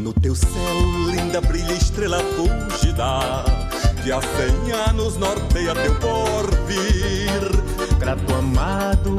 [0.00, 3.44] No teu céu, linda brilha estrela fugida,
[4.02, 7.42] que há cem anos norteia teu porvir.
[7.98, 9.14] Grato amado,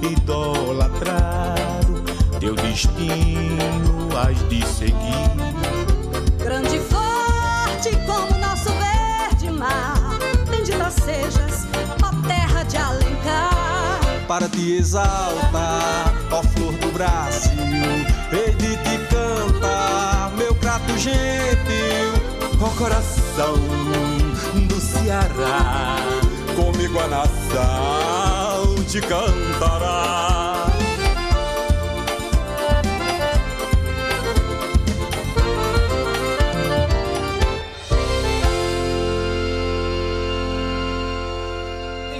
[0.00, 2.04] idolatrado,
[2.38, 5.32] teu destino has de seguir.
[6.38, 9.98] Grande e forte como nosso verde mar,
[10.48, 11.66] bendita sejas,
[12.00, 13.98] ó terra de Alencar.
[14.28, 19.01] Para te exaltar, ó flor do Brasil, hei de te
[20.82, 23.54] prato gentil, ó coração
[24.66, 25.96] do Ceará,
[26.56, 30.66] comigo a nação te cantará.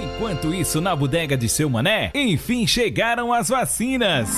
[0.03, 4.29] Enquanto isso, na bodega de seu mané, enfim chegaram as vacinas.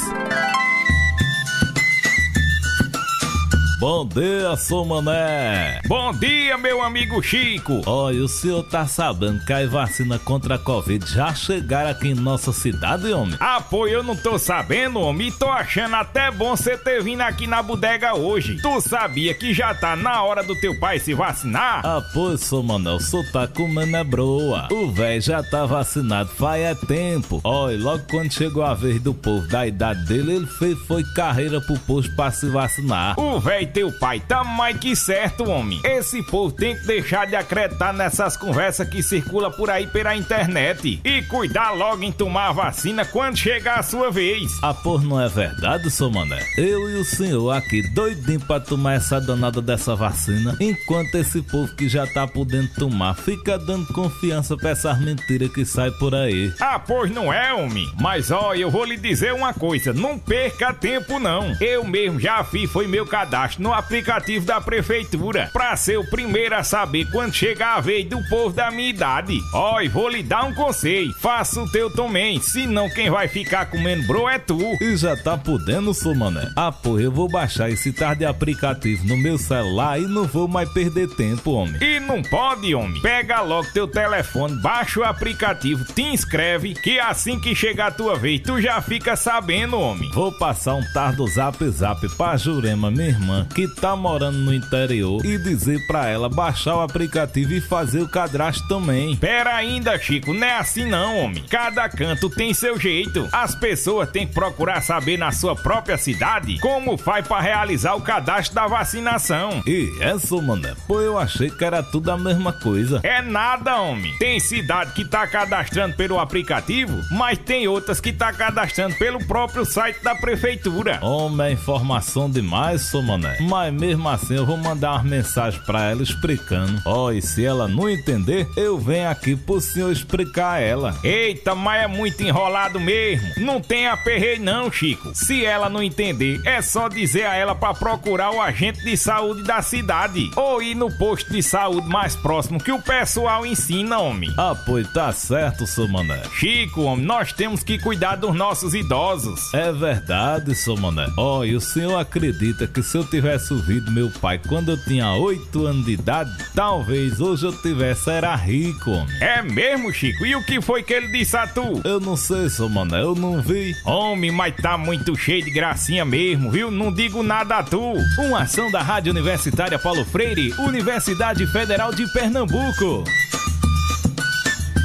[3.78, 5.82] Bom dia, sou Mané.
[5.86, 7.82] Bom dia, meu amigo Chico.
[7.86, 12.16] Olha, o senhor tá sabendo que a vacina contra a Covid já chegaram aqui em
[12.16, 13.36] nossa cidade, homem?
[13.38, 15.28] Ah, pô, eu não tô sabendo, homem.
[15.28, 18.62] E tô achando até bom você ter vindo aqui na bodega hoje.
[18.62, 21.86] Tu sabia que já tá na hora do teu pai se vacinar?
[21.86, 24.70] Ah, pô, sou Mané, o senhor tá comendo é broa.
[24.72, 27.42] O velho já tá vacinado faz é tempo.
[27.44, 31.60] Olha, logo quando chegou a vez do povo da idade dele, ele fez foi carreira
[31.60, 33.20] pro posto pra se vacinar.
[33.20, 35.80] O velho teu pai tá mais que certo, homem.
[35.84, 41.00] Esse povo tem que deixar de acreditar nessas conversas que circula por aí pela internet
[41.04, 44.52] e cuidar logo em tomar a vacina quando chegar a sua vez.
[44.62, 46.42] Ah, por não é verdade, seu mané?
[46.58, 51.76] Eu e o senhor aqui doidinho pra tomar essa danada dessa vacina, enquanto esse povo
[51.76, 56.54] que já tá podendo tomar fica dando confiança pra essas mentiras que sai por aí.
[56.60, 57.88] Ah, pois não é, homem.
[58.00, 61.56] Mas ó, eu vou lhe dizer uma coisa, não perca tempo não.
[61.60, 66.56] Eu mesmo já fiz, foi meu cadastro no aplicativo da prefeitura para ser o primeiro
[66.56, 69.40] a saber quando chegar a vez do povo da minha idade.
[69.54, 73.66] Ó, e vou lhe dar um conselho: faça o teu também, senão quem vai ficar
[73.68, 74.60] comendo bro é tu.
[74.82, 76.52] E já tá podendo, sou mané?
[76.56, 80.70] Ah, pô, eu vou baixar esse tarde aplicativo no meu celular e não vou mais
[80.70, 81.82] perder tempo, homem.
[81.82, 83.02] E não pode, homem.
[83.02, 88.16] Pega logo teu telefone, baixa o aplicativo, te inscreve, que assim que chegar a tua
[88.16, 90.10] vez, tu já fica sabendo, homem.
[90.12, 95.26] Vou passar um tardo zap zap pra Jurema, minha irmã, que tá morando no interior
[95.26, 99.16] e dizer pra ela baixar o aplicativo e fazer o cadastro também.
[99.16, 101.44] Pera ainda, Chico, não é assim não, homem.
[101.50, 103.28] Cada canto tem seu jeito.
[103.32, 108.02] As pessoas têm que procurar saber na sua própria cidade como faz para realizar o
[108.02, 109.62] cadastro da vacinação.
[109.66, 110.74] E essa, mané?
[110.88, 113.00] Pô, eu achei que era tudo a mesma coisa.
[113.04, 114.16] É nada, homem.
[114.18, 119.66] Tem cidade que tá cadastrando pelo aplicativo, mas tem outras que tá cadastrando pelo próprio
[119.66, 121.00] site da prefeitura.
[121.02, 123.35] Homem, é informação demais, sou mané.
[123.42, 126.82] Mas mesmo assim eu vou mandar uma mensagem pra ela explicando.
[126.86, 130.98] Ó, oh, e se ela não entender, eu venho aqui pro senhor explicar a ela.
[131.04, 133.28] Eita, mas é muito enrolado mesmo.
[133.38, 135.12] Não tem aperreio não, Chico.
[135.14, 139.44] Se ela não entender, é só dizer a ela para procurar o agente de saúde
[139.44, 144.34] da cidade ou ir no posto de saúde mais próximo que o pessoal ensina, homem.
[144.38, 146.22] Ah, pois tá certo, seu mané.
[146.34, 149.54] Chico, homem, nós temos que cuidar dos nossos idosos.
[149.54, 151.08] É verdade, seu mané.
[151.18, 154.78] Ó, oh, e o senhor acredita que se eu tivesse ouvido meu pai quando eu
[154.78, 159.18] tinha 8 anos de idade, talvez hoje eu tivesse era rico, homem.
[159.20, 160.24] É mesmo, Chico?
[160.28, 161.82] E o que foi que ele disse a tu?
[161.84, 163.74] Eu não sei, seu mané, eu não vi.
[163.84, 166.70] Homem, mas tá muito cheio de gracinha mesmo, viu?
[166.70, 167.94] Não digo nada a tu.
[168.20, 173.04] Uma ação da Rádio Universitária Paulo Freire, Universidade Federal de Pernambuco.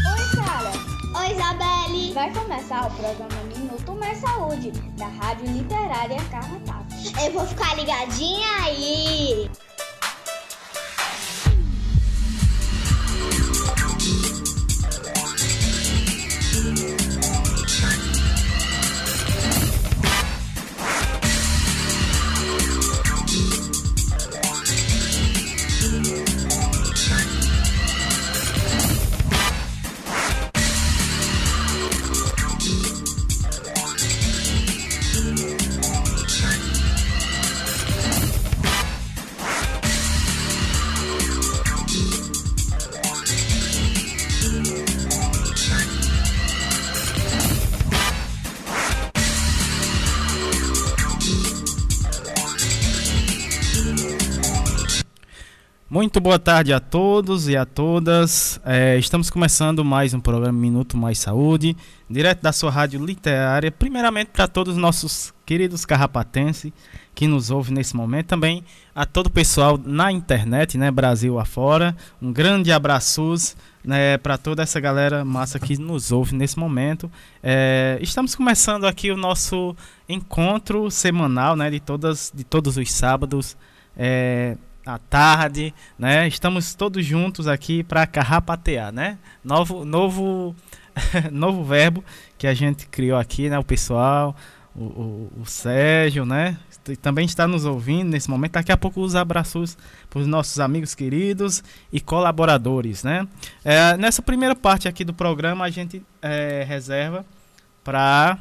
[0.09, 0.73] Oi, cara.
[1.15, 2.15] Oi, Isabelle.
[2.15, 6.90] Vai começar o programa Minuto Mais Saúde, da Rádio Literária Carla Tato.
[7.25, 9.51] Eu vou ficar ligadinha aí.
[56.01, 58.59] Muito boa tarde a todos e a todas.
[58.65, 61.77] É, estamos começando mais um programa Minuto Mais Saúde,
[62.09, 63.71] direto da sua rádio literária.
[63.71, 66.73] Primeiramente para todos os nossos queridos carrapatenses
[67.15, 68.65] que nos ouvem nesse momento, também
[68.95, 71.95] a todo o pessoal na internet, né, Brasil afora.
[72.23, 73.35] Um grande abraço
[73.85, 77.13] né, para toda essa galera massa que nos ouve nesse momento.
[77.43, 79.77] É, estamos começando aqui o nosso
[80.09, 83.55] encontro semanal, né, de todas, de todos os sábados.
[83.95, 86.27] É, à tarde, né?
[86.27, 89.19] Estamos todos juntos aqui para carrapatear, né?
[89.45, 90.55] Novo, novo,
[91.31, 92.05] novo verbo
[92.39, 93.59] que a gente criou aqui, né?
[93.59, 94.35] O pessoal,
[94.75, 96.57] o, o, o Sérgio, né?
[97.03, 98.53] Também está nos ouvindo nesse momento.
[98.53, 99.77] Daqui a pouco os abraços
[100.09, 101.63] para os nossos amigos queridos
[101.93, 103.29] e colaboradores, né?
[103.65, 107.25] É, nessa primeira parte aqui do programa a gente é, reserva
[107.85, 108.39] para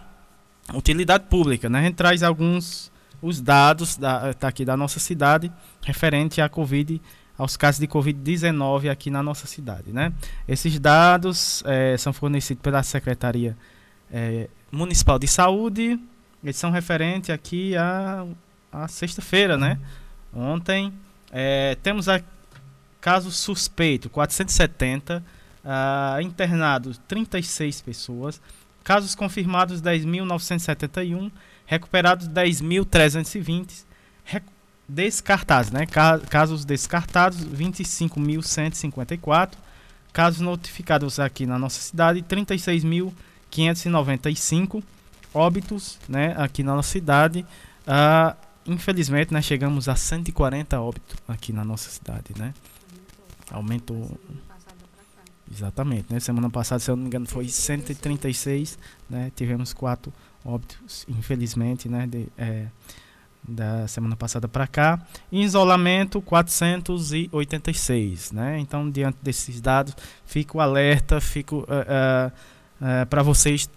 [0.74, 1.80] utilidade pública, né?
[1.80, 2.89] A gente traz alguns
[3.21, 5.51] os dados da, tá aqui da nossa cidade
[5.81, 7.01] referente à Covid,
[7.38, 9.92] aos casos de Covid-19 aqui na nossa cidade.
[9.92, 10.13] Né?
[10.48, 13.57] Esses dados é, são fornecidos pela Secretaria
[14.12, 16.00] é, Municipal de Saúde,
[16.44, 18.25] eles são referentes aqui à,
[18.71, 19.77] à sexta-feira, né?
[20.33, 20.94] Ontem
[21.31, 22.21] é, temos a
[23.01, 25.24] caso suspeito, 470,
[25.63, 28.42] uh, internados 36 pessoas,
[28.83, 31.31] casos confirmados 10.971
[31.69, 33.86] recuperados 10.320,
[34.25, 34.44] rec
[34.88, 35.86] descartados, né?
[35.86, 39.51] Casos descartados 25.154,
[40.12, 44.83] casos notificados aqui na nossa cidade 36.595
[45.31, 46.33] óbitos, né?
[46.38, 47.45] Aqui na nossa cidade,
[47.86, 48.36] uh,
[48.66, 49.39] infelizmente, né?
[49.39, 52.51] Chegamos a 140 óbitos aqui na nossa cidade, né?
[53.51, 54.19] Aumentou.
[55.51, 56.19] Exatamente, né?
[56.19, 59.31] Semana passada, se eu não me engano, foi 136, né?
[59.36, 60.12] Tivemos quatro
[60.44, 62.68] óbitos, infelizmente, né, de, é,
[63.48, 65.00] da semana passada para cá.
[65.32, 68.60] Em isolamento, 486, né?
[68.60, 69.96] Então, diante desses dados,
[70.26, 72.32] fico alerta, fico uh, uh,
[72.82, 73.70] uh, para vocês,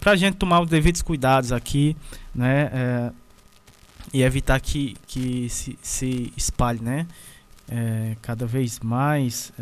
[0.00, 1.96] para a gente tomar os devidos cuidados aqui,
[2.34, 3.12] né?
[4.12, 7.06] e evitar que, que se, se espalhe, né?
[8.22, 9.52] cada vez mais.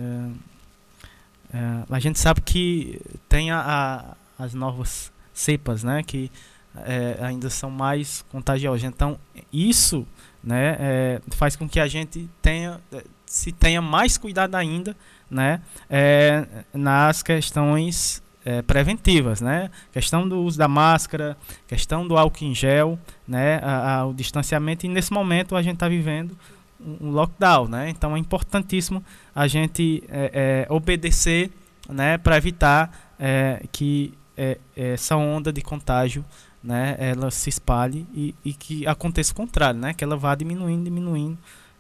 [1.89, 6.31] a gente sabe que tem a, a as novas cepas, né, que
[6.77, 8.85] é, ainda são mais contagiosas.
[8.85, 9.19] Então,
[9.53, 10.07] isso
[10.43, 14.97] né, é, faz com que a gente tenha, é, se tenha mais cuidado ainda
[15.31, 15.61] né,
[15.91, 19.71] é, nas questões é, preventivas, né?
[19.91, 21.37] Questão do uso da máscara,
[21.67, 23.59] questão do álcool em gel, né?
[23.63, 26.37] A, a, o distanciamento e nesse momento a gente está vivendo
[26.79, 27.89] um lockdown, né?
[27.89, 29.03] Então é importantíssimo
[29.35, 31.51] a gente é, é, obedecer,
[31.89, 32.19] né?
[32.19, 36.25] Para evitar é, que é, essa onda de contágio
[36.65, 40.85] né, ela se espalhe e, e, que aconteça o contrário, né, que ela vá diminuindo,
[40.85, 41.37] diminuindo,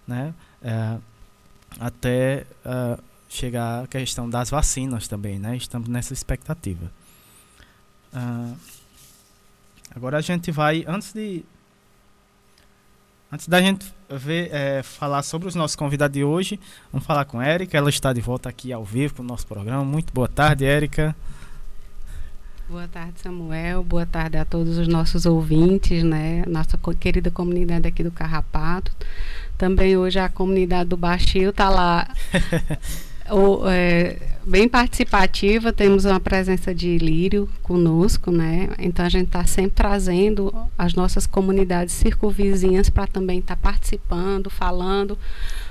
[0.06, 0.98] né, é,
[1.80, 6.92] até uh, chegar a questão das vacinas também, né, estamos nessa expectativa.
[8.12, 8.56] Uh,
[9.96, 11.44] agora a gente vai, antes de
[13.32, 16.60] Antes da gente ver, é, falar sobre os nossos convidados de hoje,
[16.92, 17.76] vamos falar com a Érica.
[17.76, 19.84] Ela está de volta aqui ao vivo com o nosso programa.
[19.84, 21.16] Muito boa tarde, Érica.
[22.75, 23.85] Boa tarde, Samuel.
[23.85, 26.43] Boa tarde a todos os nossos ouvintes, né?
[26.44, 28.91] Nossa querida comunidade aqui do Carrapato.
[29.56, 32.09] Também hoje a comunidade do Baixio está lá
[33.31, 35.73] o, é, bem participativa.
[35.73, 38.71] Temos uma presença de Lírio conosco, né?
[38.81, 44.50] Então a gente está sempre trazendo as nossas comunidades circunvizinhas para também estar tá participando,
[44.50, 45.16] falando,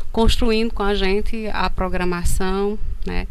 [0.10, 3.28] construindo com a gente a programação, né?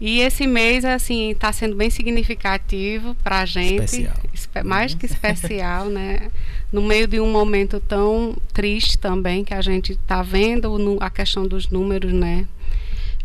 [0.00, 3.84] E esse mês, assim, está sendo bem significativo para a gente.
[4.32, 4.64] Especial.
[4.64, 6.30] mais que especial, né?
[6.72, 11.46] No meio de um momento tão triste também, que a gente está vendo a questão
[11.46, 12.46] dos números, né?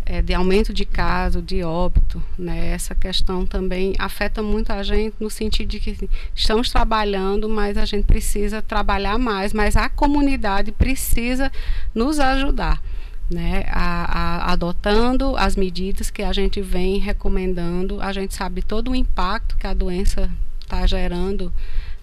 [0.07, 2.71] É, de aumento de caso, de óbito, né?
[2.73, 7.85] Essa questão também afeta muito a gente no sentido de que estamos trabalhando, mas a
[7.85, 11.51] gente precisa trabalhar mais, mas a comunidade precisa
[11.93, 12.81] nos ajudar
[13.29, 18.01] né, a, a, adotando as medidas que a gente vem recomendando.
[18.01, 21.51] A gente sabe todo o impacto que a doença está gerando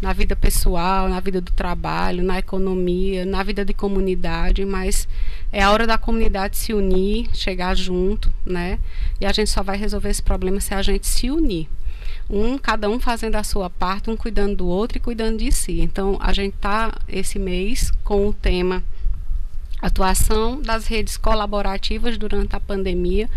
[0.00, 5.06] na vida pessoal, na vida do trabalho, na economia, na vida de comunidade, mas
[5.52, 8.80] é a hora da comunidade se unir, chegar junto, né?
[9.20, 11.68] E a gente só vai resolver esse problema se a gente se unir.
[12.28, 15.80] Um, cada um fazendo a sua parte, um cuidando do outro e cuidando de si.
[15.80, 18.82] Então, a gente está esse mês com o tema
[19.82, 23.28] atuação das redes colaborativas durante a pandemia.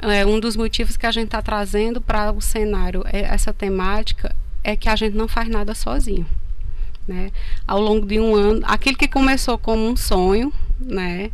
[0.00, 4.34] É, um dos motivos que a gente está trazendo para o cenário é, essa temática
[4.64, 6.26] é que a gente não faz nada sozinho.
[7.06, 7.30] Né?
[7.66, 11.30] Ao longo de um ano, aquilo que começou como um sonho, né?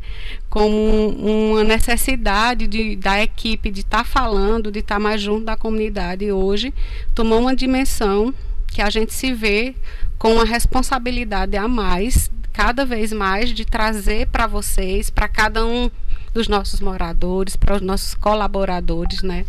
[0.51, 5.45] Como uma necessidade de, da equipe de estar tá falando, de estar tá mais junto
[5.45, 6.75] da comunidade hoje,
[7.15, 8.35] tomou uma dimensão
[8.69, 9.75] que a gente se vê
[10.19, 15.91] com uma responsabilidade a mais, cada vez mais, de trazer para vocês, para cada um
[16.35, 19.45] dos nossos moradores, para os nossos colaboradores, né?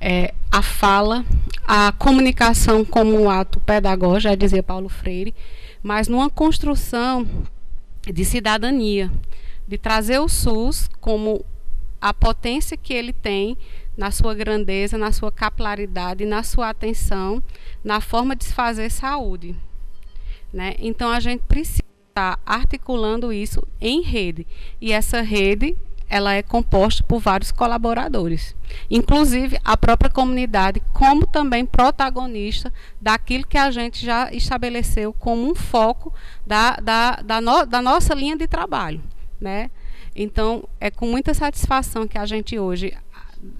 [0.00, 1.24] É, a fala,
[1.66, 5.34] a comunicação como um ato pedagógico, já dizia Paulo Freire,
[5.82, 7.26] mas numa construção
[8.02, 9.10] de cidadania,
[9.66, 11.44] de trazer o SUS como
[12.00, 13.56] a potência que ele tem
[13.96, 17.42] na sua grandeza, na sua capilaridade, na sua atenção,
[17.82, 19.56] na forma de se fazer saúde.
[20.52, 20.76] Né?
[20.78, 21.87] Então a gente precisa
[22.18, 24.46] estar articulando isso em rede.
[24.80, 25.76] E essa rede
[26.10, 28.56] ela é composta por vários colaboradores,
[28.90, 35.54] inclusive a própria comunidade, como também protagonista daquilo que a gente já estabeleceu como um
[35.54, 36.12] foco
[36.46, 39.02] da, da, da, no, da nossa linha de trabalho.
[39.38, 39.70] Né?
[40.16, 42.96] Então, é com muita satisfação que a gente hoje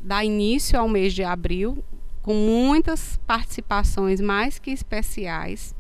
[0.03, 1.85] dá início ao mês de abril,
[2.23, 5.75] com muitas participações mais que especiais.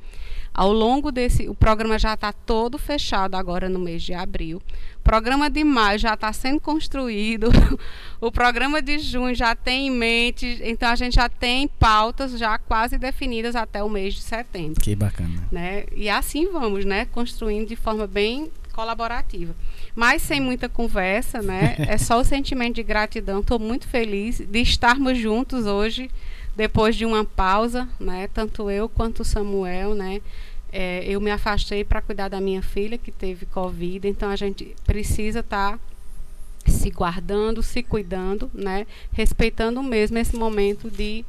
[0.58, 4.60] Ao longo desse, o programa já está todo fechado agora no mês de abril.
[4.96, 7.48] O programa de maio já está sendo construído.
[8.20, 10.60] o programa de junho já tem em mente.
[10.64, 14.80] Então a gente já tem pautas já quase definidas até o mês de setembro.
[14.80, 15.46] Que bacana.
[15.52, 15.84] Né?
[15.94, 17.04] E assim vamos, né?
[17.04, 19.54] Construindo de forma bem colaborativa.
[19.94, 21.76] Mas sem muita conversa, né?
[21.86, 23.38] É só o sentimento de gratidão.
[23.38, 26.10] Estou muito feliz de estarmos juntos hoje
[26.58, 28.28] depois de uma pausa, né?
[28.34, 30.20] Tanto eu quanto o Samuel, né?
[30.70, 34.74] É, eu me afastei para cuidar da minha filha que teve Covid, então a gente
[34.84, 35.80] precisa estar tá
[36.66, 38.86] se guardando, se cuidando, né?
[39.12, 41.24] Respeitando mesmo esse momento de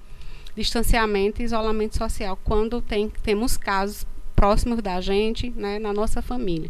[0.55, 4.05] distanciamento e isolamento social quando tem, temos casos
[4.35, 6.69] próximos da gente, né, na nossa família.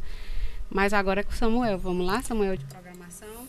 [0.69, 1.79] Mas agora é com o Samuel.
[1.79, 3.47] Vamos lá, Samuel de programação.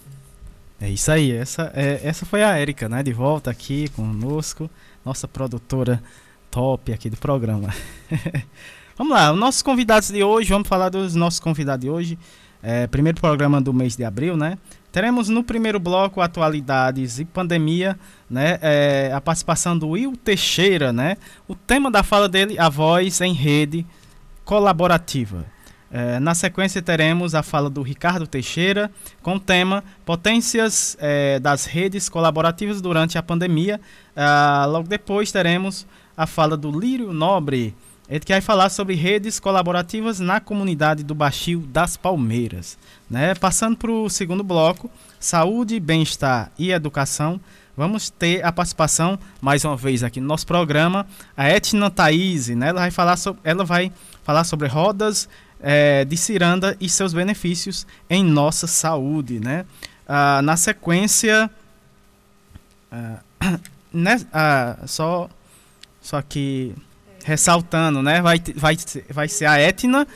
[0.80, 1.30] É isso aí.
[1.32, 3.02] Essa, é, essa foi a Érica, né?
[3.02, 4.70] De volta aqui conosco
[5.04, 6.02] nossa produtora
[6.50, 7.68] top aqui do programa.
[9.00, 12.18] vamos lá, os nossos convidados de hoje, vamos falar dos nossos convidados de hoje.
[12.62, 14.58] É, primeiro programa do mês de abril, né?
[14.92, 18.58] Teremos no primeiro bloco atualidades e pandemia, né?
[18.60, 21.16] É, a participação do Will Teixeira, né?
[21.48, 23.86] O tema da fala dele, a voz em rede
[24.44, 25.46] colaborativa.
[25.90, 28.90] É, na sequência teremos a fala do Ricardo Teixeira
[29.22, 33.80] com o tema Potências é, das redes colaborativas durante a pandemia.
[34.14, 37.74] Ah, logo depois teremos a fala do Lírio Nobre,
[38.10, 42.76] ele que vai falar sobre redes colaborativas na comunidade do Baixio das Palmeiras.
[43.08, 43.36] Né?
[43.36, 44.90] Passando para o segundo bloco,
[45.20, 47.40] saúde, bem-estar e educação.
[47.76, 52.70] Vamos ter a participação, mais uma vez aqui no nosso programa, a Etna Thaís, né?
[52.70, 53.92] ela, vai falar sobre, ela vai
[54.24, 55.28] falar sobre rodas
[55.60, 59.64] é, de ciranda e seus benefícios em nossa saúde, né?
[60.06, 61.48] Ah, na sequência,
[62.90, 63.20] ah,
[63.92, 65.30] né, ah, só,
[66.02, 66.74] só que
[67.24, 68.20] ressaltando, né?
[68.20, 68.76] Vai, vai,
[69.10, 70.06] vai ser a Etna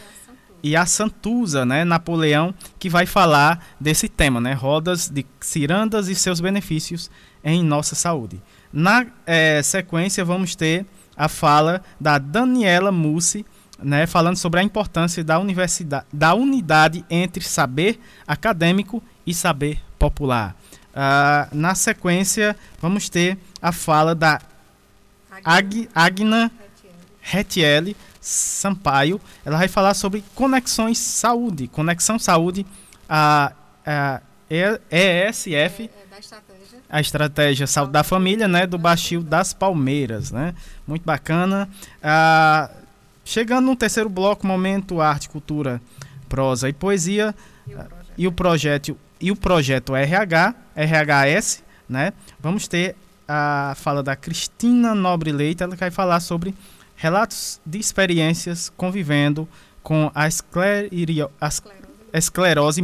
[0.62, 1.84] e a Santuza, né?
[1.84, 4.52] Napoleão, que vai falar desse tema, né?
[4.52, 7.11] Rodas de cirandas e seus benefícios
[7.44, 8.42] em nossa saúde.
[8.73, 13.44] Na é, sequência, vamos ter a fala da Daniela Mussi,
[13.78, 20.56] né, falando sobre a importância da universidade, da unidade entre saber acadêmico e saber popular.
[20.90, 24.40] Uh, na sequência, vamos ter a fala da
[25.44, 26.50] Ag, Agna
[27.25, 29.21] Retiele Sampaio.
[29.45, 32.66] Ela vai falar sobre conexões saúde, conexão saúde,
[33.09, 33.52] a,
[33.85, 35.90] a ESF, é, é
[36.88, 40.54] a estratégia saúde da família, né, do Baixio das Palmeiras, né?
[40.87, 41.69] Muito bacana.
[41.99, 42.85] Uh,
[43.25, 45.81] Chegando no terceiro bloco, momento arte, cultura,
[46.28, 47.35] prosa e poesia
[48.19, 52.12] e o projeto e o projeto RH, RHS, né?
[52.38, 52.95] Vamos ter
[53.26, 56.54] a fala da Cristina Nobre Leite, ela vai falar sobre
[56.96, 59.48] relatos de experiências convivendo
[59.82, 61.48] com a, esclerio, a
[62.18, 62.82] esclerose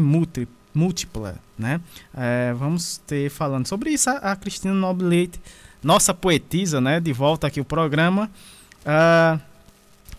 [0.75, 1.81] múltipla, né?
[2.15, 5.41] É, vamos ter falando sobre isso a, a Cristina Nobre Leite,
[5.83, 7.01] nossa poetisa, né?
[7.01, 8.31] De volta aqui o programa.
[8.81, 9.41] Uh,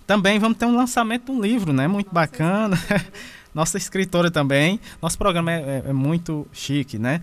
[0.07, 1.87] também vamos ter um lançamento de um livro, né?
[1.87, 2.77] Muito Nossa, bacana.
[3.53, 4.79] Nossa escritora também.
[5.01, 7.21] Nosso programa é, é, é, muito chique, né?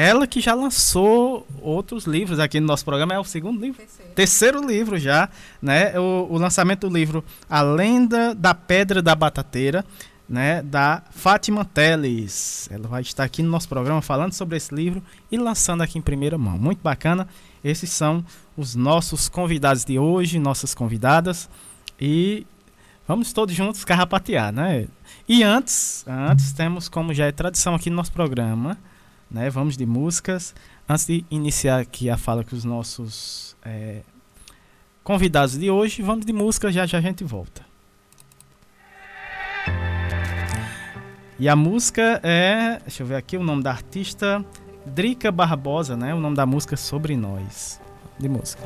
[0.00, 3.78] Ela que já lançou outros livros aqui no nosso programa, é o segundo livro?
[3.78, 5.28] Terceiro, Terceiro livro já,
[5.60, 5.98] né?
[5.98, 9.84] O, o, lançamento do livro A Lenda da Pedra da Batateira,
[10.28, 10.62] né?
[10.62, 12.68] Da Fátima Teles.
[12.70, 15.02] Ela vai estar aqui no nosso programa falando sobre esse livro
[15.32, 16.56] e lançando aqui em primeira mão.
[16.56, 17.26] Muito bacana.
[17.64, 18.24] Esses são
[18.56, 21.50] os nossos convidados de hoje, nossas convidadas.
[22.00, 22.46] E
[23.08, 24.86] Vamos todos juntos carrapatear, né?
[25.26, 28.76] E antes, antes temos, como já é tradição aqui no nosso programa,
[29.30, 29.50] né?
[29.50, 30.54] Vamos de músicas.
[30.88, 34.02] Antes de iniciar aqui a fala com os nossos é,
[35.04, 37.66] convidados de hoje, vamos de música, já já a gente volta.
[41.38, 44.44] E a música é, deixa eu ver aqui o nome da artista,
[44.84, 46.12] Drica Barbosa, né?
[46.12, 47.80] O nome da música é Sobre Nós.
[48.18, 48.62] De música.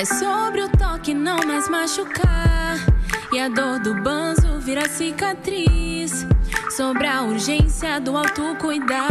[0.00, 2.78] É sobre o toque não mais machucar.
[3.30, 6.26] E a dor do banzo vira cicatriz.
[6.74, 9.10] Sobre a urgência do autocuidar.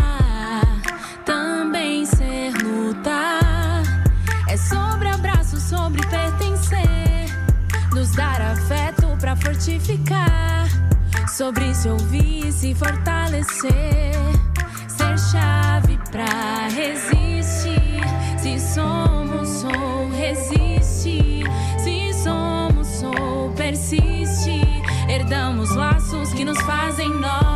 [1.23, 3.83] Também ser lutar.
[4.47, 7.37] É sobre abraço, sobre pertencer.
[7.93, 10.65] Nos dar afeto pra fortificar.
[11.27, 14.15] Sobre se ouvir e se fortalecer.
[14.87, 18.01] Ser chave pra resistir.
[18.39, 19.08] Se somos,
[25.59, 27.48] Herdamos laços que nos fazem nós.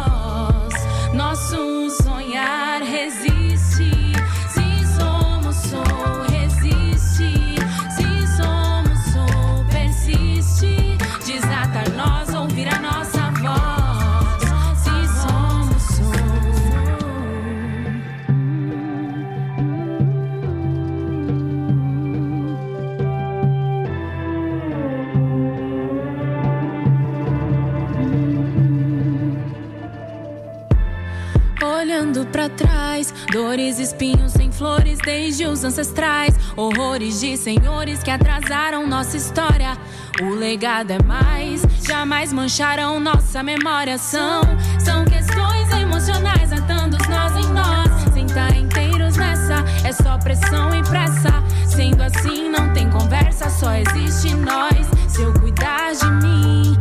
[33.84, 39.78] Espinhos sem flores desde os ancestrais, horrores de senhores que atrasaram nossa história.
[40.22, 43.98] O legado é mais, jamais mancharão nossa memória.
[43.98, 44.42] São,
[44.80, 48.14] são questões emocionais atando os nós em nós.
[48.14, 51.44] Sem estar inteiros nessa, é só pressão e pressa.
[51.68, 54.88] Sendo assim, não tem conversa, só existe nós.
[55.10, 56.78] Se eu cuidar de mim,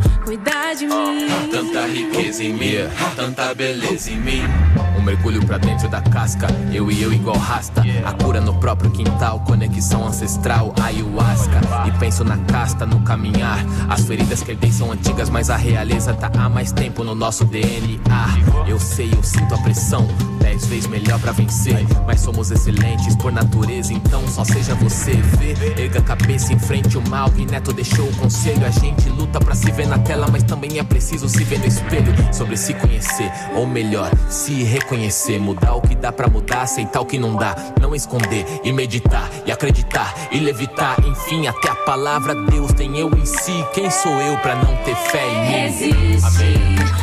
[0.75, 1.27] de mim.
[1.51, 2.75] Tanta riqueza em mim,
[3.15, 4.41] tanta beleza em mim.
[4.97, 7.83] Um mergulho pra dentro da casca, eu e eu igual rasta.
[8.03, 11.61] A cura no próprio quintal, conexão ancestral, ayahuasca.
[11.87, 13.63] E penso na casta, no caminhar.
[13.89, 17.45] As feridas que herdei são antigas, mas a realeza tá há mais tempo no nosso
[17.45, 18.27] DNA.
[18.67, 20.07] Eu sei, eu sinto a pressão,
[20.39, 21.85] dez vezes melhor pra vencer.
[22.07, 25.13] Mas somos excelentes por natureza, então só seja você.
[25.37, 27.31] Vê, erga a cabeça em frente o mal.
[27.37, 28.65] E Neto deixou o conselho.
[28.65, 31.65] A gente luta pra se ver na tela, mas também é preciso se ver no
[31.65, 32.13] espelho.
[32.33, 35.39] Sobre se conhecer, ou melhor, se reconhecer.
[35.39, 37.55] Mudar o que dá pra mudar, aceitar o que não dá.
[37.79, 40.95] Não esconder e meditar e acreditar e levitar.
[41.05, 43.65] Enfim, até a palavra Deus tem eu em si.
[43.73, 45.51] Quem sou eu pra não ter fé em mim?
[45.51, 46.25] Resiste.
[46.25, 47.02] Amém.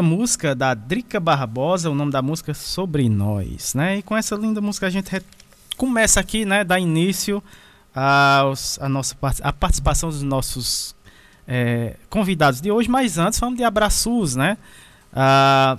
[0.00, 3.98] Linda música da Drica Barbosa, o nome da música é Sobre Nós, né?
[3.98, 5.22] E com essa linda música a gente
[5.76, 7.42] começa aqui, né, dá início
[7.94, 10.94] aos, a, nossa, a participação dos nossos
[11.46, 14.56] é, convidados de hoje, mas antes vamos de abraços, né?
[15.12, 15.76] Ah,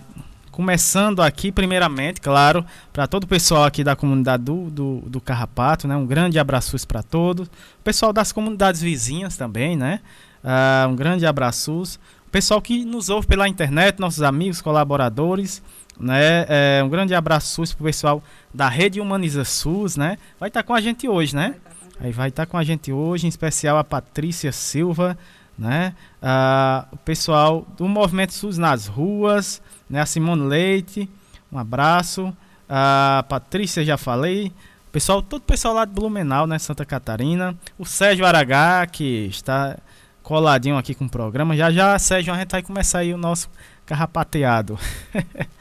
[0.52, 5.88] começando aqui, primeiramente, claro, para todo o pessoal aqui da comunidade do, do, do Carrapato,
[5.88, 5.96] né?
[5.96, 7.48] Um grande abraços para todos.
[7.48, 10.00] O pessoal das comunidades vizinhas também, né?
[10.44, 12.00] Ah, um grande abraços.
[12.32, 15.62] Pessoal que nos ouve pela internet, nossos amigos, colaboradores,
[16.00, 16.46] né?
[16.48, 20.18] É, um grande abraço para o pessoal da Rede Humaniza SUS, né?
[20.40, 21.56] Vai estar tá com a gente hoje, né?
[22.00, 25.18] Aí vai estar tá com a gente hoje, em especial a Patrícia Silva,
[25.58, 25.94] né?
[26.22, 30.02] Ah, o pessoal do Movimento SUS nas ruas, né?
[30.02, 31.10] A Simone Leite,
[31.52, 32.36] um abraço.
[32.68, 34.54] A Patrícia já falei.
[34.92, 36.58] Pessoal, todo o pessoal lá de Blumenau, né?
[36.58, 37.56] Santa Catarina.
[37.78, 39.78] O Sérgio Aragá, que está
[40.24, 41.56] coladinho aqui com o programa.
[41.56, 43.50] Já já, Sérgio, a gente vai começar aí o nosso
[43.86, 44.78] carrapateado.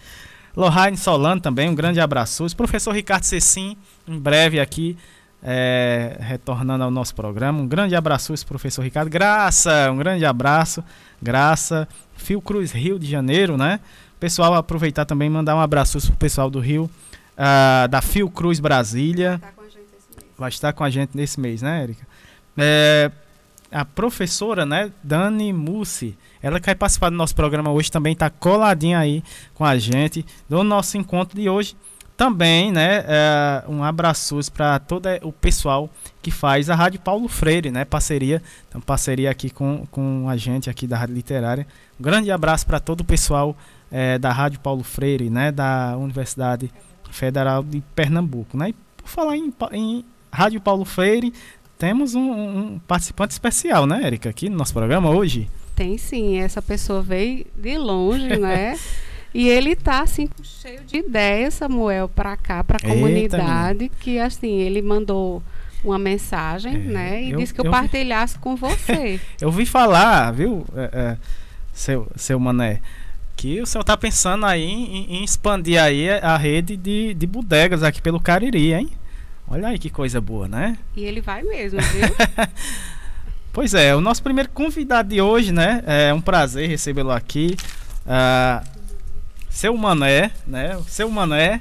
[0.57, 2.45] Lohane Solano também, um grande abraço.
[2.45, 4.97] O professor Ricardo Cecim, em breve aqui,
[5.43, 7.61] é, retornando ao nosso programa.
[7.61, 9.09] Um grande abraço, professor Ricardo.
[9.09, 10.85] Graça, um grande abraço.
[11.23, 11.89] Graça.
[12.17, 13.81] Fio Cruz, Rio de Janeiro, né?
[14.19, 16.91] Pessoal, aproveitar também e mandar um abraço pro pessoal do Rio,
[17.39, 19.41] uh, da Fio Cruz Brasília.
[20.37, 22.07] Vai estar com a gente nesse mês, né, Erika?
[22.59, 23.11] É,
[23.71, 28.29] a professora, né, Dani Mussi, ela que vai participar do nosso programa hoje também está
[28.29, 29.23] coladinha aí
[29.55, 31.77] com a gente do nosso encontro de hoje.
[32.17, 35.89] Também, né, é, um abraço para todo o pessoal
[36.21, 40.69] que faz a Rádio Paulo Freire, né, parceria, então parceria aqui com, com a gente
[40.69, 41.67] aqui da Rádio Literária.
[41.99, 43.57] Um grande abraço para todo o pessoal
[43.91, 46.71] é, da Rádio Paulo Freire, né, da Universidade
[47.11, 48.69] Federal de Pernambuco, né.
[48.69, 51.33] E por falar em, em Rádio Paulo Freire,
[51.81, 55.49] temos um, um participante especial, né, Érica, aqui no nosso programa hoje.
[55.75, 58.79] Tem sim, essa pessoa veio de longe, né?
[59.33, 64.19] E ele tá assim cheio de ideias, Samuel, para cá, para a comunidade, Eita, que
[64.19, 65.43] assim, ele mandou
[65.83, 67.23] uma mensagem, é, né?
[67.23, 68.41] E eu, disse que eu, eu partilhasse vi...
[68.41, 69.19] com você.
[69.41, 71.17] eu vi falar, viu, é, é,
[71.73, 72.83] seu, seu mané,
[73.37, 77.83] que o senhor tá pensando aí em, em, expandir aí a rede de, de bodegas
[77.83, 78.91] aqui pelo Cariri, hein?
[79.51, 80.79] Olha aí que coisa boa, né?
[80.97, 82.09] E ele vai mesmo, viu?
[83.53, 85.83] pois é, o nosso primeiro convidado de hoje, né?
[85.85, 87.57] É um prazer recebê-lo aqui.
[88.07, 88.65] Uh,
[89.51, 90.81] seu Mané, né?
[90.87, 91.61] Seu Mané.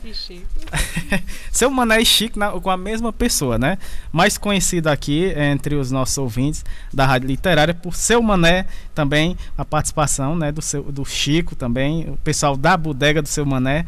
[1.51, 3.79] seu Mané e Chico na, com a mesma pessoa, né?
[4.11, 9.65] Mais conhecido aqui entre os nossos ouvintes da Rádio Literária por Seu Mané, também a
[9.65, 10.51] participação, né?
[10.51, 13.87] Do, seu, do Chico também, o pessoal da bodega do Seu Mané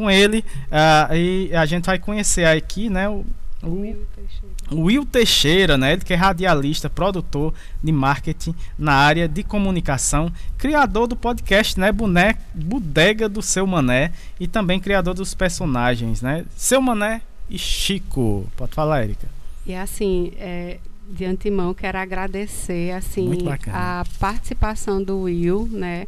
[0.00, 3.06] com ele uh, e a gente vai conhecer aqui, né?
[3.06, 3.26] O,
[3.62, 5.92] o Will Teixeira, né?
[5.92, 7.52] Ele que é radialista, produtor
[7.84, 11.92] de marketing na área de comunicação, criador do podcast, né?
[11.92, 16.46] Boné, Bodega do Seu Mané e também criador dos personagens, né?
[16.56, 18.50] Seu Mané e Chico.
[18.56, 19.28] Pode falar, Erika.
[19.66, 20.78] E assim, é,
[21.10, 23.32] de antemão quero agradecer assim
[23.70, 26.06] a participação do Will, né?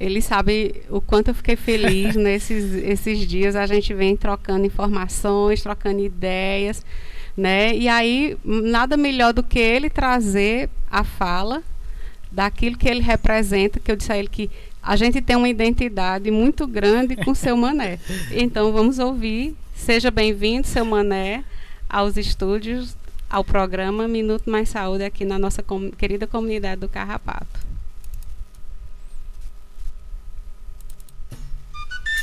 [0.00, 3.54] Ele sabe o quanto eu fiquei feliz nesses esses dias.
[3.54, 6.82] A gente vem trocando informações, trocando ideias,
[7.36, 7.76] né?
[7.76, 11.62] E aí, nada melhor do que ele trazer a fala
[12.32, 14.50] daquilo que ele representa, que eu disse a ele que
[14.82, 17.98] a gente tem uma identidade muito grande com seu Mané.
[18.32, 19.54] Então, vamos ouvir.
[19.74, 21.44] Seja bem-vindo, seu Mané,
[21.88, 22.96] aos estúdios,
[23.28, 27.69] ao programa Minuto Mais Saúde aqui na nossa com querida comunidade do Carrapato.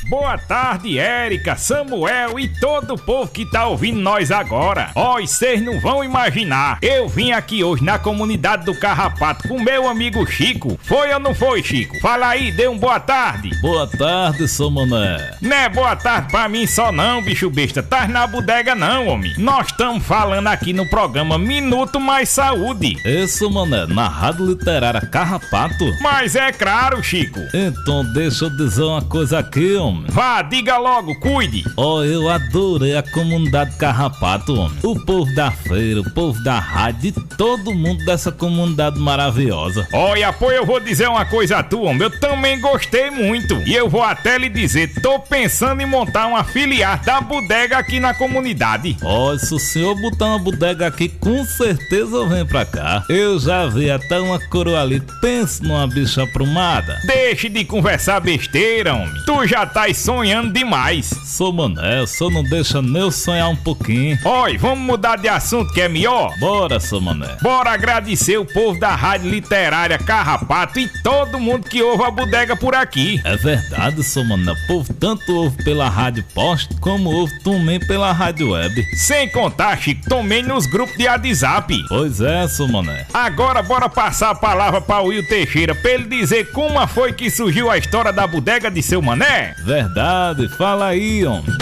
[0.09, 4.91] Boa tarde, Érica, Samuel e todo o povo que tá ouvindo nós agora.
[4.95, 6.77] Ó, vocês não vão imaginar.
[6.81, 10.79] Eu vim aqui hoje na comunidade do Carrapato com meu amigo Chico.
[10.81, 11.99] Foi ou não foi, Chico?
[11.99, 13.51] Fala aí, dê um boa tarde.
[13.61, 15.35] Boa tarde, seu mané.
[15.41, 17.83] Não é boa tarde pra mim só não, bicho besta.
[17.83, 19.33] Tá na bodega não, homem.
[19.37, 22.97] Nós estamos falando aqui no programa Minuto Mais Saúde.
[23.03, 25.83] Isso, mané, na Rádio Literária Carrapato.
[25.99, 27.41] Mas é claro, Chico.
[27.53, 30.09] Então deixa eu dizer uma coisa aqui, homem homem.
[30.09, 31.63] Vá, diga logo, cuide.
[31.75, 34.77] Oh, eu adorei a comunidade Carrapato, homem.
[34.83, 39.87] O povo da feira, o povo da rádio, todo mundo dessa comunidade maravilhosa.
[39.93, 42.03] Olha, pô, eu vou dizer uma coisa a tu, homem.
[42.03, 43.55] Eu também gostei muito.
[43.67, 47.99] E eu vou até lhe dizer, tô pensando em montar uma filial da bodega aqui
[47.99, 48.97] na comunidade.
[49.03, 53.03] Ó, oh, se o senhor botar uma bodega aqui, com certeza eu venho pra cá.
[53.09, 55.01] Eu já vi até uma coroa ali.
[55.21, 56.97] Pense numa bicha aprumada.
[57.05, 59.23] Deixe de conversar besteira, homem.
[59.25, 61.09] Tu já tá sonhando demais.
[61.25, 64.17] Sou mané, só não deixa nem eu sonhar um pouquinho.
[64.23, 66.33] Oi, vamos mudar de assunto que é melhor?
[66.39, 67.37] Bora, sou mané.
[67.41, 72.55] Bora agradecer o povo da Rádio Literária Carrapato e todo mundo que ouve a bodega
[72.55, 73.21] por aqui.
[73.23, 74.51] É verdade, sou mané.
[74.51, 78.83] O povo tanto ouve pela Rádio Post como ouve também pela Rádio Web.
[78.95, 81.83] Sem contar, Chico, também nos grupos de WhatsApp.
[81.87, 83.05] Pois é, sou mané.
[83.13, 87.29] Agora bora passar a palavra para o Will Teixeira pra ele dizer como foi que
[87.29, 89.55] surgiu a história da bodega de seu mané.
[89.77, 91.55] Verdade, fala aí, homem.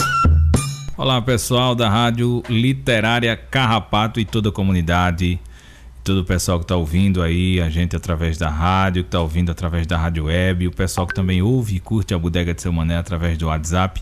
[0.95, 5.37] Olá pessoal da Rádio Literária Carrapato e toda a comunidade.
[6.01, 9.51] todo o pessoal que está ouvindo aí, a gente através da rádio, que está ouvindo
[9.51, 12.71] através da rádio web, o pessoal que também ouve e curte a Bodega de Seu
[12.71, 14.01] Mané através do WhatsApp.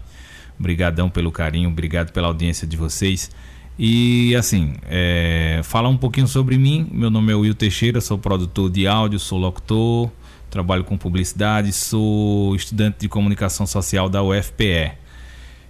[0.60, 3.32] Obrigadão pelo carinho, obrigado pela audiência de vocês.
[3.80, 6.88] E assim, é, falar um pouquinho sobre mim.
[6.92, 10.12] Meu nome é Will Teixeira, sou produtor de áudio, sou locutor,
[10.54, 14.92] trabalho com publicidade, sou estudante de comunicação social da UFPE.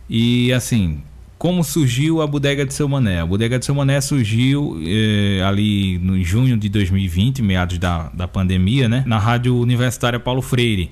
[0.10, 1.02] E assim,
[1.38, 3.22] como surgiu a Bodega de Seu Mané?
[3.22, 8.28] A Bodega de Seu Mané surgiu eh, ali no junho de 2020, meados da, da
[8.28, 9.06] pandemia, né?
[9.08, 10.92] Na Rádio Universitária Paulo Freire.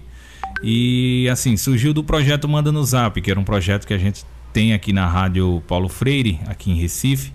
[0.64, 4.24] E assim, surgiu do projeto Manda no Zap, que era um projeto que a gente
[4.54, 7.34] tem aqui na Rádio Paulo Freire, aqui em Recife,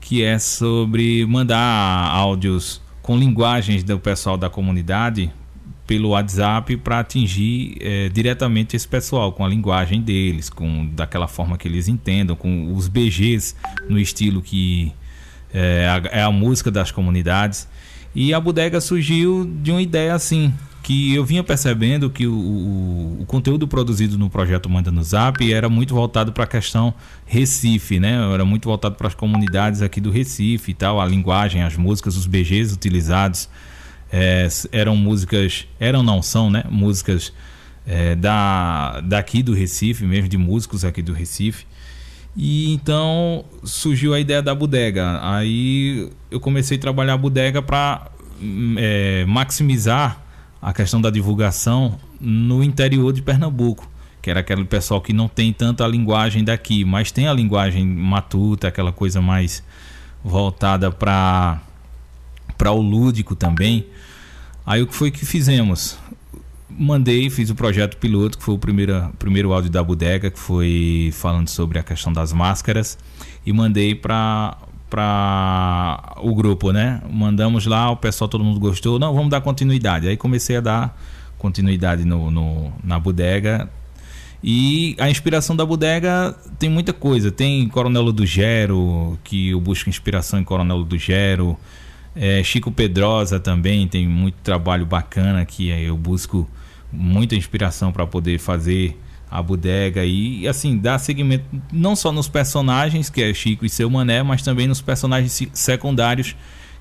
[0.00, 5.32] que é sobre mandar áudios com linguagens do pessoal da comunidade
[5.86, 11.56] pelo WhatsApp para atingir é, diretamente esse pessoal com a linguagem deles, com daquela forma
[11.56, 13.54] que eles entendam, com os BGs
[13.88, 14.92] no estilo que
[15.54, 17.68] é a, é a música das comunidades.
[18.14, 23.18] E a bodega surgiu de uma ideia assim, que eu vinha percebendo que o, o,
[23.22, 26.94] o, conteúdo produzido no projeto Manda no Zap era muito voltado para a questão
[27.26, 28.32] Recife, né?
[28.32, 32.16] Era muito voltado para as comunidades aqui do Recife e tal, a linguagem, as músicas,
[32.16, 33.48] os BGs utilizados
[34.18, 36.64] é, eram músicas, eram não são, né?
[36.70, 37.34] Músicas
[37.86, 41.66] é, da daqui do Recife, mesmo de músicos aqui do Recife.
[42.34, 45.20] E então surgiu a ideia da bodega.
[45.22, 48.10] Aí eu comecei a trabalhar a bodega para
[48.78, 50.22] é, maximizar
[50.62, 53.86] a questão da divulgação no interior de Pernambuco,
[54.22, 58.68] que era aquele pessoal que não tem tanta linguagem daqui, mas tem a linguagem matuta,
[58.68, 59.62] aquela coisa mais
[60.24, 61.60] voltada para
[62.56, 63.84] para o lúdico também.
[64.66, 65.96] Aí o que foi que fizemos?
[66.68, 71.10] Mandei, fiz o projeto piloto, que foi o primeiro, primeiro áudio da bodega, que foi
[71.14, 72.98] falando sobre a questão das máscaras,
[73.46, 77.02] e mandei para para o grupo, né?
[77.10, 78.98] Mandamos lá, o pessoal, todo mundo gostou.
[78.98, 80.06] Não, vamos dar continuidade.
[80.06, 80.98] Aí comecei a dar
[81.38, 83.68] continuidade no, no, na bodega.
[84.42, 87.30] E a inspiração da bodega tem muita coisa.
[87.32, 91.58] Tem Coronel do Gero, que eu busco inspiração em Coronel do Gero.
[92.16, 96.48] É, Chico Pedrosa também tem muito trabalho bacana que eu busco
[96.90, 98.98] muita inspiração para poder fazer
[99.30, 103.90] a bodega e assim dar seguimento não só nos personagens que é Chico e seu
[103.90, 106.34] Mané, mas também nos personagens secundários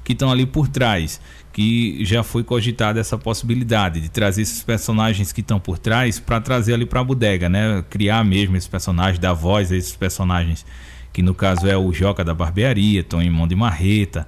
[0.05, 1.19] que estão ali por trás,
[1.51, 6.39] que já foi cogitada essa possibilidade de trazer esses personagens que estão por trás para
[6.39, 7.83] trazer ali para a bodega, né?
[7.89, 10.63] Criar mesmo esse personagem, dar voz a esses personagens,
[11.11, 14.27] que no caso é o Joca da Barbearia, Tony Mão de Marreta,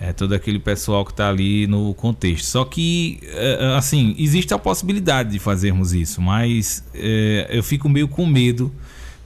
[0.00, 2.46] é todo aquele pessoal que está ali no contexto.
[2.46, 7.88] Só que, é, é, assim, existe a possibilidade de fazermos isso, mas é, eu fico
[7.88, 8.72] meio com medo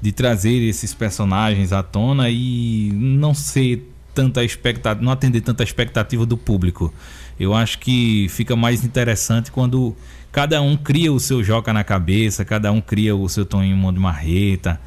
[0.00, 6.26] de trazer esses personagens à tona e não ser tanta expectativa, não atender tanta expectativa
[6.26, 6.92] do público.
[7.38, 9.94] Eu acho que fica mais interessante quando
[10.30, 14.00] cada um cria o seu joca na cabeça, cada um cria o seu Toninho de
[14.00, 14.80] Marreta,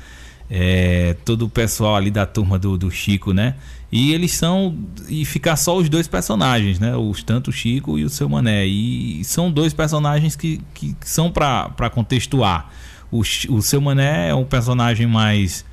[0.49, 3.55] é, todo o pessoal ali da turma do, do Chico, né?
[3.91, 4.77] E eles são.
[5.08, 6.95] E ficar só os dois personagens, né?
[6.95, 8.65] Os, tanto o Chico e o seu Mané.
[8.65, 12.69] E são dois personagens que, que, são para contextuar.
[13.12, 15.65] O, o seu Mané é um personagem mais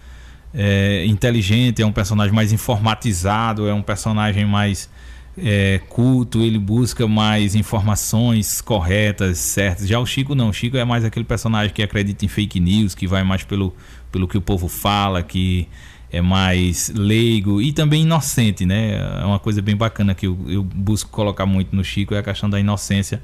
[0.55, 4.89] é, inteligente, é um personagem mais informatizado, é um personagem mais
[5.37, 9.89] é, culto, ele busca mais informações corretas, certas.
[9.89, 12.95] Já o Chico não, o Chico é mais aquele personagem que acredita em fake news,
[12.95, 13.75] que vai mais pelo,
[14.13, 15.67] pelo que o povo fala, que
[16.11, 19.21] é mais leigo e também inocente, né?
[19.21, 22.23] É uma coisa bem bacana que eu, eu busco colocar muito no Chico é a
[22.23, 23.23] questão da inocência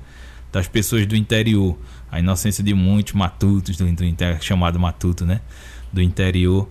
[0.50, 1.78] das pessoas do interior,
[2.10, 4.04] a inocência de muitos matutos do, do
[4.40, 5.42] chamado matuto, né?
[5.92, 6.68] Do interior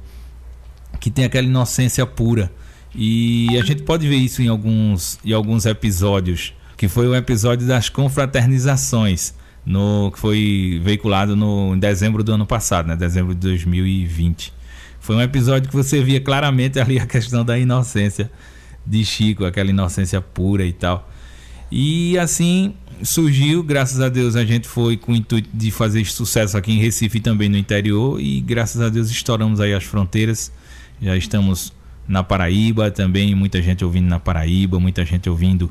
[1.00, 2.52] que tem aquela inocência pura
[2.96, 7.68] e a gente pode ver isso em alguns, em alguns episódios, que foi o episódio
[7.68, 9.36] das confraternizações,
[9.68, 12.96] no, que foi veiculado no, em dezembro do ano passado, né?
[12.96, 14.54] Dezembro de 2020.
[14.98, 18.32] Foi um episódio que você via claramente ali a questão da inocência
[18.86, 21.12] de Chico, aquela inocência pura e tal.
[21.70, 26.58] E assim surgiu, graças a Deus a gente foi com o intuito de fazer sucesso
[26.58, 30.50] aqui em Recife e também no interior e graças a Deus estouramos aí as fronteiras.
[31.02, 31.74] Já estamos
[32.08, 35.70] na Paraíba também, muita gente ouvindo na Paraíba, muita gente ouvindo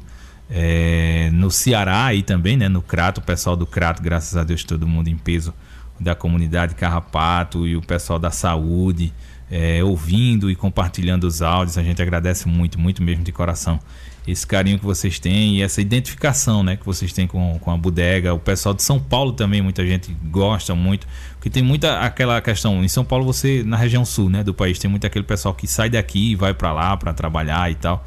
[0.51, 4.65] é, no Ceará e também, né, no Crato, o pessoal do Crato, graças a Deus
[4.65, 5.53] todo mundo em peso
[5.99, 9.13] da comunidade Carrapato e o pessoal da saúde
[9.51, 11.79] é, ouvindo e compartilhando os áudios.
[11.79, 13.81] A gente agradece muito, muito mesmo de coração
[14.27, 17.77] esse carinho que vocês têm e essa identificação né, que vocês têm com, com a
[17.77, 18.35] bodega.
[18.35, 22.83] O pessoal de São Paulo também, muita gente gosta muito, porque tem muita aquela questão.
[22.83, 25.69] Em São Paulo, você, na região sul né, do país, tem muito aquele pessoal que
[25.69, 28.05] sai daqui e vai para lá para trabalhar e tal.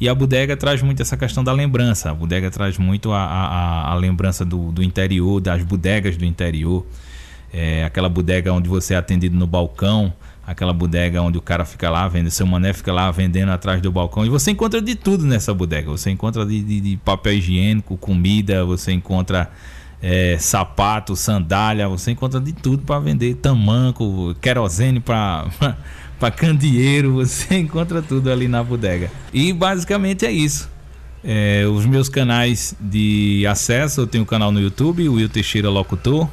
[0.00, 2.10] E a bodega traz muito essa questão da lembrança.
[2.10, 6.86] A bodega traz muito a, a, a lembrança do, do interior, das bodegas do interior.
[7.52, 10.12] É, aquela bodega onde você é atendido no balcão,
[10.46, 13.90] aquela bodega onde o cara fica lá vendendo, seu mané fica lá vendendo atrás do
[13.90, 14.24] balcão.
[14.24, 15.90] E você encontra de tudo nessa bodega.
[15.90, 19.50] Você encontra de, de, de papel higiênico, comida, você encontra
[20.00, 25.46] é, sapato, sandália, você encontra de tudo para vender, tamanco, querosene para
[26.18, 29.10] para candeeiro, você encontra tudo ali na bodega.
[29.32, 30.68] E basicamente é isso.
[31.22, 35.68] É, os meus canais de acesso, eu tenho um canal no YouTube, o Will Teixeira
[35.68, 36.28] Locutor.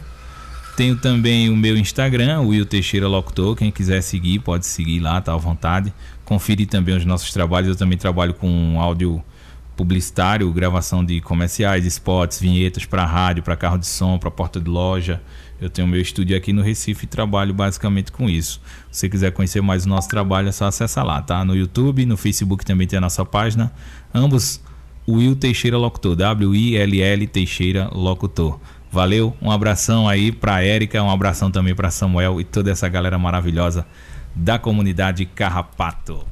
[0.75, 3.55] Tenho também o meu Instagram, o Will Teixeira Locutor.
[3.55, 5.93] Quem quiser seguir, pode seguir lá, tá à vontade.
[6.25, 7.69] Conferir também os nossos trabalhos.
[7.69, 9.23] Eu também trabalho com áudio
[9.75, 14.69] publicitário, gravação de comerciais, spots, vinhetas para rádio, para carro de som, para porta de
[14.69, 15.21] loja.
[15.59, 18.59] Eu tenho meu estúdio aqui no Recife e trabalho basicamente com isso.
[18.91, 21.45] Se você quiser conhecer mais o nosso trabalho, é só acessar lá, tá?
[21.45, 23.71] No YouTube, no Facebook também tem a nossa página.
[24.13, 24.61] Ambos,
[25.07, 28.59] Will Teixeira Locutor, W-I-L-L Teixeira Locutor.
[28.91, 33.17] Valeu, um abração aí para Érica, um abração também para Samuel e toda essa galera
[33.17, 33.85] maravilhosa
[34.33, 36.25] da comunidade Carrapato.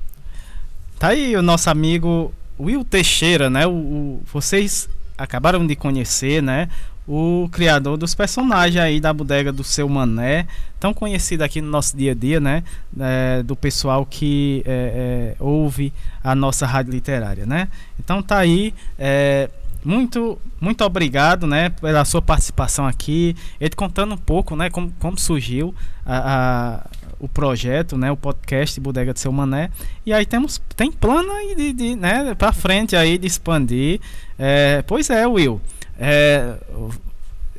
[0.99, 3.65] Tá aí o nosso amigo Will Teixeira, né?
[3.67, 6.69] O, o, vocês acabaram de conhecer, né?
[7.07, 10.47] O criador dos personagens aí da bodega do seu Mané,
[10.79, 12.63] tão conhecido aqui no nosso dia a dia, né?
[12.99, 15.91] É, do pessoal que é, é, ouve
[16.23, 17.67] a nossa rádio literária, né?
[17.99, 18.73] Então tá aí.
[18.97, 19.49] É,
[19.83, 23.35] muito, muito obrigado, né, pela sua participação aqui.
[23.59, 26.87] Ele contando um pouco, né, como, como surgiu a, a
[27.23, 29.69] o projeto, né, o podcast Bodega de Seu Mané.
[30.05, 34.01] E aí temos tem plano aí de, de né, para frente aí de expandir.
[34.37, 35.61] É, pois é, Will.
[35.99, 36.55] É,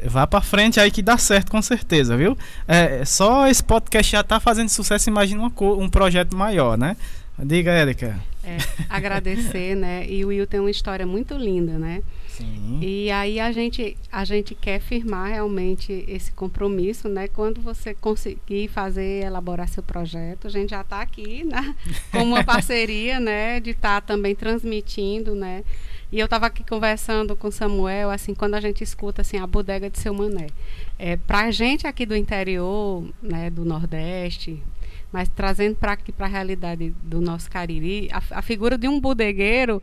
[0.05, 2.37] vá para frente aí que dá certo com certeza, viu?
[2.67, 6.97] É, só esse podcast já tá fazendo sucesso, imagina um projeto maior, né?
[7.39, 8.21] Diga, Érica.
[8.45, 10.07] É, agradecer, né?
[10.07, 12.03] E o Will tem uma história muito linda, né?
[12.29, 12.79] Sim.
[12.83, 17.29] E aí a gente, a gente quer firmar realmente esse compromisso, né?
[17.29, 21.75] Quando você conseguir fazer, elaborar seu projeto, a gente já está aqui, né?
[22.13, 23.61] Com uma parceria, né?
[23.61, 25.65] De estar tá também transmitindo, né?
[26.15, 29.91] E eu estava aqui conversando com Samuel, assim, quando a gente escuta assim a bodega
[29.91, 30.47] de seu mané.
[30.97, 34.63] É, para a gente aqui do interior, né, do Nordeste,
[35.15, 38.99] mas trazendo para aqui para a realidade do nosso Cariri, a, a, figura de um
[38.99, 39.81] bodegueiro,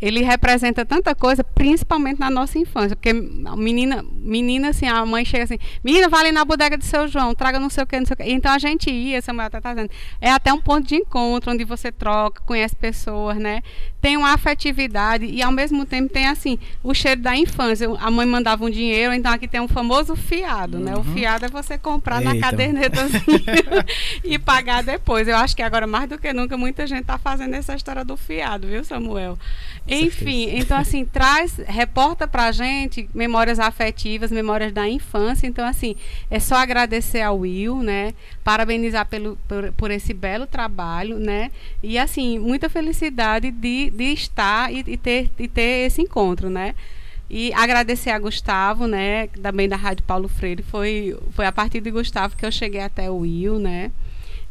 [0.00, 5.44] ele representa tanta coisa, principalmente na nossa infância, porque menina, menina assim, a mãe chega
[5.44, 8.06] assim, menina, vai ali na bodega de seu João, traga não sei o que, não
[8.06, 8.24] sei o que.
[8.24, 9.88] Então a gente ia, Samuel está trazendo,
[10.20, 13.62] é até um ponto de encontro onde você troca, conhece pessoas, né?
[14.00, 17.88] Tem uma afetividade e ao mesmo tempo tem assim o cheiro da infância.
[18.00, 20.82] A mãe mandava um dinheiro, então aqui tem um famoso fiado, uhum.
[20.82, 20.94] né?
[20.96, 21.04] O uhum.
[21.04, 22.34] fiado é você comprar Eita.
[22.34, 23.44] na caderneta assim,
[24.24, 25.28] e pagar pagar depois.
[25.28, 28.16] Eu acho que agora, mais do que nunca, muita gente está fazendo essa história do
[28.16, 29.38] fiado, viu, Samuel?
[29.86, 35.46] Enfim, então assim, traz, reporta pra gente memórias afetivas, memórias da infância.
[35.46, 35.94] Então, assim,
[36.30, 38.14] é só agradecer ao Will, né?
[38.42, 41.50] Parabenizar pelo, por, por esse belo trabalho, né?
[41.82, 46.74] E assim, muita felicidade de, de estar e, e, ter, e ter esse encontro, né?
[47.28, 50.62] E agradecer a Gustavo, né, também da Rádio Paulo Freire.
[50.62, 53.90] Foi, foi a partir de Gustavo que eu cheguei até o Will, né?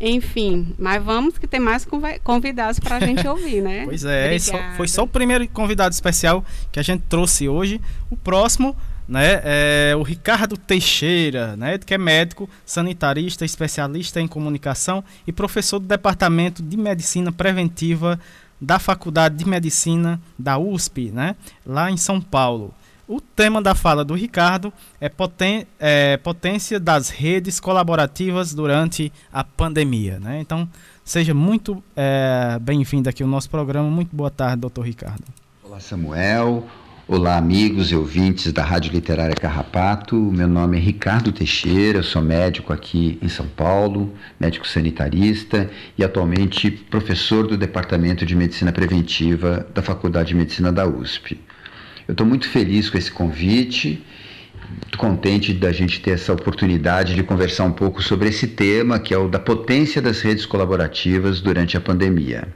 [0.02, 1.88] Enfim, mas vamos que tem mais
[2.24, 3.86] convidados para a gente ouvir, né?
[3.92, 7.80] Pois é, só, foi só o primeiro convidado especial que a gente trouxe hoje.
[8.10, 8.76] O próximo,
[9.08, 15.80] né, é o Ricardo Teixeira, né, que é médico, sanitarista, especialista em comunicação e professor
[15.80, 18.20] do Departamento de Medicina Preventiva
[18.60, 21.36] da Faculdade de Medicina da USP, né,
[21.66, 22.74] lá em São Paulo.
[23.13, 29.43] O tema da fala do Ricardo é, poten é potência das redes colaborativas durante a
[29.43, 30.17] pandemia.
[30.17, 30.39] Né?
[30.39, 30.65] Então,
[31.04, 33.89] seja muito é, bem-vindo aqui ao nosso programa.
[33.89, 35.26] Muito boa tarde, doutor Ricardo.
[35.62, 36.65] Olá, Samuel.
[37.06, 40.15] Olá, amigos e ouvintes da Rádio Literária Carrapato.
[40.15, 46.04] Meu nome é Ricardo Teixeira, eu sou médico aqui em São Paulo, médico sanitarista e
[46.06, 51.38] atualmente professor do Departamento de Medicina Preventiva da Faculdade de Medicina da USP.
[52.12, 54.06] Eu estou muito feliz com esse convite,
[54.97, 59.17] contente da gente ter essa oportunidade de conversar um pouco sobre esse tema, que é
[59.17, 62.50] o da potência das redes colaborativas durante a pandemia.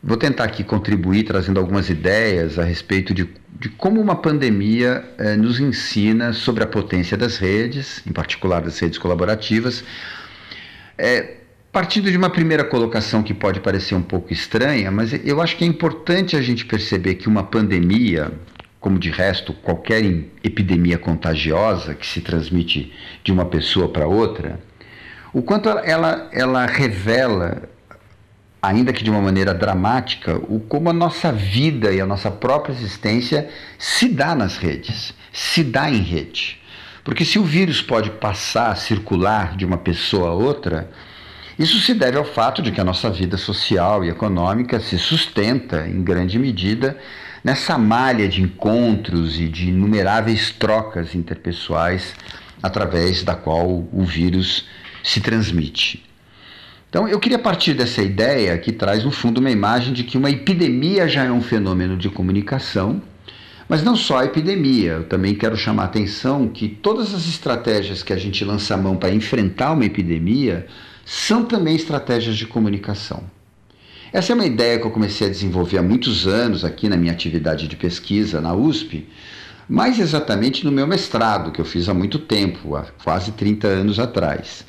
[0.00, 3.28] Vou tentar aqui contribuir trazendo algumas ideias a respeito de,
[3.58, 8.78] de como uma pandemia eh, nos ensina sobre a potência das redes, em particular das
[8.78, 9.82] redes colaborativas.
[10.96, 11.38] É,
[11.72, 15.64] partindo de uma primeira colocação que pode parecer um pouco estranha, mas eu acho que
[15.64, 18.32] é importante a gente perceber que uma pandemia,
[18.80, 20.02] como de resto qualquer
[20.42, 24.58] epidemia contagiosa que se transmite de uma pessoa para outra,
[25.32, 27.68] o quanto ela, ela revela
[28.62, 32.72] ainda que de uma maneira dramática, o como a nossa vida e a nossa própria
[32.72, 36.58] existência se dá nas redes, se dá em rede.
[37.04, 40.90] Porque se o vírus pode passar, circular de uma pessoa a outra,
[41.58, 45.86] isso se deve ao fato de que a nossa vida social e econômica se sustenta,
[45.86, 46.98] em grande medida,
[47.42, 52.14] nessa malha de encontros e de inumeráveis trocas interpessoais
[52.62, 54.66] através da qual o vírus
[55.02, 56.04] se transmite.
[56.88, 60.28] Então, eu queria partir dessa ideia que traz, no fundo, uma imagem de que uma
[60.28, 63.00] epidemia já é um fenômeno de comunicação,
[63.68, 64.94] mas não só a epidemia.
[64.94, 68.76] Eu também quero chamar a atenção que todas as estratégias que a gente lança a
[68.76, 70.66] mão para enfrentar uma epidemia
[71.04, 73.22] são também estratégias de comunicação.
[74.12, 77.12] Essa é uma ideia que eu comecei a desenvolver há muitos anos aqui na minha
[77.12, 79.08] atividade de pesquisa na USP,
[79.68, 84.00] mais exatamente no meu mestrado, que eu fiz há muito tempo, há quase 30 anos
[84.00, 84.64] atrás.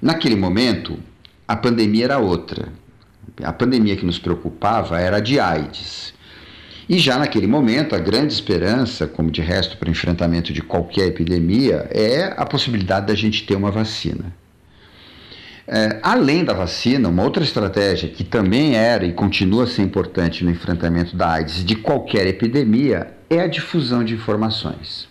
[0.00, 0.98] Naquele momento,
[1.46, 2.72] a pandemia era outra.
[3.42, 6.14] A pandemia que nos preocupava era a de AIDS.
[6.88, 11.08] E já naquele momento, a grande esperança, como de resto para o enfrentamento de qualquer
[11.08, 14.34] epidemia, é a possibilidade da gente ter uma vacina.
[15.70, 20.42] É, além da vacina, uma outra estratégia que também era e continua a ser importante
[20.42, 25.06] no enfrentamento da AIDS de qualquer epidemia é a difusão de informações.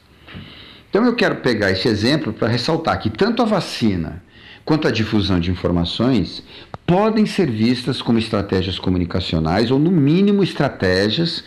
[0.89, 4.23] Então eu quero pegar esse exemplo para ressaltar que tanto a vacina
[4.65, 6.41] quanto à difusão de informações
[6.87, 11.43] podem ser vistas como estratégias comunicacionais ou, no mínimo, estratégias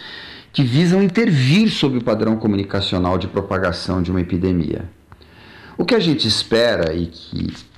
[0.53, 4.85] que visam intervir sobre o padrão comunicacional de propagação de uma epidemia.
[5.77, 7.70] O que a gente espera e que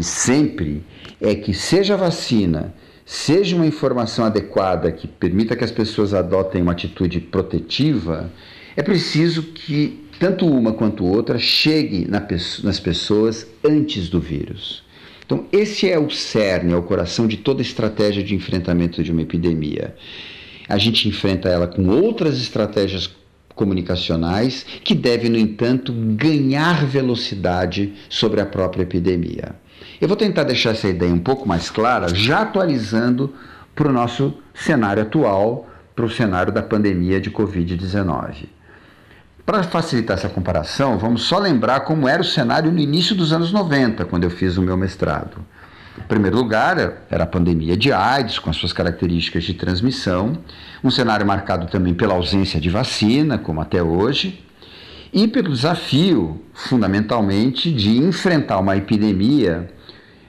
[0.00, 0.82] sempre
[1.20, 2.74] é que seja vacina,
[3.04, 8.30] seja uma informação adequada que permita que as pessoas adotem uma atitude protetiva,
[8.76, 14.84] é preciso que tanto uma quanto outra chegue nas pessoas antes do vírus.
[15.24, 19.22] Então, esse é o cerne, é o coração de toda estratégia de enfrentamento de uma
[19.22, 19.94] epidemia.
[20.68, 23.10] A gente enfrenta ela com outras estratégias
[23.54, 29.54] comunicacionais que devem, no entanto, ganhar velocidade sobre a própria epidemia.
[30.00, 33.34] Eu vou tentar deixar essa ideia um pouco mais clara, já atualizando
[33.74, 38.46] para o nosso cenário atual, para o cenário da pandemia de Covid-19.
[39.44, 43.52] Para facilitar essa comparação, vamos só lembrar como era o cenário no início dos anos
[43.52, 45.38] 90, quando eu fiz o meu mestrado.
[45.98, 50.38] Em primeiro lugar, era a pandemia de AIDS, com as suas características de transmissão,
[50.82, 54.42] um cenário marcado também pela ausência de vacina, como até hoje,
[55.12, 59.68] e pelo desafio, fundamentalmente, de enfrentar uma epidemia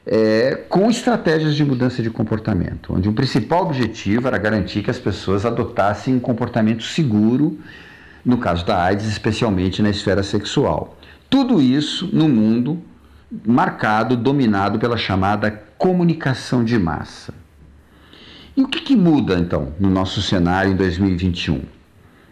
[0.06, 4.98] é, com estratégias de mudança de comportamento, onde o principal objetivo era garantir que as
[4.98, 7.60] pessoas adotassem um comportamento seguro
[8.26, 10.98] no caso da AIDS, especialmente na esfera sexual.
[11.30, 12.82] Tudo isso no mundo
[13.46, 17.34] marcado, dominado pela chamada comunicação de massa.
[18.56, 21.62] E o que, que muda então no nosso cenário em 2021?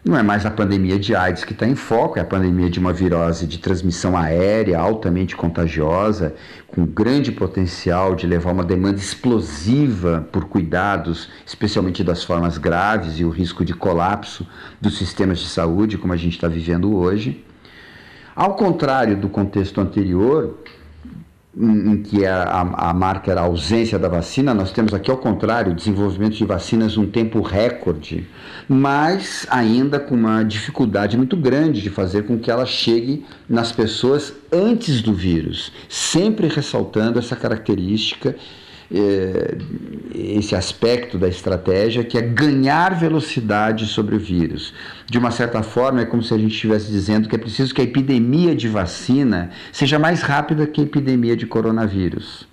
[0.03, 2.79] Não é mais a pandemia de AIDS que está em foco, é a pandemia de
[2.79, 6.33] uma virose de transmissão aérea altamente contagiosa,
[6.67, 13.25] com grande potencial de levar uma demanda explosiva por cuidados, especialmente das formas graves e
[13.25, 14.47] o risco de colapso
[14.79, 17.45] dos sistemas de saúde, como a gente está vivendo hoje.
[18.33, 20.59] Ao contrário do contexto anterior,
[21.57, 25.17] em que a, a, a, marca era a ausência da vacina, nós temos aqui ao
[25.17, 28.27] contrário, desenvolvimento de vacinas num tempo recorde,
[28.67, 34.33] mas ainda com uma dificuldade muito grande de fazer com que ela chegue nas pessoas
[34.51, 38.35] antes do vírus, sempre ressaltando essa característica
[40.15, 44.73] esse aspecto da estratégia que é ganhar velocidade sobre o vírus.
[45.05, 47.81] De uma certa forma, é como se a gente estivesse dizendo que é preciso que
[47.81, 52.47] a epidemia de vacina seja mais rápida que a epidemia de coronavírus.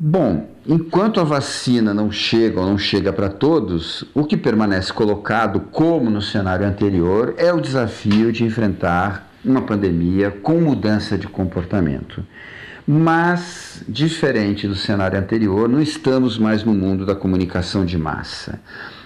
[0.00, 5.60] Bom, enquanto a vacina não chega ou não chega para todos, o que permanece colocado,
[5.72, 12.24] como no cenário anterior, é o desafio de enfrentar uma pandemia com mudança de comportamento.
[12.90, 18.58] Mas, diferente do cenário anterior, não estamos mais no mundo da comunicação de massa.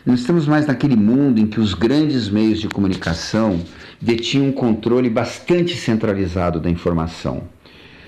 [0.07, 3.61] Não estamos mais naquele mundo em que os grandes meios de comunicação
[4.01, 7.43] detinham um controle bastante centralizado da informação.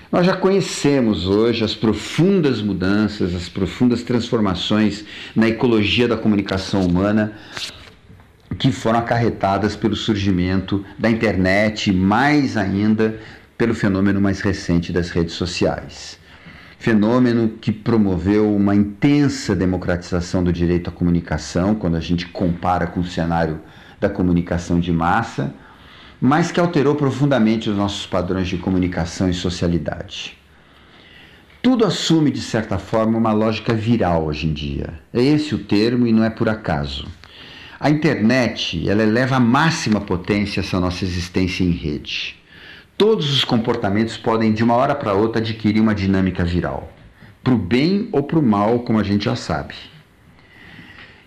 [0.09, 5.03] Nós já conhecemos hoje as profundas mudanças, as profundas transformações
[5.35, 7.33] na ecologia da comunicação humana
[8.57, 13.19] que foram acarretadas pelo surgimento da internet, mais ainda
[13.57, 16.19] pelo fenômeno mais recente das redes sociais.
[16.77, 22.99] Fenômeno que promoveu uma intensa democratização do direito à comunicação, quando a gente compara com
[22.99, 23.59] o cenário
[23.99, 25.53] da comunicação de massa,
[26.19, 30.37] mas que alterou profundamente os nossos padrões de comunicação e socialidade.
[31.61, 34.93] Tudo assume, de certa forma, uma lógica viral hoje em dia.
[35.11, 37.07] É esse o termo e não é por acaso.
[37.79, 42.35] A internet ela eleva a máxima potência essa nossa existência em rede.
[42.97, 46.89] Todos os comportamentos podem, de uma hora para outra, adquirir uma dinâmica viral,
[47.43, 49.75] para o bem ou para o mal, como a gente já sabe.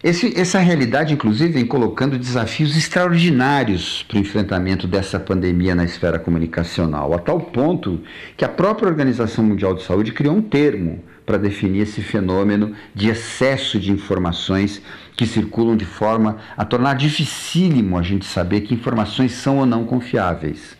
[0.02, 6.18] Esse, essa realidade, inclusive, vem colocando desafios extraordinários para o enfrentamento dessa pandemia na esfera
[6.18, 8.00] comunicacional, a tal ponto
[8.34, 13.10] que a própria Organização Mundial de Saúde criou um termo para definir esse fenômeno de
[13.10, 14.80] excesso de informações
[15.14, 19.84] que circulam de forma a tornar dificílimo a gente saber que informações são ou não
[19.84, 20.77] confiáveis.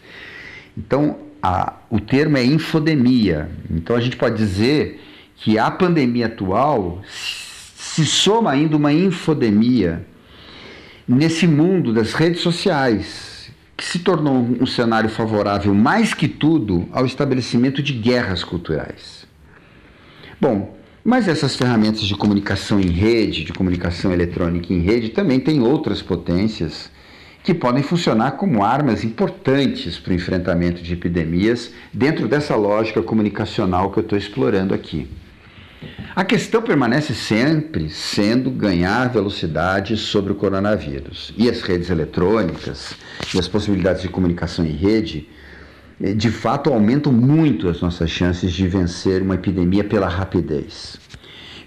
[0.78, 3.50] Então, a, o termo é infodemia.
[3.68, 5.00] Então, a gente pode dizer
[5.34, 10.06] que a pandemia atual se soma ainda uma infodemia
[11.06, 17.04] nesse mundo das redes sociais, que se tornou um cenário favorável, mais que tudo, ao
[17.04, 19.26] estabelecimento de guerras culturais.
[20.40, 25.60] Bom, mas essas ferramentas de comunicação em rede, de comunicação eletrônica em rede, também têm
[25.60, 26.90] outras potências
[27.48, 33.90] que podem funcionar como armas importantes para o enfrentamento de epidemias dentro dessa lógica comunicacional
[33.90, 35.08] que eu estou explorando aqui.
[36.14, 41.32] A questão permanece sempre sendo ganhar velocidade sobre o coronavírus.
[41.38, 42.92] E as redes eletrônicas
[43.34, 45.26] e as possibilidades de comunicação em rede,
[46.02, 50.98] eh, de fato, aumentam muito as nossas chances de vencer uma epidemia pela rapidez.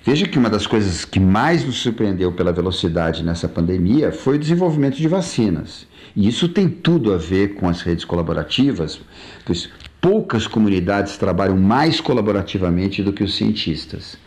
[0.03, 4.39] Veja que uma das coisas que mais nos surpreendeu pela velocidade nessa pandemia foi o
[4.39, 5.85] desenvolvimento de vacinas.
[6.15, 8.99] E isso tem tudo a ver com as redes colaborativas,
[9.45, 9.69] pois
[10.01, 14.17] poucas comunidades trabalham mais colaborativamente do que os cientistas.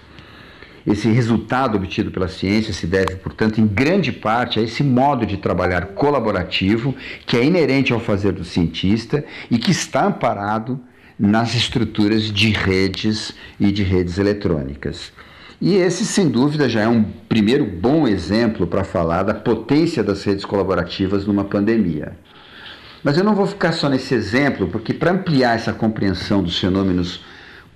[0.87, 5.39] Esse resultado obtido pela ciência se deve, portanto, em grande parte a esse modo de
[5.39, 6.95] trabalhar colaborativo
[7.27, 10.79] que é inerente ao fazer do cientista e que está amparado
[11.19, 15.13] nas estruturas de redes e de redes eletrônicas.
[15.61, 20.23] E esse, sem dúvida, já é um primeiro bom exemplo para falar da potência das
[20.25, 22.13] redes colaborativas numa pandemia.
[23.03, 27.21] Mas eu não vou ficar só nesse exemplo, porque para ampliar essa compreensão dos fenômenos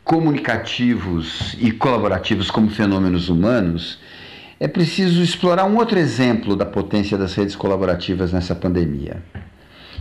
[0.03, 3.99] comunicativos e colaborativos como fenômenos humanos,
[4.59, 9.23] é preciso explorar um outro exemplo da potência das redes colaborativas nessa pandemia.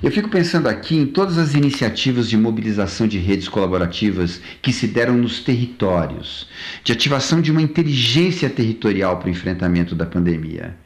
[0.01, 4.87] Eu fico pensando aqui em todas as iniciativas de mobilização de redes colaborativas que se
[4.87, 6.47] deram nos territórios,
[6.83, 10.77] de ativação de uma inteligência territorial para o enfrentamento da pandemia,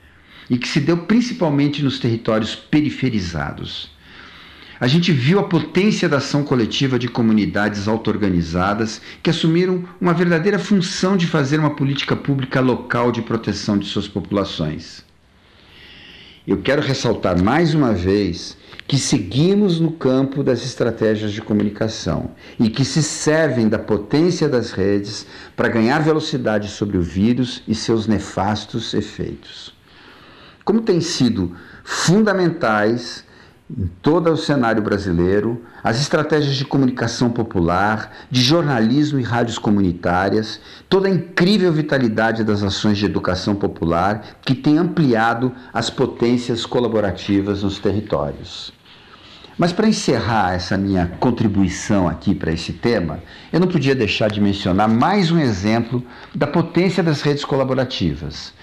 [0.49, 3.91] e que se deu principalmente nos territórios periferizados
[4.82, 10.57] a gente viu a potência da ação coletiva de comunidades auto-organizadas que assumiram uma verdadeira
[10.57, 15.05] função de fazer uma política pública local de proteção de suas populações.
[16.48, 22.68] Eu quero ressaltar mais uma vez que seguimos no campo das estratégias de comunicação e
[22.68, 28.08] que se servem da potência das redes para ganhar velocidade sobre o vírus e seus
[28.08, 29.72] nefastos efeitos.
[30.66, 33.24] Como têm sido fundamentais
[33.78, 40.59] em todo o cenário brasileiro, as estratégias de comunicação popular, de jornalismo e rádios comunitárias,
[40.89, 47.63] toda a incrível vitalidade das ações de educação popular que tem ampliado as potências colaborativas
[47.63, 48.74] nos territórios.
[49.57, 53.19] Mas para encerrar essa minha contribuição aqui para esse tema,
[53.53, 56.03] eu não podia deixar de mencionar mais um exemplo
[56.34, 58.53] da potência das redes colaborativas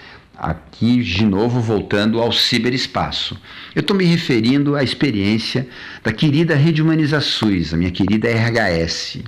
[0.41, 3.39] aqui de novo voltando ao ciberespaço.
[3.75, 5.67] Eu estou me referindo à experiência
[6.03, 9.19] da querida Rede Humaniza SUS, a minha querida RHS,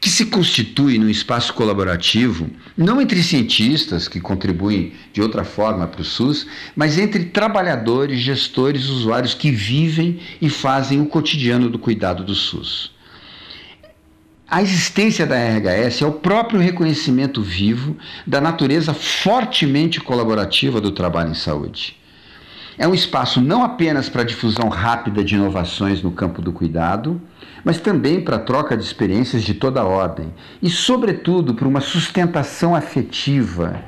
[0.00, 6.00] que se constitui num espaço colaborativo, não entre cientistas que contribuem de outra forma para
[6.00, 12.24] o SUS, mas entre trabalhadores, gestores, usuários que vivem e fazem o cotidiano do cuidado
[12.24, 12.95] do SUS.
[14.48, 21.32] A existência da RHS é o próprio reconhecimento vivo da natureza fortemente colaborativa do trabalho
[21.32, 21.96] em saúde.
[22.78, 27.20] É um espaço não apenas para a difusão rápida de inovações no campo do cuidado,
[27.64, 30.32] mas também para a troca de experiências de toda ordem
[30.62, 33.82] e, sobretudo, para uma sustentação afetiva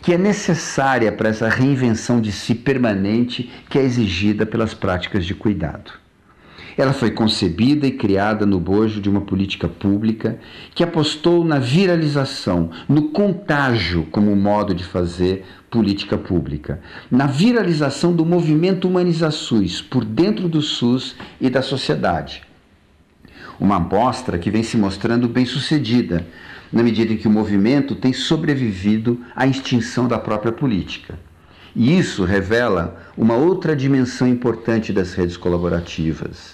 [0.00, 5.34] que é necessária para essa reinvenção de si permanente que é exigida pelas práticas de
[5.34, 6.03] cuidado.
[6.76, 10.38] Ela foi concebida e criada no bojo de uma política pública
[10.74, 18.26] que apostou na viralização, no contágio como modo de fazer política pública, na viralização do
[18.26, 22.42] movimento Humaniza SUS por dentro do SUS e da sociedade.
[23.60, 26.26] Uma amostra que vem se mostrando bem-sucedida,
[26.72, 31.16] na medida em que o movimento tem sobrevivido à extinção da própria política.
[31.74, 36.53] E isso revela uma outra dimensão importante das redes colaborativas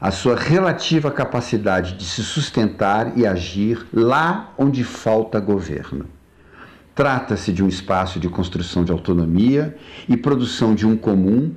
[0.00, 6.06] a sua relativa capacidade de se sustentar e agir lá onde falta governo.
[6.94, 9.76] Trata-se de um espaço de construção de autonomia
[10.08, 11.54] e produção de um comum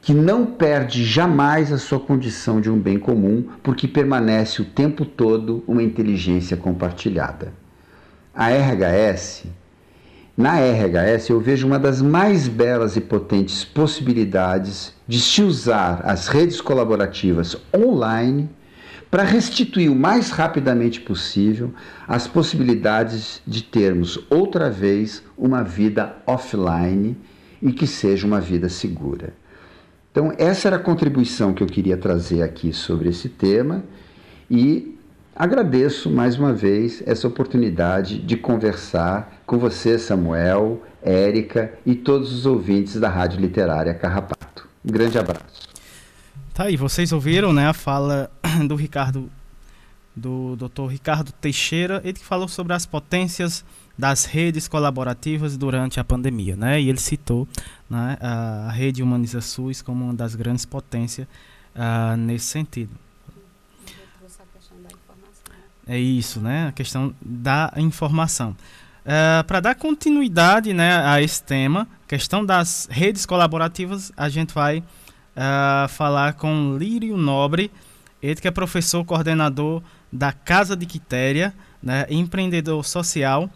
[0.00, 5.04] que não perde jamais a sua condição de um bem comum, porque permanece o tempo
[5.04, 7.52] todo uma inteligência compartilhada.
[8.34, 9.44] A RHS,
[10.36, 16.28] na RHS eu vejo uma das mais belas e potentes possibilidades de se usar as
[16.28, 18.48] redes colaborativas online
[19.10, 21.72] para restituir o mais rapidamente possível
[22.06, 27.16] as possibilidades de termos outra vez uma vida offline
[27.62, 29.32] e que seja uma vida segura.
[30.12, 33.82] Então, essa era a contribuição que eu queria trazer aqui sobre esse tema
[34.50, 34.94] e
[35.34, 42.44] agradeço mais uma vez essa oportunidade de conversar com você, Samuel, Érica e todos os
[42.44, 44.67] ouvintes da Rádio Literária Carrapato.
[44.88, 45.68] Um grande abraço.
[46.54, 48.30] Tá aí, vocês ouviram né, a fala
[48.66, 49.30] do Ricardo,
[50.16, 50.86] do Dr.
[50.88, 53.64] Ricardo Teixeira, ele que falou sobre as potências
[53.98, 56.80] das redes colaborativas durante a pandemia, né?
[56.80, 57.46] E ele citou
[57.90, 61.26] né, a rede Humaniza SUS como uma das grandes potências
[61.74, 62.90] uh, nesse sentido.
[65.86, 66.68] É isso, né?
[66.68, 68.56] A questão da informação.
[69.04, 74.78] Uh, Para dar continuidade né, a esse tema, questão das redes colaborativas, a gente vai
[74.78, 77.70] uh, falar com Lírio Nobre,
[78.22, 83.48] ele que é professor coordenador da Casa de Quitéria, né, empreendedor social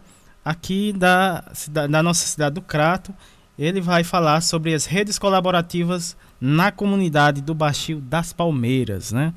[0.45, 1.43] aqui da,
[1.89, 3.13] da nossa cidade do Crato.
[3.57, 9.33] Ele vai falar sobre as redes colaborativas na comunidade do Baixio das Palmeiras, né?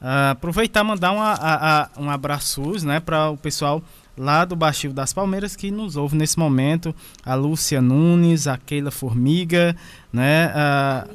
[0.00, 3.82] Uh, aproveitar mandar uma, a, a, um abraço né, para o pessoal
[4.20, 6.94] lá do Baixio das Palmeiras que nos ouve nesse momento.
[7.24, 9.74] A Lúcia Nunes, a Keila Formiga,
[10.12, 11.06] né, a,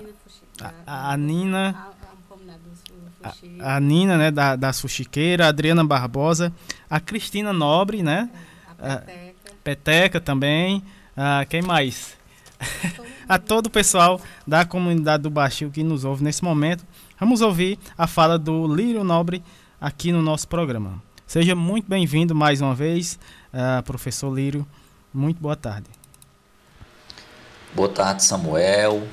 [0.88, 1.76] a, a Nina.
[3.24, 6.52] A, a, Nina, né, da, da Suxiqueira, a Adriana Barbosa,
[6.90, 8.30] a Cristina Nobre, né?
[8.80, 9.36] A Peteca.
[9.64, 10.84] Peteca também.
[11.16, 12.18] Ah, quem mais?
[13.30, 16.86] a todo o pessoal da comunidade do Baixio que nos ouve nesse momento.
[17.20, 19.44] Vamos ouvir a fala do Lírio Nobre
[19.80, 21.02] aqui no nosso programa.
[21.28, 23.20] Seja muito bem-vindo mais uma vez,
[23.54, 24.66] uh, professor Lírio.
[25.14, 25.90] Muito boa tarde.
[27.74, 29.08] Boa tarde, Samuel.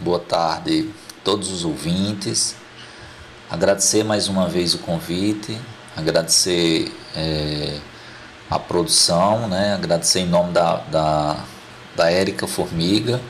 [0.00, 0.90] Boa tarde,
[1.24, 2.54] todos os ouvintes.
[3.50, 5.58] Agradecer mais uma vez o convite,
[5.96, 6.92] agradecer.
[7.16, 7.80] É,
[8.50, 9.74] a produção, né?
[9.74, 11.44] agradecer em nome da, da,
[11.94, 13.20] da Érica Formiga.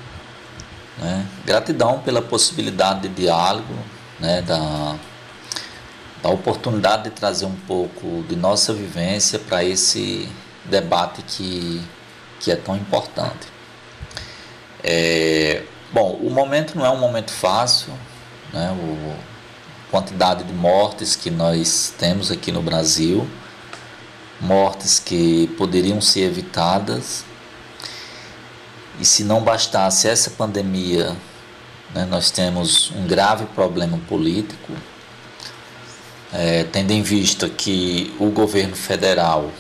[0.99, 1.27] Né?
[1.45, 3.75] Gratidão pela possibilidade de diálogo,
[4.21, 4.43] né?
[4.43, 4.97] da,
[6.23, 10.29] da oportunidade de trazer um pouco de nossa vivência para esse
[10.65, 11.83] debate que,
[12.41, 13.47] que é tão importante.
[14.83, 15.63] É,
[15.93, 17.93] bom, o momento não é um momento fácil,
[18.53, 18.71] né?
[18.73, 19.15] o,
[19.87, 23.29] a quantidade de mortes que nós temos aqui no Brasil
[24.41, 27.25] mortes que poderiam ser evitadas.
[29.01, 31.17] E se não bastasse essa pandemia,
[31.95, 34.73] né, nós temos um grave problema político,
[36.33, 39.51] é, tendo em vista que o governo federal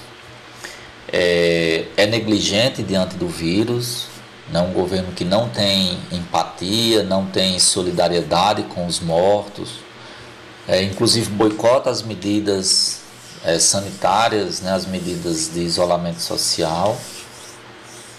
[1.12, 4.06] é, é negligente diante do vírus,
[4.50, 9.80] né, um governo que não tem empatia, não tem solidariedade com os mortos,
[10.66, 13.00] é, inclusive boicota as medidas
[13.44, 16.98] é, sanitárias, né, as medidas de isolamento social.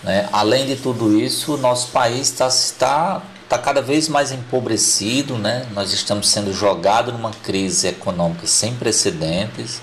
[0.03, 0.27] Né?
[0.31, 5.65] Além de tudo isso, nosso país está tá, tá cada vez mais empobrecido, né?
[5.73, 9.81] nós estamos sendo jogados numa crise econômica sem precedentes.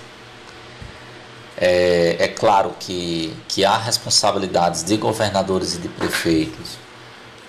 [1.57, 6.77] É, é claro que, que há responsabilidades de governadores e de prefeitos,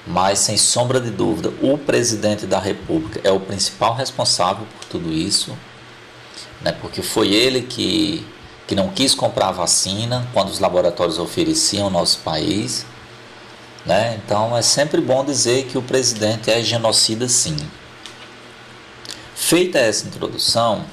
[0.07, 5.13] mas sem sombra de dúvida, o presidente da República é o principal responsável por tudo
[5.13, 5.57] isso
[6.61, 8.27] né, porque foi ele que,
[8.67, 12.85] que não quis comprar a vacina quando os laboratórios ofereciam ao nosso país.
[13.89, 14.21] Né?
[14.23, 17.57] Então é sempre bom dizer que o presidente é genocida sim.
[19.35, 20.85] Feita essa introdução,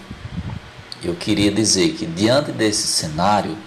[1.04, 3.58] eu queria dizer que diante desse cenário,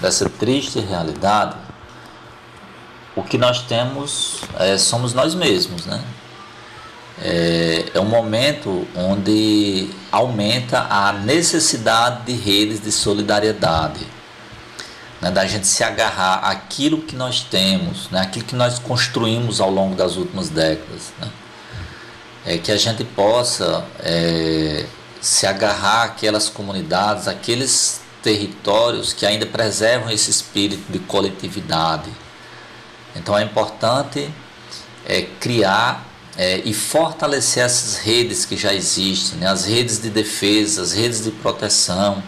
[0.00, 1.56] dessa triste realidade,
[3.14, 6.02] o que nós temos é, somos nós mesmos, né?
[7.20, 14.06] é, é um momento onde aumenta a necessidade de redes de solidariedade,
[15.22, 19.70] né, da gente se agarrar àquilo que nós temos, né, aquilo que nós construímos ao
[19.70, 21.12] longo das últimas décadas.
[21.20, 21.30] Né,
[22.44, 24.84] é que a gente possa é,
[25.20, 32.10] se agarrar àquelas comunidades, àqueles territórios que ainda preservam esse espírito de coletividade.
[33.14, 34.28] Então é importante
[35.06, 36.04] é, criar
[36.36, 39.46] é, e fortalecer essas redes que já existem, né?
[39.46, 42.22] as redes de defesa, as redes de proteção.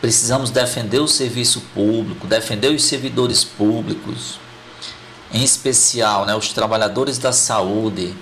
[0.00, 4.38] Precisamos defender o serviço público, defender os servidores públicos,
[5.32, 8.14] em especial né, os trabalhadores da saúde,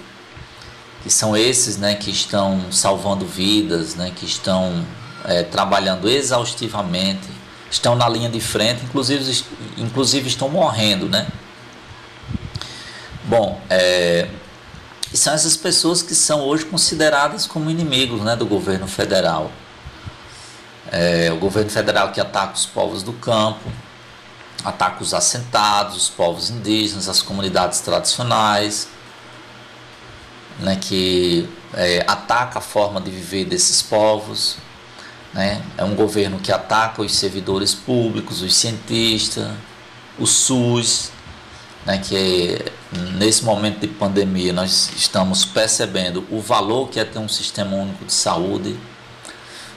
[1.02, 4.84] que são esses né, que estão salvando vidas, né, que estão
[5.24, 7.28] é, trabalhando exaustivamente,
[7.70, 9.44] estão na linha de frente, inclusive,
[9.76, 11.08] inclusive estão morrendo.
[11.08, 11.26] Né?
[13.24, 14.28] Bom, é,
[15.12, 19.50] são essas pessoas que são hoje consideradas como inimigos né, do governo federal.
[20.96, 23.68] É, o governo federal que ataca os povos do campo,
[24.64, 28.86] ataca os assentados, os povos indígenas, as comunidades tradicionais,
[30.60, 34.56] né, que é, ataca a forma de viver desses povos.
[35.32, 35.60] Né?
[35.76, 39.50] É um governo que ataca os servidores públicos, os cientistas,
[40.16, 41.10] o SUS,
[41.84, 42.56] né, que
[43.16, 48.04] nesse momento de pandemia nós estamos percebendo o valor que é ter um sistema único
[48.04, 48.78] de saúde.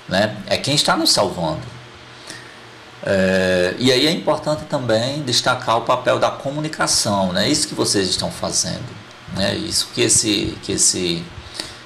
[0.07, 0.35] Né?
[0.47, 1.77] É quem está nos salvando.
[3.09, 7.47] É, e aí é importante também destacar o papel da comunicação, né?
[7.47, 8.85] Isso que vocês estão fazendo,
[9.33, 9.55] né?
[9.55, 11.23] Isso que esse que esse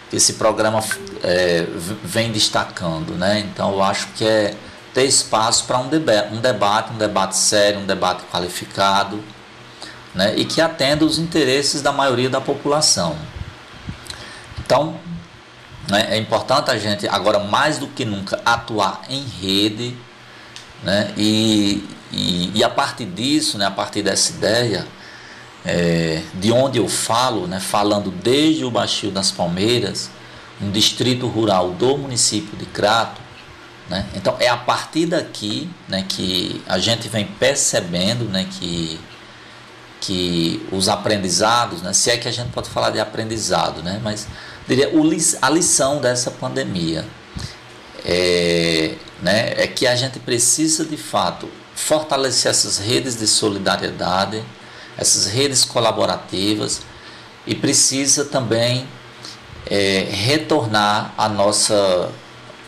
[0.10, 0.84] que esse programa
[1.24, 1.68] é,
[2.04, 3.40] vem destacando, né?
[3.40, 4.56] Então eu acho que é
[4.94, 9.24] ter espaço para um, deba um debate, um debate sério, um debate qualificado,
[10.16, 10.34] né?
[10.36, 13.16] E que atenda os interesses da maioria da população.
[14.60, 14.96] Então
[15.90, 19.96] né, é importante a gente agora mais do que nunca atuar em rede
[20.84, 21.14] né?
[21.16, 24.86] E, e, e, a partir disso, né, a partir dessa ideia,
[25.64, 30.10] é, de onde eu falo, né, falando desde o Baixio das Palmeiras,
[30.60, 33.22] um distrito rural do município de Crato,
[33.90, 39.00] né, então é a partir daqui né, que a gente vem percebendo né, que,
[40.00, 44.28] que os aprendizados, né, se é que a gente pode falar de aprendizado, né, mas
[44.68, 44.92] diria
[45.42, 47.06] a lição dessa pandemia.
[48.04, 54.44] É, né, é que a gente precisa de fato fortalecer essas redes de solidariedade,
[54.98, 56.82] essas redes colaborativas
[57.46, 58.88] e precisa também
[59.70, 62.10] é, retornar a nossa,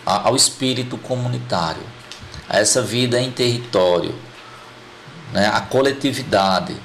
[0.06, 1.84] a, ao espírito comunitário,
[2.48, 4.14] a essa vida em território,
[5.32, 6.76] né, a coletividade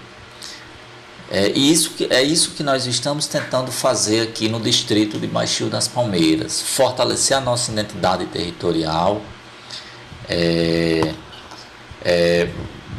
[1.31, 5.69] é isso, que, é isso que nós estamos tentando fazer aqui no distrito de Baixio
[5.69, 9.21] das Palmeiras, fortalecer a nossa identidade territorial,
[10.27, 11.13] é,
[12.03, 12.49] é,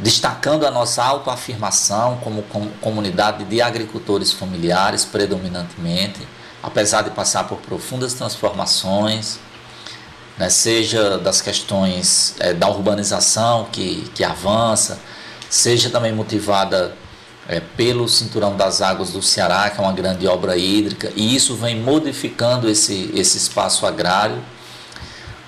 [0.00, 2.42] destacando a nossa autoafirmação como,
[2.80, 6.20] comunidade de agricultores familiares, predominantemente,
[6.62, 9.40] apesar de passar por profundas transformações,
[10.38, 15.00] né, seja das questões é, da urbanização que, que avança,
[15.48, 16.96] seja também motivada
[17.50, 21.56] é, pelo Cinturão das Águas do Ceará, que é uma grande obra hídrica, e isso
[21.56, 24.40] vem modificando esse, esse espaço agrário.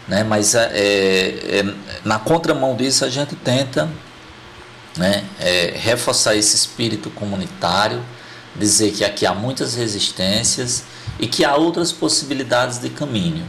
[0.09, 0.25] Né?
[0.25, 1.75] Mas é, é, é
[2.05, 3.89] na contramão disso, a gente tenta
[4.97, 8.03] né, é, reforçar esse espírito comunitário,
[8.57, 10.83] dizer que aqui há muitas resistências
[11.21, 13.49] e que há outras possibilidades de caminho.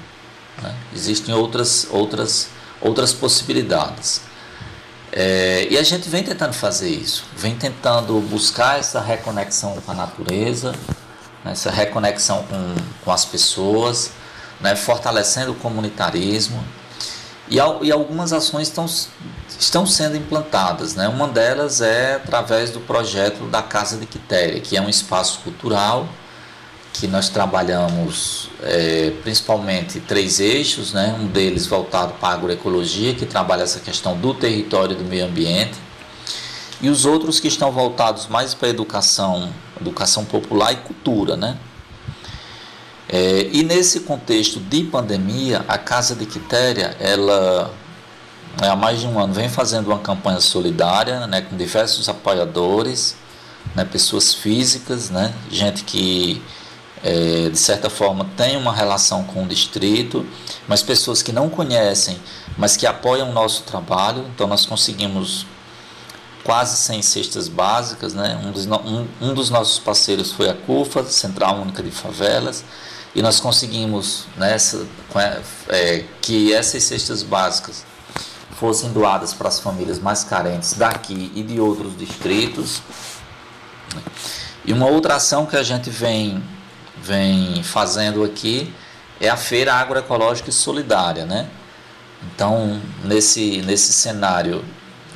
[0.62, 0.76] Né?
[0.96, 2.50] Existem outras, outras,
[2.80, 4.22] outras possibilidades.
[5.16, 9.94] É, e a gente vem tentando fazer isso, vem tentando buscar essa reconexão com a
[9.94, 10.72] natureza,
[11.46, 14.10] né, essa reconexão com, com as pessoas,
[14.60, 16.64] né, fortalecendo o comunitarismo.
[17.48, 18.88] E, e algumas ações estão,
[19.60, 20.96] estão sendo implantadas.
[20.96, 21.08] Né?
[21.08, 26.10] Uma delas é através do projeto da Casa de Quitéria, que é um espaço cultural
[26.94, 31.18] que nós trabalhamos é, principalmente três eixos, né?
[31.20, 35.26] um deles voltado para a agroecologia, que trabalha essa questão do território e do meio
[35.26, 35.74] ambiente,
[36.80, 41.36] e os outros que estão voltados mais para a educação, educação popular e cultura.
[41.36, 41.58] Né?
[43.10, 47.74] É, e nesse contexto de pandemia, a Casa de Quitéria, ela
[48.62, 53.16] há mais de um ano vem fazendo uma campanha solidária né, com diversos apoiadores,
[53.76, 56.42] né, pessoas físicas, né, gente que
[57.04, 60.26] é, de certa forma tem uma relação com o distrito,
[60.68, 62.18] mas pessoas que não conhecem,
[62.58, 64.26] mas que apoiam o nosso trabalho.
[64.34, 65.46] Então nós conseguimos
[66.44, 68.14] quase 100 cestas básicas.
[68.14, 68.40] Né?
[68.44, 72.64] Um, dos, um, um dos nossos parceiros foi a CUFA, Central Única de Favelas,
[73.14, 74.88] e nós conseguimos nessa,
[75.70, 77.86] é, que essas cestas básicas
[78.56, 82.82] fossem doadas para as famílias mais carentes daqui e de outros distritos.
[84.66, 86.42] E uma outra ação que a gente vem
[87.04, 88.74] vem fazendo aqui
[89.20, 91.48] é a Feira Agroecológica e Solidária, né?
[92.34, 94.64] Então, nesse, nesse cenário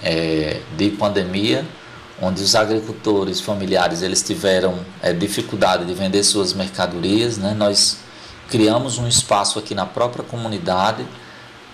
[0.03, 1.65] é, de pandemia,
[2.21, 7.53] onde os agricultores familiares eles tiveram é, dificuldade de vender suas mercadorias, né?
[7.53, 7.97] Nós
[8.49, 11.05] criamos um espaço aqui na própria comunidade,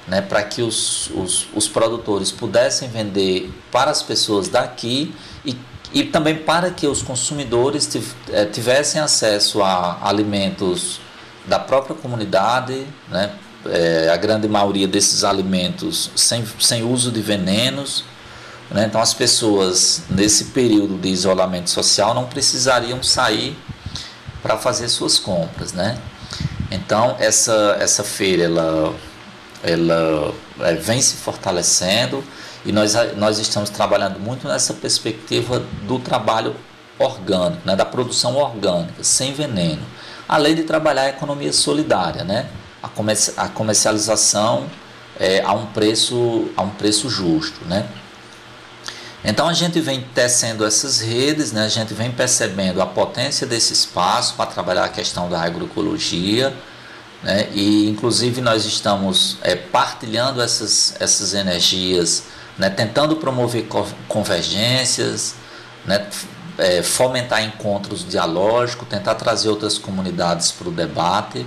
[0.08, 5.14] né, para que os, os, os produtores pudessem vender para as pessoas daqui
[5.46, 5.56] e
[5.94, 7.90] e também para que os consumidores
[8.32, 11.00] eh, tivessem acesso a alimentos
[11.46, 13.32] da própria comunidade, né?
[13.66, 18.04] É, a grande maioria desses alimentos sem, sem uso de venenos.
[18.70, 18.86] Né?
[18.90, 23.58] Então, as pessoas, nesse período de isolamento social, não precisariam sair
[24.42, 25.72] para fazer suas compras.
[25.72, 25.98] Né?
[26.70, 28.94] Então, essa, essa feira ela,
[29.64, 32.22] ela é, vem se fortalecendo
[32.66, 36.56] e nós, nós estamos trabalhando muito nessa perspectiva do trabalho
[36.98, 39.82] orgânico, né, da produção orgânica, sem veneno.
[40.28, 42.48] Além de trabalhar a economia solidária, né,
[42.82, 42.90] a,
[43.38, 44.70] a comercialização
[45.20, 47.66] é, a, um preço, a um preço justo.
[47.66, 47.86] Né.
[49.24, 53.74] Então a gente vem tecendo essas redes, né, a gente vem percebendo a potência desse
[53.74, 56.54] espaço para trabalhar a questão da agroecologia,
[57.22, 62.24] né, e inclusive nós estamos é, partilhando essas, essas energias
[62.58, 63.68] né, tentando promover
[64.08, 65.36] convergências,
[65.86, 66.08] né,
[66.58, 71.46] é, fomentar encontros dialógicos, tentar trazer outras comunidades para o debate.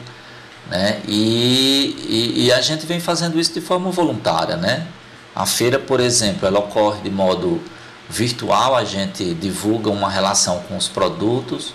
[0.69, 4.57] Né, e, e, e, a gente vem fazendo isso de forma voluntária.
[4.57, 4.87] Né?
[5.35, 7.61] A feira, por exemplo, ela ocorre de modo
[8.09, 11.73] virtual, a gente divulga uma relação com os produtos.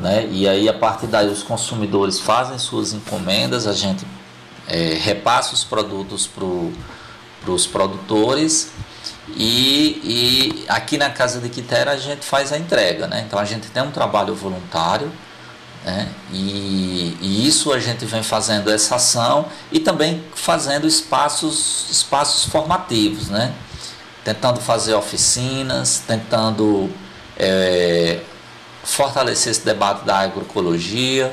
[0.00, 0.28] Né?
[0.30, 4.04] E aí, a partir daí, os consumidores fazem suas encomendas, a gente
[4.66, 6.72] é, repassa os produtos para o
[7.46, 8.72] para os produtores
[9.28, 13.24] e, e, aqui na Casa de Quitera a gente faz a entrega, né?
[13.26, 15.10] Então a gente tem um trabalho voluntário
[15.84, 16.08] né?
[16.32, 23.28] e, e isso a gente vem fazendo essa ação e também fazendo espaços, espaços formativos,
[23.28, 23.54] né?
[24.24, 26.90] Tentando fazer oficinas, tentando
[27.36, 28.20] é,
[28.82, 31.32] fortalecer esse debate da agroecologia,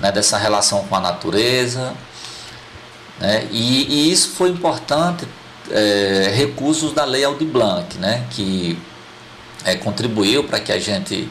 [0.00, 0.12] né?
[0.12, 1.94] dessa relação com a natureza,
[3.20, 3.46] né?
[3.50, 5.26] E, e, isso foi importante,
[5.70, 8.26] é, recursos da Lei Aldir Blanc, né?
[8.30, 8.78] que
[9.64, 11.28] é, contribuiu para que a gente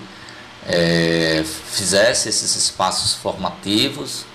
[0.67, 4.25] é, fizesse esses espaços formativos.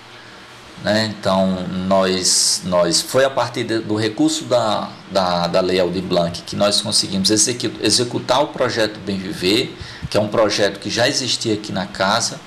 [0.85, 1.07] Né?
[1.07, 6.41] Então, nós, nós foi a partir de, do recurso da, da, da Lei Aldir Blanc
[6.43, 9.77] que nós conseguimos executar o projeto Bem Viver,
[10.09, 12.39] que é um projeto que já existia aqui na casa,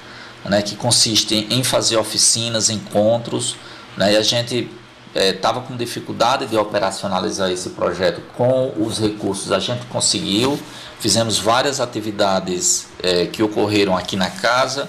[0.46, 0.62] né?
[0.62, 3.58] que consiste em fazer oficinas, encontros,
[3.98, 4.14] né?
[4.14, 4.70] e a gente
[5.14, 10.60] estava é, com dificuldade de operacionalizar esse projeto com os recursos, a gente conseguiu.
[11.00, 14.88] Fizemos várias atividades é, que ocorreram aqui na casa,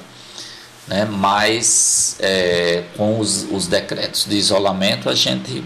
[0.86, 5.64] né, mas é, com os, os decretos de isolamento, a gente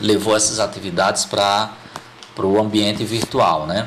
[0.00, 1.70] levou essas atividades para
[2.38, 3.66] o ambiente virtual.
[3.66, 3.86] Né?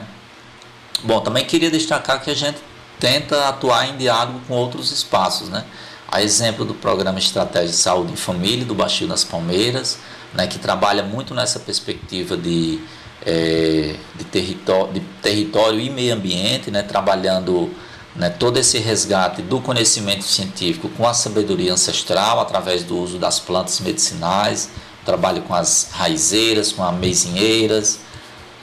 [1.04, 2.58] Bom, também queria destacar que a gente
[3.00, 5.50] tenta atuar em diálogo com outros espaços.
[5.50, 5.64] Né?
[6.08, 9.97] A exemplo do programa Estratégia de Saúde em Família do Baixio das Palmeiras,
[10.34, 12.80] né, que trabalha muito nessa perspectiva de,
[13.26, 17.72] é, de, território, de território e meio ambiente, né, trabalhando
[18.16, 23.39] né, todo esse resgate do conhecimento científico com a sabedoria ancestral através do uso das
[23.39, 24.70] plantas medicinais,
[25.03, 27.99] trabalho com as raizeiras, com as mesinheiras.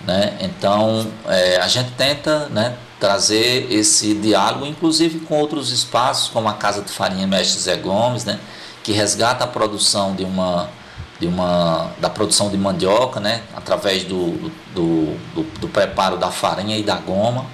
[0.07, 0.37] Né?
[0.41, 6.53] Então, é, a gente tenta né, trazer esse diálogo, inclusive com outros espaços, como a
[6.53, 8.39] Casa de Farinha Mestre Zé Gomes, né,
[8.85, 10.71] que resgata a produção de uma,
[11.19, 16.79] de uma, da produção de mandioca, né, através do, do, do, do preparo da farinha
[16.79, 17.45] e da goma,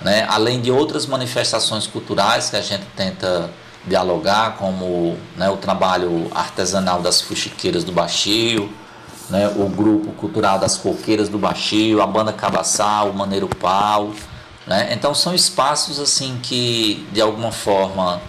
[0.00, 3.48] né, além de outras manifestações culturais que a gente tenta
[3.86, 8.68] dialogar, como né, o trabalho artesanal das fuxiqueiras do Baixio,
[9.30, 14.10] né, o grupo cultural das coqueiras do Baixio, a banda Cabaçal, o Maneiro Pau,
[14.66, 14.88] né?
[14.92, 18.20] Então são espaços assim que de alguma forma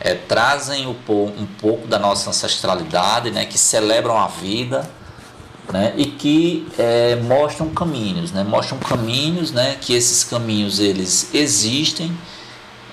[0.00, 3.46] é, trazem o, um pouco da nossa ancestralidade, né?
[3.46, 4.88] que celebram a vida
[5.72, 5.94] né?
[5.96, 8.44] e que é, mostram caminhos, né?
[8.44, 9.76] mostram caminhos né?
[9.80, 12.16] que esses caminhos eles existem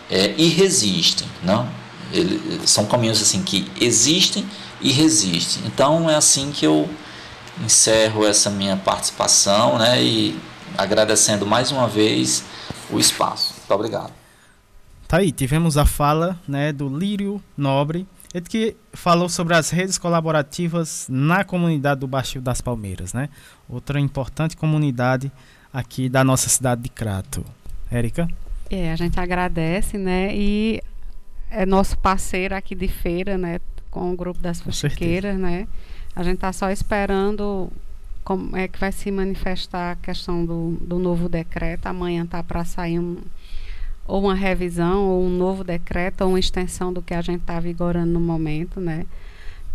[0.10, 1.28] é, e resistem.
[1.44, 1.68] Não?
[2.12, 4.46] Eles, são caminhos assim que existem
[4.80, 5.64] e resistem.
[5.66, 6.90] Então é assim que eu
[7.64, 10.02] encerro essa minha participação né?
[10.02, 10.40] e
[10.78, 12.44] agradecendo mais uma vez
[12.90, 13.56] o espaço.
[13.60, 14.14] Muito obrigado.
[15.08, 20.00] Tá aí, tivemos a fala né, do Lírio Nobre, ele que falou sobre as redes
[20.00, 23.30] colaborativas na comunidade do Baixio das Palmeiras, né?
[23.70, 25.32] Outra importante comunidade
[25.72, 27.46] aqui da nossa cidade de Crato.
[27.92, 28.28] Érica?
[28.72, 30.36] É, a gente agradece, né?
[30.36, 30.82] E
[31.52, 33.60] é nosso parceiro aqui de feira, né?
[33.92, 35.68] Com o grupo das fuxiqueiras, né?
[36.16, 37.72] A gente está só esperando
[38.24, 41.88] como é que vai se manifestar a questão do, do novo decreto.
[41.88, 43.18] Amanhã está para sair um,
[44.08, 47.60] ou uma revisão, ou um novo decreto, ou uma extensão do que a gente está
[47.60, 49.06] vigorando no momento, né?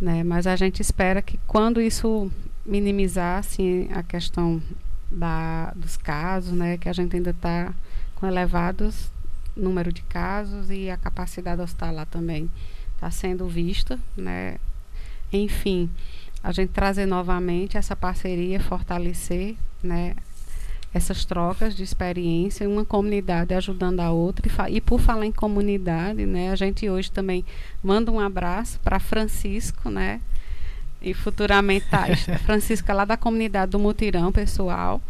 [0.00, 0.22] né?
[0.22, 2.30] Mas a gente espera que quando isso
[2.64, 4.62] minimizar assim, a questão
[5.10, 6.76] da, dos casos, né?
[6.76, 7.72] Que a gente ainda está
[8.14, 9.10] com elevados
[9.56, 12.48] número de casos e a capacidade hospitalar também
[12.94, 14.56] está sendo vista, né?
[15.32, 15.90] Enfim,
[16.48, 20.16] a gente trazer novamente essa parceria, fortalecer, né?
[20.94, 24.48] Essas trocas de experiência, uma comunidade ajudando a outra.
[24.70, 26.50] E, e por falar em comunidade, né?
[26.50, 27.44] A gente hoje também
[27.82, 30.22] manda um abraço para Francisco, né?
[31.02, 32.06] E futuramente tá,
[32.46, 35.02] Francisco é lá da comunidade do Mutirão, pessoal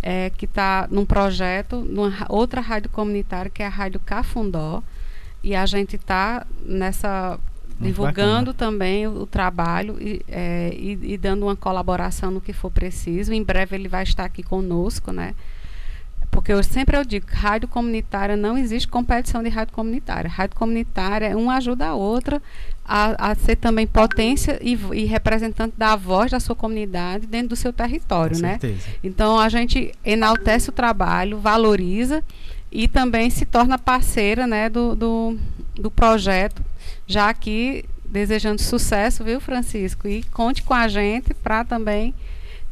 [0.00, 4.80] é, que está num projeto, numa outra rádio comunitária, que é a Rádio Cafundó.
[5.42, 7.40] E a gente está nessa
[7.78, 8.54] Muito divulgando bacana.
[8.54, 13.32] também o, o trabalho e, é, e, e, dando uma colaboração no que for preciso.
[13.32, 15.34] Em breve ele vai estar aqui conosco, né?
[16.30, 20.28] Porque eu sempre eu digo, rádio comunitária não existe competição de rádio comunitária.
[20.28, 22.42] Rádio comunitária, uma ajuda a outra
[22.84, 27.56] a, a ser também potência e, e, representante da voz da sua comunidade dentro do
[27.56, 28.58] seu território, Com né?
[28.58, 28.88] Certeza.
[29.02, 32.22] Então a gente enaltece o trabalho, valoriza
[32.70, 35.38] e também se torna parceira, né, do, do,
[35.76, 36.60] do projeto,
[37.06, 40.06] já aqui desejando sucesso, viu, Francisco?
[40.06, 42.14] E conte com a gente para também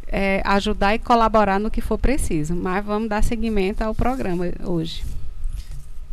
[0.06, 2.54] é, ajudar e colaborar no que for preciso.
[2.54, 5.04] Mas vamos dar seguimento ao programa hoje.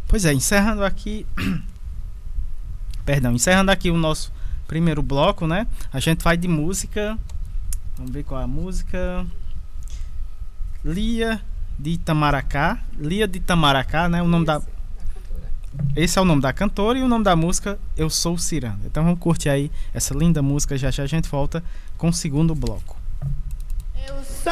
[0.07, 1.25] Pois é, encerrando aqui
[3.09, 4.31] Perdão, encerrando aqui o nosso
[4.67, 5.65] primeiro bloco, né?
[5.91, 7.17] A gente vai de música.
[7.97, 9.25] Vamos ver qual é a música.
[10.85, 11.41] Lia
[11.79, 12.77] de Itamaracá.
[12.99, 14.21] Lia de Itamaracá, né?
[14.21, 14.61] O nome da.
[15.95, 18.85] Esse é o nome da cantora e o nome da música Eu Sou Ciranda.
[18.85, 20.77] Então vamos curtir aí essa linda música.
[20.77, 21.63] Já já a gente volta
[21.97, 22.97] com o segundo bloco.
[24.07, 24.51] Eu sou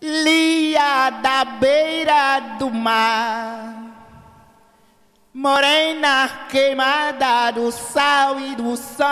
[0.00, 3.88] Lia da beira do mar
[5.38, 9.06] morena queimada do sal e do sol,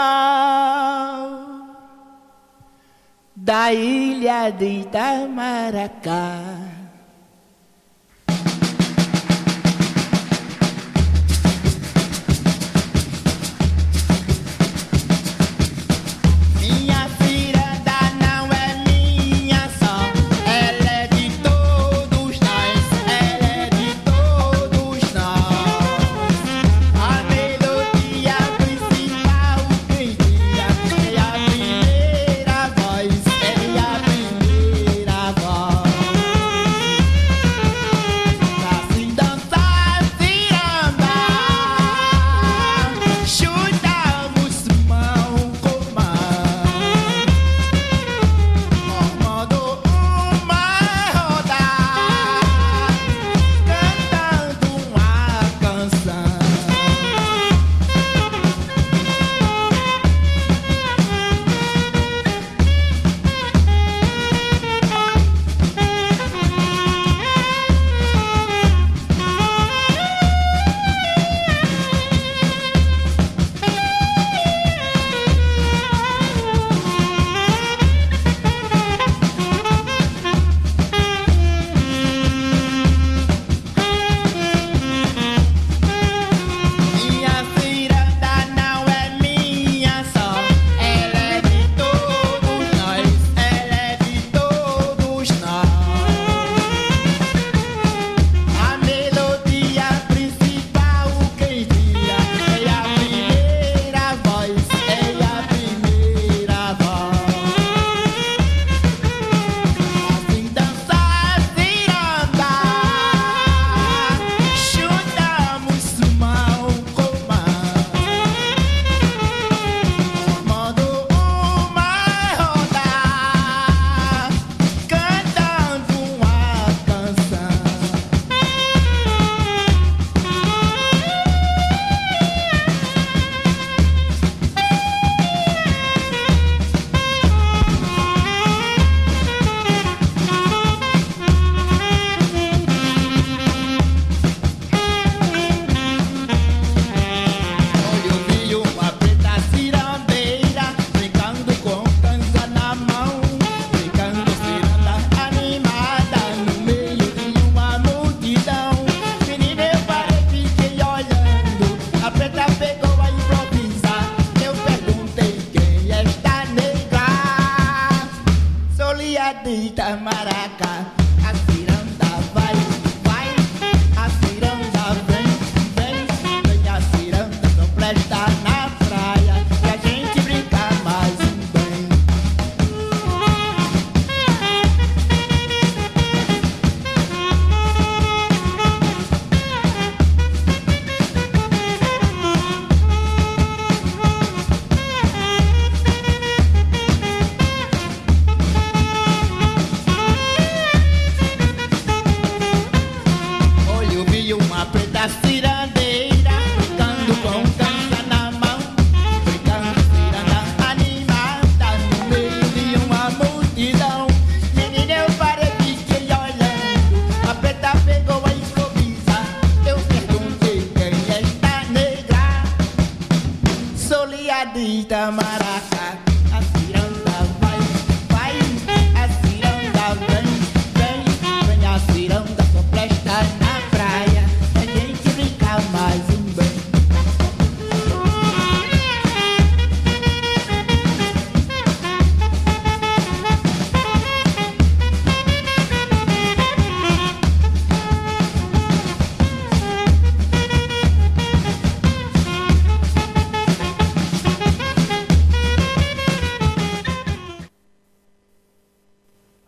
[3.37, 6.76] da ilha de Itamaracá.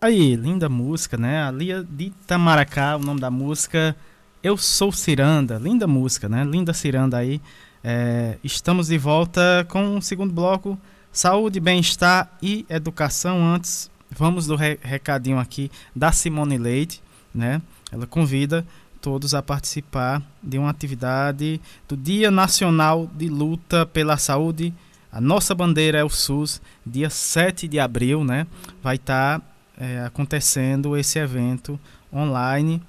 [0.09, 1.43] Aí, linda música, né?
[1.43, 3.95] A Lia de Itamaracá, o nome da música.
[4.43, 6.45] Eu sou Ciranda, linda música, né?
[6.45, 7.43] Linda Ciranda aí.
[7.85, 10.79] É, estamos de volta com o segundo bloco,
[11.13, 13.45] saúde, bem-estar e educação.
[13.45, 17.03] Antes, vamos do re- recadinho aqui da Simone Leite,
[17.35, 17.61] né?
[17.93, 18.67] Ela convida
[19.03, 24.73] todos a participar de uma atividade do Dia Nacional de Luta pela Saúde.
[25.13, 28.47] A nossa bandeira é o SUS, dia 7 de abril, né?
[28.83, 29.43] Vai estar
[29.79, 31.79] é, acontecendo esse evento
[32.13, 32.83] online.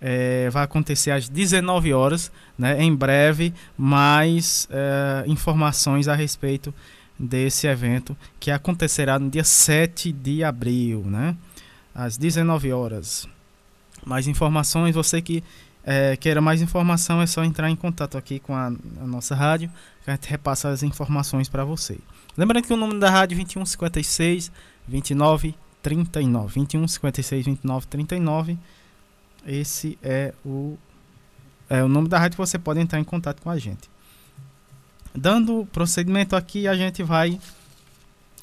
[0.00, 2.82] É, vai acontecer às 19 horas, né?
[2.82, 6.72] Em breve, mais é, informações a respeito
[7.18, 11.36] desse evento que acontecerá no dia 7 de abril, né?
[11.94, 13.28] Às 19 horas.
[14.06, 15.44] Mais informações, você que
[15.84, 19.70] é, queira mais informação, é só entrar em contato aqui com a, a nossa rádio,
[20.02, 21.98] que a gente repassa as informações para você.
[22.36, 24.50] Lembrando que o número da rádio é 2156
[24.88, 26.54] 29 39.
[26.54, 28.58] 2156 29 39.
[29.46, 30.76] Esse é o,
[31.68, 33.88] é o nome da rádio que você pode entrar em contato com a gente.
[35.14, 37.40] Dando procedimento aqui, a gente vai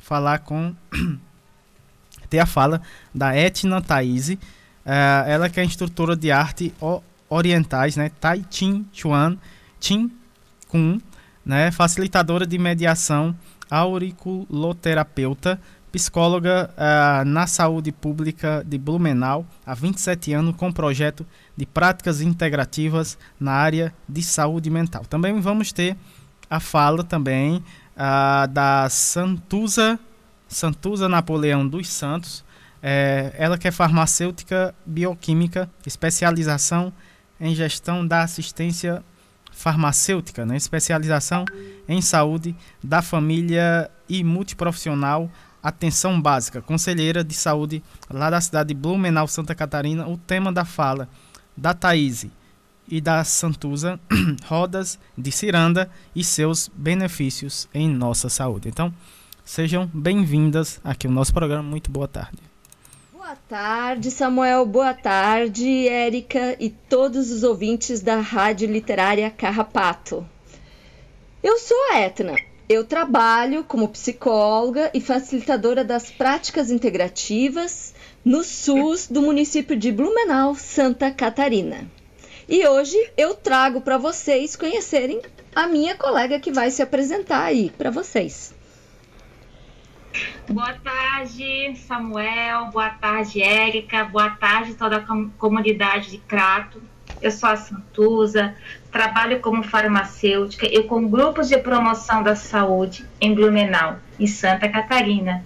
[0.02, 0.76] falar com.
[2.30, 2.82] ter a fala
[3.14, 4.30] da Etna Thaís.
[4.30, 4.38] eh,
[5.28, 6.74] ela que é instrutora de arte
[7.30, 8.12] orientais, né?
[8.20, 9.38] Tai Chin Chuan
[9.80, 10.12] Chin
[10.68, 11.00] Kun,
[11.46, 11.72] né?
[11.72, 13.36] Facilitadora de mediação,
[13.70, 15.60] auriculoterapeuta,
[15.98, 21.26] psicóloga ah, na saúde pública de Blumenau há 27 anos com projeto
[21.56, 25.04] de práticas integrativas na área de saúde mental.
[25.10, 25.98] Também vamos ter
[26.50, 27.64] a fala também
[27.96, 30.00] ah, da Santuza
[30.48, 32.44] Santuza Napoleão dos Santos,
[32.82, 36.94] é, ela que é farmacêutica bioquímica, especialização
[37.40, 39.04] em gestão da assistência
[39.52, 40.56] farmacêutica, né?
[40.56, 41.44] especialização
[41.90, 45.30] em saúde da família e multiprofissional,
[45.68, 50.08] atenção básica, conselheira de saúde lá da cidade de Blumenau, Santa Catarina.
[50.08, 51.10] O tema da fala
[51.56, 52.26] da Thaís
[52.88, 54.00] e da Santuza,
[54.48, 58.70] rodas de ciranda e seus benefícios em nossa saúde.
[58.70, 58.94] Então,
[59.44, 61.64] sejam bem-vindas aqui ao nosso programa.
[61.64, 62.38] Muito boa tarde.
[63.12, 64.66] Boa tarde, Samuel.
[64.66, 70.26] Boa tarde, Érica e todos os ouvintes da Rádio Literária Carrapato.
[71.44, 72.36] Eu sou a Etna.
[72.70, 77.94] Eu trabalho como psicóloga e facilitadora das práticas integrativas
[78.26, 81.90] no SUS do município de Blumenau, Santa Catarina.
[82.50, 85.22] E hoje eu trago para vocês conhecerem
[85.56, 88.54] a minha colega que vai se apresentar aí para vocês.
[90.50, 92.66] Boa tarde, Samuel.
[92.72, 94.04] Boa tarde, Érica.
[94.06, 96.82] Boa tarde, toda a com- comunidade de Crato.
[97.22, 98.56] Eu sou a Santuza,
[98.92, 105.46] trabalho como farmacêutica e com grupos de promoção da saúde em Blumenau, em Santa Catarina.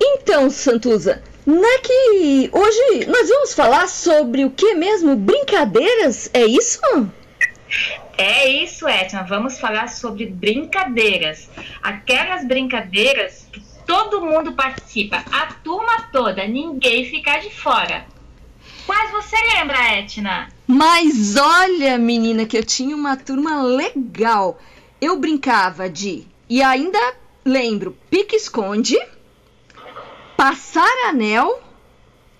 [0.00, 5.16] Então, Santuza, não é que hoje nós vamos falar sobre o que mesmo?
[5.16, 6.30] Brincadeiras?
[6.32, 6.80] É isso?
[8.16, 9.22] É isso, Etna.
[9.22, 11.48] Vamos falar sobre brincadeiras.
[11.82, 18.04] Aquelas brincadeiras que todo mundo participa, a turma toda, ninguém fica de fora.
[18.86, 20.48] Quais você lembra, Etna?
[20.70, 24.56] Mas olha, menina, que eu tinha uma turma legal.
[25.00, 26.96] Eu brincava de, e ainda
[27.44, 28.96] lembro, pique-esconde,
[30.36, 31.60] passar anel,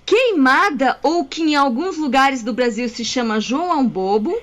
[0.07, 4.41] queimada ou que em alguns lugares do Brasil se chama João Bobo,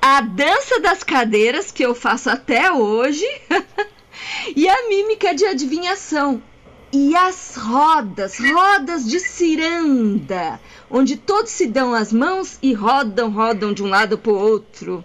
[0.00, 3.26] a dança das cadeiras que eu faço até hoje
[4.54, 6.40] e a mímica de adivinhação.
[6.92, 10.60] E as rodas, rodas de ciranda,
[10.90, 15.04] onde todos se dão as mãos e rodam, rodam de um lado para o outro.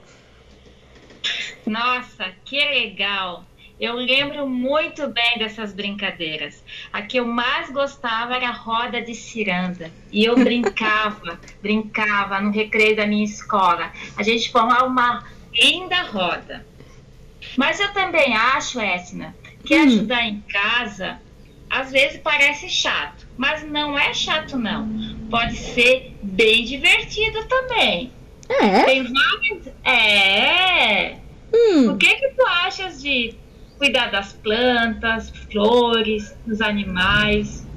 [1.66, 3.45] Nossa, que legal!
[3.80, 6.64] Eu lembro muito bem dessas brincadeiras.
[6.94, 9.91] A que eu mais gostava era a roda de ciranda.
[10.12, 13.91] E eu brincava, brincava no recreio da minha escola.
[14.16, 16.66] A gente formava uma linda roda.
[17.57, 19.36] Mas eu também acho, Esna,
[19.66, 19.84] que hum.
[19.84, 21.20] ajudar em casa
[21.69, 23.27] às vezes parece chato.
[23.37, 24.87] Mas não é chato, não.
[25.29, 28.11] Pode ser bem divertido também.
[28.47, 28.83] É?
[28.83, 29.73] Tem várias.
[29.83, 31.17] É.
[31.53, 31.91] Hum.
[31.91, 33.35] O que que tu achas de
[33.77, 37.67] cuidar das plantas, flores, dos animais,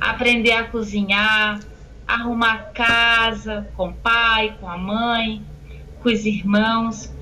[0.00, 1.60] aprender a cozinhar,
[2.06, 5.42] arrumar casa com o pai, com a mãe,
[6.02, 7.12] com os irmãos.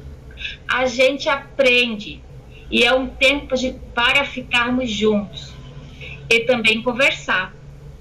[0.67, 2.23] A gente aprende
[2.71, 5.52] e é um tempo de, para ficarmos juntos
[6.29, 7.55] e também conversar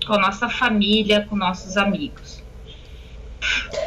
[0.05, 2.41] com a nossa família, com nossos amigos.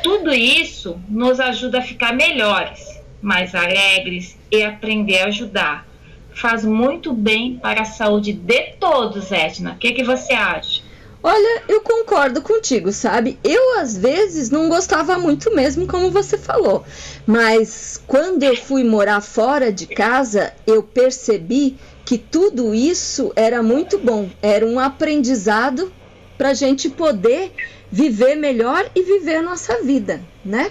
[0.02, 5.86] Tudo isso nos ajuda a ficar melhores, mais alegres e aprender a ajudar
[6.35, 9.73] faz muito bem para a saúde de todos, Edna.
[9.73, 10.82] O que, que você acha?
[11.23, 13.39] Olha, eu concordo contigo, sabe?
[13.43, 16.85] Eu às vezes não gostava muito mesmo, como você falou.
[17.27, 23.99] Mas quando eu fui morar fora de casa, eu percebi que tudo isso era muito
[23.99, 24.31] bom.
[24.43, 25.93] Era um aprendizado
[26.37, 27.53] para a gente poder
[27.91, 30.71] viver melhor e viver a nossa vida, né?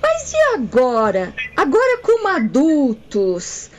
[0.00, 1.34] Mas e agora?
[1.56, 3.70] Agora, como adultos,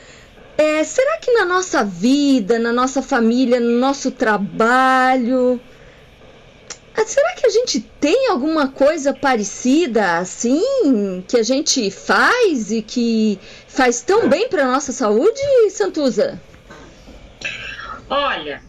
[0.56, 5.60] é, será que na nossa vida, na nossa família, no nosso trabalho,
[6.94, 12.82] ah, será que a gente tem alguma coisa parecida assim que a gente faz e
[12.82, 15.40] que faz tão bem para nossa saúde,
[15.70, 16.38] Santuza?
[18.10, 18.60] Olha,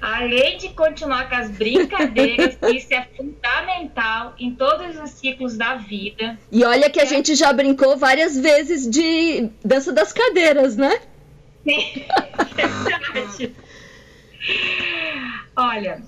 [0.00, 6.38] além de continuar com as brincadeiras, isso é fundamental em todos os ciclos da vida.
[6.50, 7.06] E olha que a é.
[7.06, 10.98] gente já brincou várias vezes de dança das cadeiras, né?
[11.62, 12.06] Sim,
[12.56, 13.54] verdade.
[15.54, 16.02] Olha,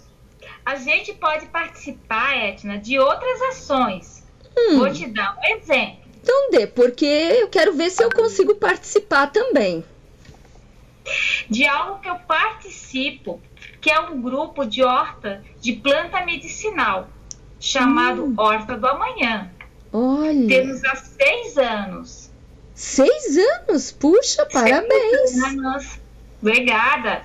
[0.65, 4.25] a gente pode participar, Etna, de outras ações.
[4.57, 4.79] Hum.
[4.79, 6.01] Vou te dar um exemplo.
[6.23, 9.85] Então dê, porque eu quero ver se eu consigo participar também.
[11.49, 13.41] De algo que eu participo
[13.81, 17.09] que é um grupo de horta de planta medicinal,
[17.59, 18.35] chamado hum.
[18.37, 19.51] Horta do Amanhã.
[19.93, 20.47] Olha.
[20.47, 22.31] Temos há seis anos.
[22.75, 23.93] Seis anos?
[23.93, 25.43] Puxa, parabéns.
[25.45, 26.01] Anos.
[26.41, 27.23] Obrigada.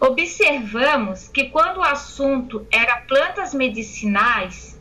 [0.00, 4.78] Observamos que quando o assunto era plantas medicinais,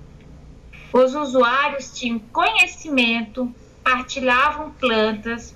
[0.92, 5.56] os usuários tinham conhecimento, partilhavam plantas,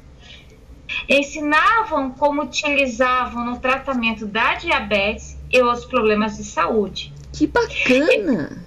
[1.08, 7.14] ensinavam como utilizavam no tratamento da diabetes e os problemas de saúde.
[7.34, 8.66] Que bacana!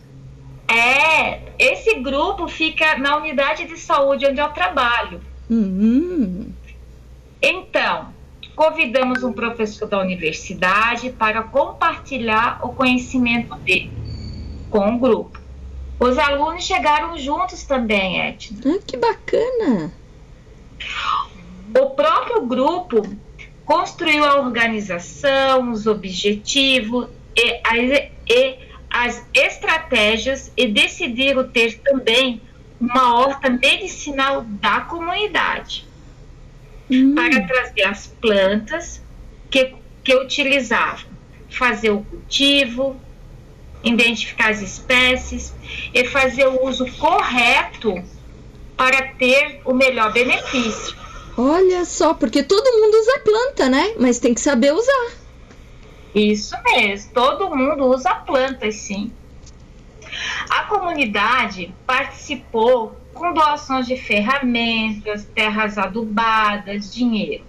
[0.69, 5.21] É, esse grupo fica na unidade de saúde onde eu trabalho.
[5.51, 6.53] Uhum.
[7.43, 8.09] Então,
[8.55, 13.93] convidamos um professor da universidade para compartilhar o conhecimento dele
[14.71, 15.39] com o grupo.
[16.01, 18.59] Os alunos chegaram juntos também, Edna.
[18.67, 19.93] Ah, que bacana!
[21.79, 23.03] O próprio grupo
[23.65, 28.59] construiu a organização, os objetivos e as, e
[28.91, 32.41] as estratégias e decidiram ter também
[32.81, 35.87] uma horta medicinal da comunidade
[36.91, 37.15] hum.
[37.15, 39.01] para trazer as plantas
[39.51, 41.07] que, que utilizavam,
[41.49, 43.01] fazer o cultivo,
[43.85, 45.55] identificar as espécies
[45.95, 48.03] e fazer o uso correto
[48.77, 51.02] para ter o melhor benefício.
[51.45, 53.95] Olha só, porque todo mundo usa planta, né?
[53.99, 55.11] Mas tem que saber usar.
[56.15, 59.13] Isso mesmo, todo mundo usa plantas, sim.
[60.49, 67.45] A comunidade participou com doações de ferramentas, terras adubadas, dinheiro.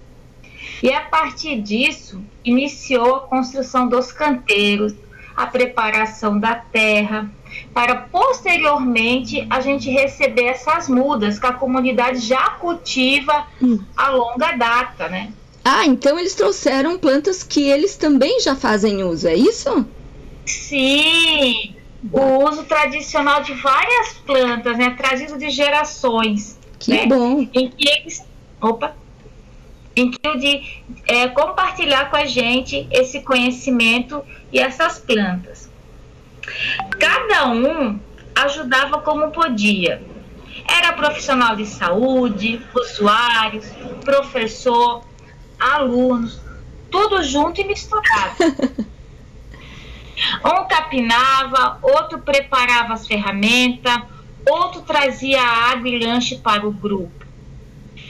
[0.81, 4.95] E a partir disso, iniciou a construção dos canteiros,
[5.35, 7.29] a preparação da terra,
[7.73, 13.79] para posteriormente a gente receber essas mudas que a comunidade já cultiva hum.
[13.95, 15.31] a longa data, né?
[15.63, 19.85] Ah, então eles trouxeram plantas que eles também já fazem uso, é isso?
[20.45, 21.75] Sim,
[22.11, 24.89] o uso tradicional de várias plantas, né?
[24.91, 26.59] Trazido de gerações.
[26.77, 27.05] Que né?
[27.05, 27.47] bom.
[27.53, 28.21] Em que eles.
[28.59, 28.93] Opa!
[29.95, 30.61] intuito de
[31.07, 35.69] é, compartilhar com a gente esse conhecimento e essas plantas.
[36.99, 37.99] Cada um
[38.35, 40.01] ajudava como podia.
[40.67, 43.65] Era profissional de saúde, usuários,
[44.03, 45.03] professor,
[45.59, 46.39] alunos,
[46.89, 48.35] tudo junto e misturado.
[50.45, 54.01] Um capinava, outro preparava as ferramentas,
[54.49, 57.25] outro trazia água e lanche para o grupo.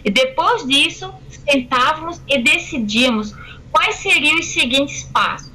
[0.04, 3.34] E depois disso, sentávamos e decidíamos
[3.72, 5.53] quais seriam os seguintes passos.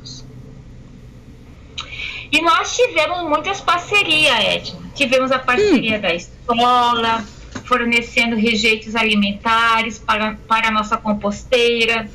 [2.31, 4.79] E nós tivemos muitas parcerias, Edna.
[4.95, 6.01] Tivemos a parceria hum.
[6.01, 7.25] da escola,
[7.65, 12.09] fornecendo rejeitos alimentares para, para a nossa composteira.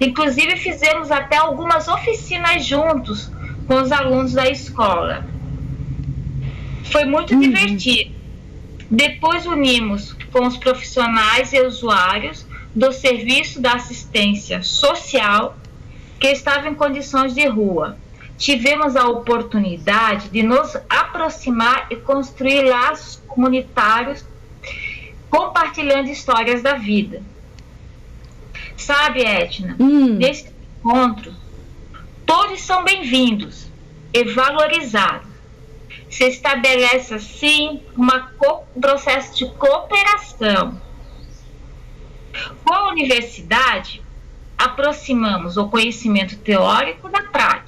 [0.00, 3.30] Inclusive, fizemos até algumas oficinas juntos
[3.66, 5.24] com os alunos da escola.
[6.90, 7.40] Foi muito uhum.
[7.40, 8.16] divertido.
[8.90, 15.56] Depois unimos com os profissionais e usuários do Serviço da Assistência Social
[16.18, 17.96] que estavam em condições de rua.
[18.38, 24.24] Tivemos a oportunidade de nos aproximar e construir laços comunitários
[25.28, 27.20] compartilhando histórias da vida.
[28.76, 30.14] Sabe, Etna, hum.
[30.14, 31.34] nesse encontro,
[32.24, 33.68] todos são bem-vindos
[34.14, 35.28] e valorizados
[36.08, 38.30] se estabelece assim uma,
[38.76, 40.80] um processo de cooperação.
[42.64, 44.02] Com a universidade,
[44.56, 47.67] aproximamos o conhecimento teórico da prática.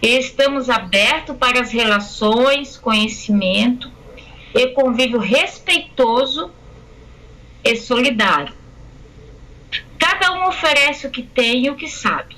[0.00, 3.90] Estamos abertos para as relações, conhecimento
[4.54, 6.50] e convívio respeitoso
[7.64, 8.54] e solidário.
[9.98, 12.36] Cada um oferece o que tem e o que sabe.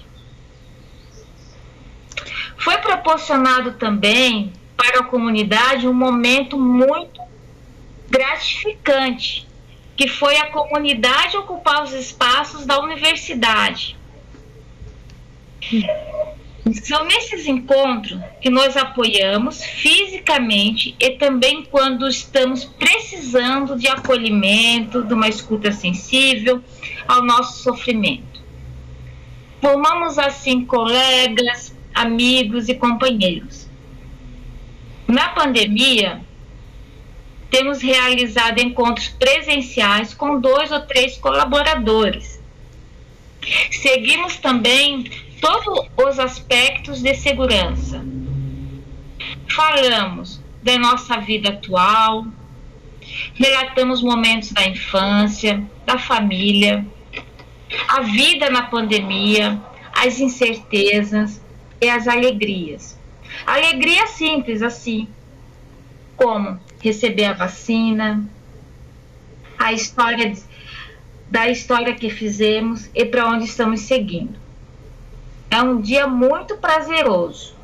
[2.56, 7.20] Foi proporcionado também para a comunidade um momento muito
[8.08, 9.46] gratificante,
[9.96, 13.96] que foi a comunidade ocupar os espaços da universidade.
[16.72, 25.12] São nesses encontros que nós apoiamos fisicamente e também quando estamos precisando de acolhimento, de
[25.12, 26.62] uma escuta sensível
[27.06, 28.42] ao nosso sofrimento.
[29.60, 33.64] Formamos assim colegas, amigos e companheiros
[35.14, 36.20] na pandemia,
[37.50, 42.40] temos realizado encontros presenciais com dois ou três colaboradores.
[43.70, 45.10] Seguimos também
[45.44, 48.02] todos os aspectos de segurança.
[49.46, 52.26] Falamos da nossa vida atual,
[53.34, 56.86] relatamos momentos da infância, da família,
[57.88, 59.60] a vida na pandemia,
[59.94, 61.42] as incertezas
[61.78, 62.98] e as alegrias.
[63.44, 65.06] Alegria simples, assim,
[66.16, 68.24] como receber a vacina,
[69.58, 70.32] a história
[71.30, 74.43] da história que fizemos e para onde estamos seguindo.
[75.54, 77.54] É um dia muito prazeroso.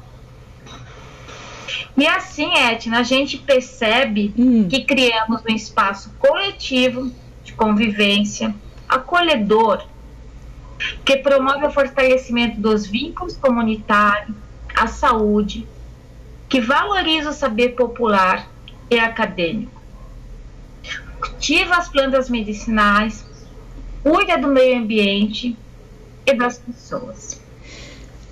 [1.97, 4.69] E assim, Etna, a gente percebe hum.
[4.69, 7.11] que criamos um espaço coletivo
[7.43, 8.55] de convivência,
[8.89, 9.85] acolhedor,
[11.05, 14.37] que promove o fortalecimento dos vínculos comunitários,
[14.73, 15.67] a saúde,
[16.49, 18.49] que valoriza o saber popular
[18.89, 19.83] e acadêmico,
[21.21, 23.27] cultiva as plantas medicinais,
[24.05, 25.57] cuida do meio ambiente
[26.25, 27.50] e das pessoas.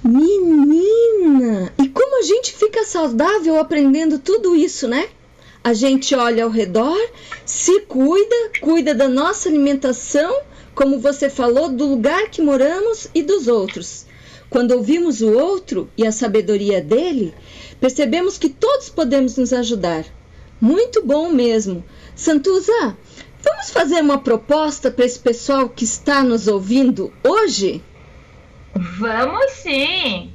[0.05, 5.09] Menina, e como a gente fica saudável aprendendo tudo isso, né?
[5.63, 6.97] A gente olha ao redor,
[7.45, 10.41] se cuida, cuida da nossa alimentação,
[10.75, 14.07] como você falou, do lugar que moramos e dos outros.
[14.49, 17.35] Quando ouvimos o outro e a sabedoria dele,
[17.81, 20.05] percebemos que todos podemos nos ajudar.
[20.61, 21.85] Muito bom mesmo.
[22.15, 22.97] Santuza,
[23.43, 27.83] vamos fazer uma proposta para esse pessoal que está nos ouvindo hoje?
[28.79, 30.31] Vamos sim!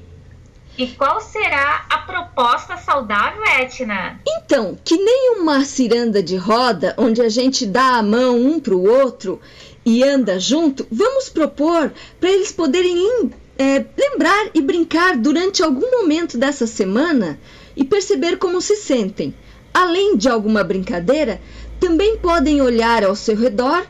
[0.77, 4.19] E qual será a proposta saudável, Etna?
[4.27, 8.73] Então, que nem uma ciranda de roda onde a gente dá a mão um para
[8.73, 9.39] o outro
[9.85, 16.37] e anda junto, vamos propor para eles poderem é, lembrar e brincar durante algum momento
[16.37, 17.39] dessa semana
[17.77, 19.33] e perceber como se sentem.
[19.73, 21.39] Além de alguma brincadeira,
[21.79, 23.85] também podem olhar ao seu redor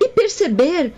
[0.00, 0.92] e perceber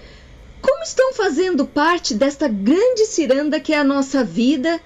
[0.61, 4.81] como estão fazendo parte desta grande ciranda que é a nossa vida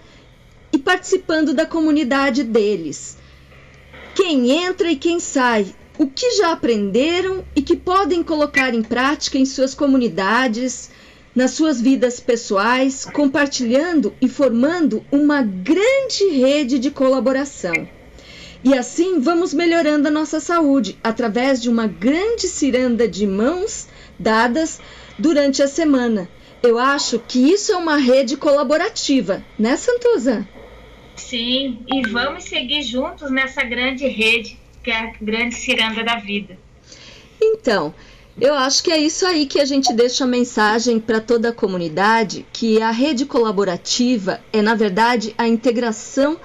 [0.73, 3.17] e participando da comunidade deles.
[4.15, 9.39] Quem entra e quem sai, o que já aprenderam e que podem colocar em prática
[9.39, 10.91] em suas comunidades,
[11.35, 17.89] nas suas vidas pessoais, compartilhando e formando uma grande rede de colaboração.
[18.63, 23.87] E assim vamos melhorando a nossa saúde através de uma grande ciranda de mãos
[24.19, 24.81] dadas
[25.19, 26.29] durante a semana.
[26.63, 30.49] Eu acho que isso é uma rede colaborativa, né, Santuza?
[31.17, 36.59] Sim, e vamos seguir juntos nessa grande rede que é a grande ciranda da vida.
[37.41, 37.95] Então,
[38.41, 41.53] eu acho que é isso aí que a gente deixa a mensagem para toda a
[41.53, 46.39] comunidade, que a rede colaborativa é, na verdade, a integração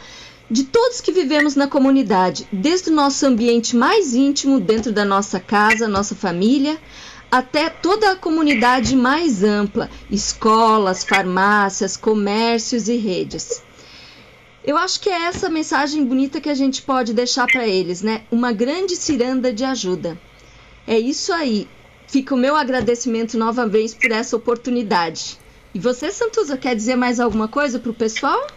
[0.50, 5.40] de todos que vivemos na comunidade, desde o nosso ambiente mais íntimo, dentro da nossa
[5.40, 6.78] casa, nossa família,
[7.32, 13.64] até toda a comunidade mais ampla, escolas, farmácias, comércios e redes.
[14.64, 18.24] Eu acho que é essa mensagem bonita que a gente pode deixar para eles, né?
[18.32, 20.20] Uma grande ciranda de ajuda.
[20.86, 21.68] É isso aí.
[22.08, 25.38] Fica o meu agradecimento nova vez por essa oportunidade.
[25.74, 28.48] E você, Santuza, quer dizer mais alguma coisa para o pessoal?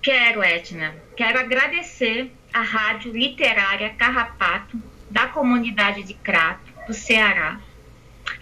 [0.00, 0.94] Quero, Edna.
[1.16, 4.80] Quero agradecer à Rádio Literária Carrapato,
[5.10, 7.60] da comunidade de Crato, do Ceará.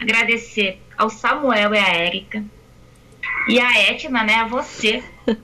[0.01, 2.45] Agradecer ao Samuel e à Érica.
[3.49, 5.03] E a Etna, né, a você,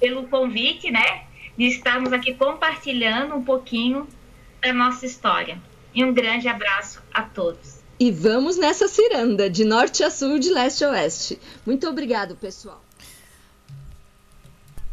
[0.00, 1.24] pelo convite, né,
[1.56, 4.06] de estarmos aqui compartilhando um pouquinho
[4.62, 5.58] da nossa história.
[5.94, 7.80] E um grande abraço a todos.
[7.98, 11.38] E vamos nessa ciranda, de norte a sul, de leste a oeste.
[11.66, 12.82] Muito obrigado, pessoal.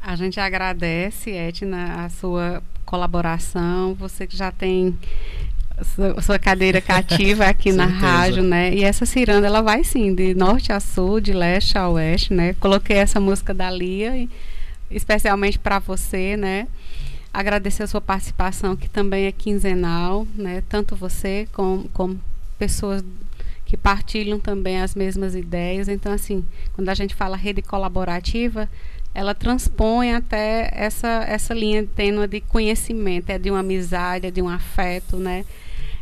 [0.01, 3.93] A gente agradece, Etna, a sua colaboração.
[3.95, 4.97] Você que já tem
[5.83, 8.73] sua, sua cadeira cativa aqui na rádio, né?
[8.73, 12.53] E essa ciranda, ela vai sim, de norte a sul, de leste a oeste, né?
[12.59, 14.27] Coloquei essa música da Lia,
[14.89, 16.67] especialmente para você, né?
[17.37, 20.63] agradecer a sua participação, que também é quinzenal, né?
[20.67, 22.19] Tanto você como, como
[22.57, 23.03] pessoas
[23.63, 25.87] que partilham também as mesmas ideias.
[25.87, 26.43] Então, assim,
[26.73, 28.67] quando a gente fala rede colaborativa,
[29.13, 34.41] ela transpõe até essa, essa linha tênue de conhecimento, é de uma amizade, é de
[34.41, 35.45] um afeto, né?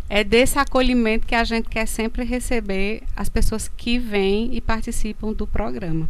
[0.09, 5.33] É desse acolhimento que a gente quer sempre receber as pessoas que vêm e participam
[5.33, 6.07] do programa.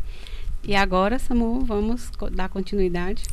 [0.64, 3.24] E agora, Samu, vamos dar continuidade.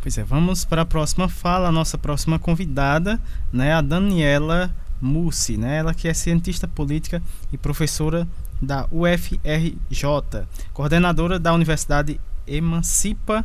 [0.00, 3.20] Pois é, vamos para a próxima fala, a nossa próxima convidada,
[3.52, 7.20] né, a Daniela Mussi, né, ela que é cientista política
[7.52, 8.28] e professora
[8.62, 13.44] da UFRJ, coordenadora da Universidade Emancipa,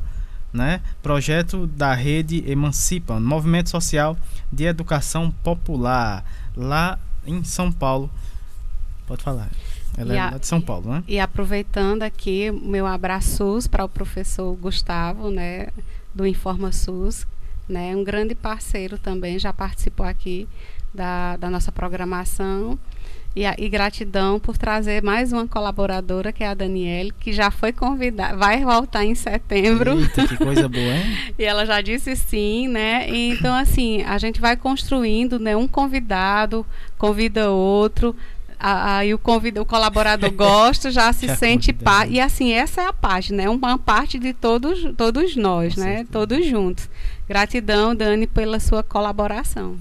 [0.54, 4.18] né, projeto da rede Emancipa, movimento social
[4.52, 6.24] de educação popular,
[6.56, 8.10] lá em São Paulo.
[9.08, 9.50] Pode falar.
[9.98, 11.04] Ela e é a, de São Paulo, né?
[11.08, 15.68] E aproveitando aqui, meu abraço para o professor Gustavo, né?
[16.14, 17.26] do Informa SUS,
[17.68, 17.96] né?
[17.96, 20.48] Um grande parceiro também, já participou aqui
[20.94, 22.78] da, da nossa programação.
[23.34, 27.50] E, a, e, gratidão por trazer mais uma colaboradora, que é a Daniele, que já
[27.50, 29.98] foi convidada, vai voltar em setembro.
[29.98, 31.18] Eita, que coisa boa, hein?
[31.40, 33.10] e ela já disse sim, né?
[33.10, 35.56] E, então, assim, a gente vai construindo, né?
[35.56, 36.66] Um convidado
[36.98, 38.14] convida outro,
[38.60, 42.14] aí o convida, o colaborador gosta, já se já sente parte.
[42.14, 43.50] E assim, essa é a parte, né?
[43.50, 45.88] Uma parte de todos, todos nós, Com né?
[45.88, 46.10] Certeza.
[46.12, 46.90] Todos juntos.
[47.30, 49.78] Gratidão, Dani, pela sua colaboração.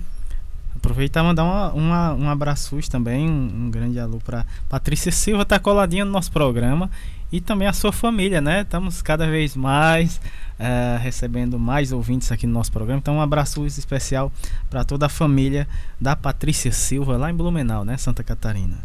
[0.81, 5.44] Aproveitar e mandar uma, uma, um abraço também, um, um grande alô para Patrícia Silva,
[5.44, 6.90] tá coladinha no nosso programa
[7.31, 8.62] e também a sua família, né?
[8.62, 10.16] Estamos cada vez mais
[10.59, 12.98] uh, recebendo mais ouvintes aqui no nosso programa.
[12.98, 14.32] Então, um abraço especial
[14.69, 15.69] para toda a família
[16.01, 17.97] da Patrícia Silva, lá em Blumenau, né?
[17.98, 18.78] Santa Catarina.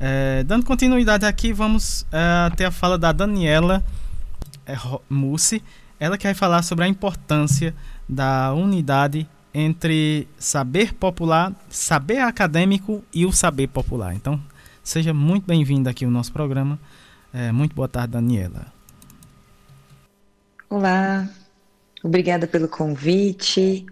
[0.00, 3.84] Uh, dando continuidade aqui, vamos uh, ter a fala da Daniela
[5.10, 5.62] Mussi.
[6.00, 7.74] Ela que vai falar sobre a importância
[8.08, 14.14] da unidade entre saber popular, saber acadêmico e o saber popular.
[14.14, 14.40] Então,
[14.82, 16.78] seja muito bem-vindo aqui ao nosso programa.
[17.32, 18.66] É, muito boa tarde, Daniela.
[20.68, 21.28] Olá,
[22.02, 23.84] obrigada pelo convite.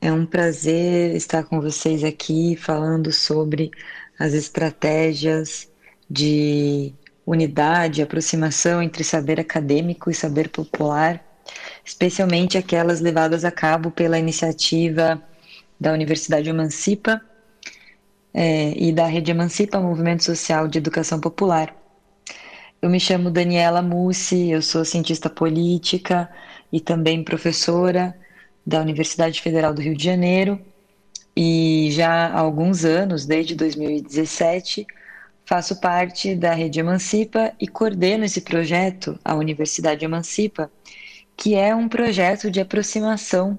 [0.00, 3.70] É um prazer estar com vocês aqui falando sobre
[4.18, 5.68] as estratégias
[6.10, 6.92] de
[7.24, 11.23] unidade, aproximação entre saber acadêmico e saber popular
[11.84, 15.22] especialmente aquelas levadas a cabo pela iniciativa
[15.78, 17.20] da Universidade Emancipa
[18.32, 21.74] é, e da Rede Emancipa, Movimento Social de Educação Popular.
[22.80, 26.30] Eu me chamo Daniela Mussi, eu sou cientista política
[26.72, 28.14] e também professora
[28.66, 30.60] da Universidade Federal do Rio de Janeiro
[31.36, 34.86] e já há alguns anos, desde 2017,
[35.44, 40.70] faço parte da Rede Emancipa e coordeno esse projeto, a Universidade Emancipa,
[41.36, 43.58] que é um projeto de aproximação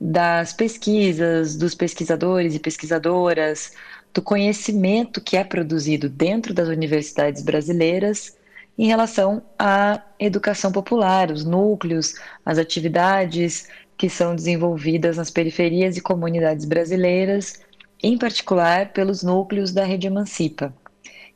[0.00, 3.72] das pesquisas, dos pesquisadores e pesquisadoras,
[4.12, 8.36] do conhecimento que é produzido dentro das universidades brasileiras
[8.76, 12.14] em relação à educação popular, os núcleos,
[12.44, 17.60] as atividades que são desenvolvidas nas periferias e comunidades brasileiras,
[18.02, 20.74] em particular pelos núcleos da Rede Emancipa,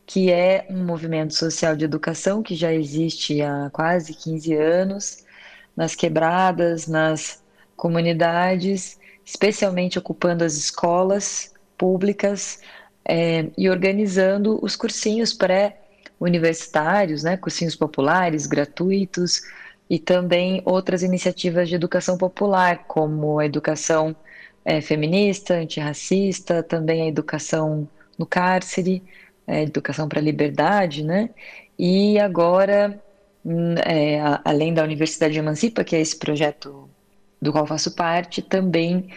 [0.05, 5.25] que é um movimento social de educação que já existe há quase 15 anos,
[5.77, 7.43] nas quebradas, nas
[7.77, 12.61] comunidades, especialmente ocupando as escolas públicas
[13.05, 19.43] é, e organizando os cursinhos pré-universitários, né, cursinhos populares, gratuitos,
[19.89, 24.17] e também outras iniciativas de educação popular, como a educação
[24.65, 27.89] é, feminista, antirracista, também a educação
[28.19, 29.03] no cárcere,
[29.47, 31.31] é, educação para a liberdade, né?
[31.79, 33.01] E agora,
[33.85, 36.89] é, a, além da Universidade Emancipa, que é esse projeto
[37.41, 39.11] do qual faço parte, também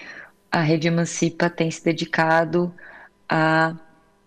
[0.51, 2.73] a Rede Emancipa tem se dedicado
[3.27, 3.75] a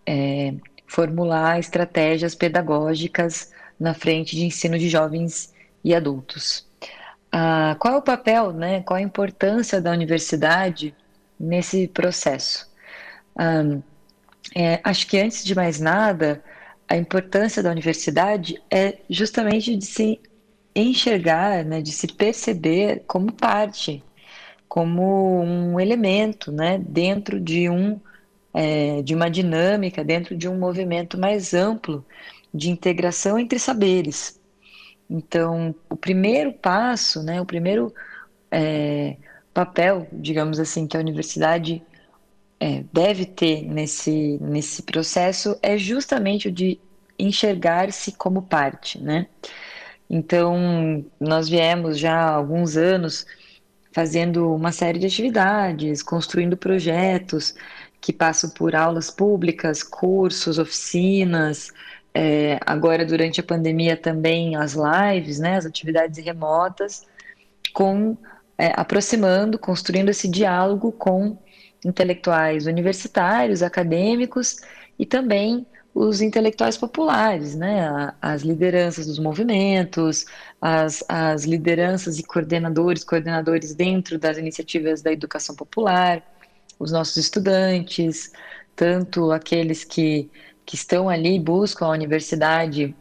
[0.07, 0.55] é,
[0.87, 5.53] formular estratégias pedagógicas na frente de ensino de jovens
[5.85, 6.67] e adultos.
[7.31, 10.95] Ah, qual é o papel, né, qual a importância da universidade
[11.39, 12.71] nesse processo?
[13.37, 13.79] Ah,
[14.55, 16.43] é, acho que antes de mais nada,
[16.93, 20.21] a importância da universidade é justamente de se
[20.77, 24.05] enxergar, né, de se perceber como parte,
[24.69, 27.99] como um elemento, né, dentro de um
[28.53, 32.05] é, de uma dinâmica, dentro de um movimento mais amplo
[32.53, 34.39] de integração entre saberes.
[35.09, 37.95] Então, o primeiro passo, né, o primeiro
[38.51, 39.17] é,
[39.55, 41.83] papel, digamos assim, que a universidade
[42.63, 46.79] é, deve ter nesse, nesse processo é justamente o de
[47.19, 49.27] enxergar-se como parte, né?
[50.09, 53.27] Então, nós viemos já há alguns anos
[53.93, 57.53] fazendo uma série de atividades, construindo projetos
[58.01, 61.73] que passam por aulas públicas, cursos, oficinas,
[62.15, 67.03] é, agora durante a pandemia também as lives, né, as atividades remotas,
[67.73, 68.17] com
[68.57, 71.37] é, aproximando, construindo esse diálogo com
[71.85, 74.57] intelectuais universitários, acadêmicos
[74.99, 78.13] e também os intelectuais populares, né?
[78.21, 80.25] as lideranças dos movimentos,
[80.61, 86.23] as, as lideranças e coordenadores, coordenadores dentro das iniciativas da educação popular,
[86.79, 88.33] os nossos estudantes,
[88.75, 90.31] tanto aqueles que,
[90.65, 92.95] que estão ali, buscam a universidade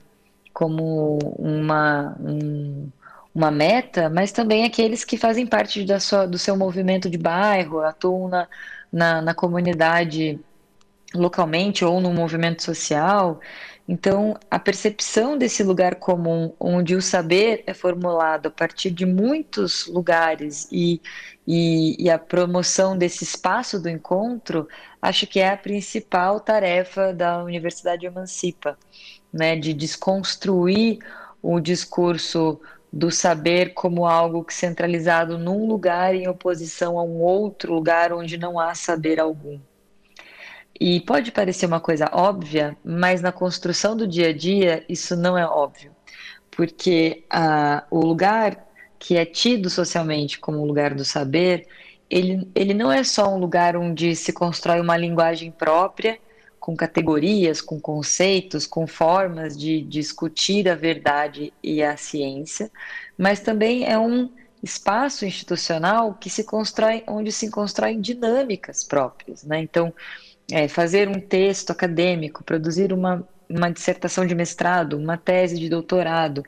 [0.53, 2.89] como uma, um,
[3.33, 7.79] uma meta, mas também aqueles que fazem parte da sua, do seu movimento de bairro,
[7.79, 8.47] atuam na,
[8.91, 10.39] na, na comunidade
[11.13, 13.39] localmente ou no movimento social.
[13.87, 19.87] Então, a percepção desse lugar comum, onde o saber é formulado a partir de muitos
[19.87, 21.01] lugares e,
[21.45, 24.67] e, e, a promoção desse espaço do encontro,
[25.01, 28.77] acho que é a principal tarefa da Universidade Emancipa,
[29.33, 30.99] né, de desconstruir
[31.41, 38.11] o discurso do saber como algo centralizado num lugar em oposição a um outro lugar
[38.11, 39.59] onde não há saber algum.
[40.79, 45.37] E pode parecer uma coisa óbvia, mas na construção do dia a dia isso não
[45.37, 45.91] é óbvio,
[46.49, 48.67] porque ah, o lugar
[48.99, 51.67] que é tido socialmente como o lugar do saber,
[52.09, 56.19] ele, ele não é só um lugar onde se constrói uma linguagem própria
[56.61, 62.71] com categorias, com conceitos, com formas de discutir a verdade e a ciência,
[63.17, 64.29] mas também é um
[64.61, 69.59] espaço institucional que se constrói, onde se constroem dinâmicas próprias, né?
[69.59, 69.91] Então,
[70.51, 76.43] é, fazer um texto acadêmico, produzir uma, uma dissertação de mestrado, uma tese de doutorado,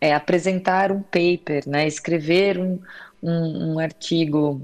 [0.00, 1.88] é, apresentar um paper, né?
[1.88, 2.78] Escrever um,
[3.20, 4.62] um, um artigo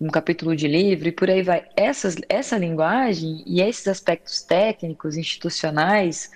[0.00, 1.66] um capítulo de livro e por aí vai.
[1.76, 6.30] Essas, essa linguagem e esses aspectos técnicos, institucionais,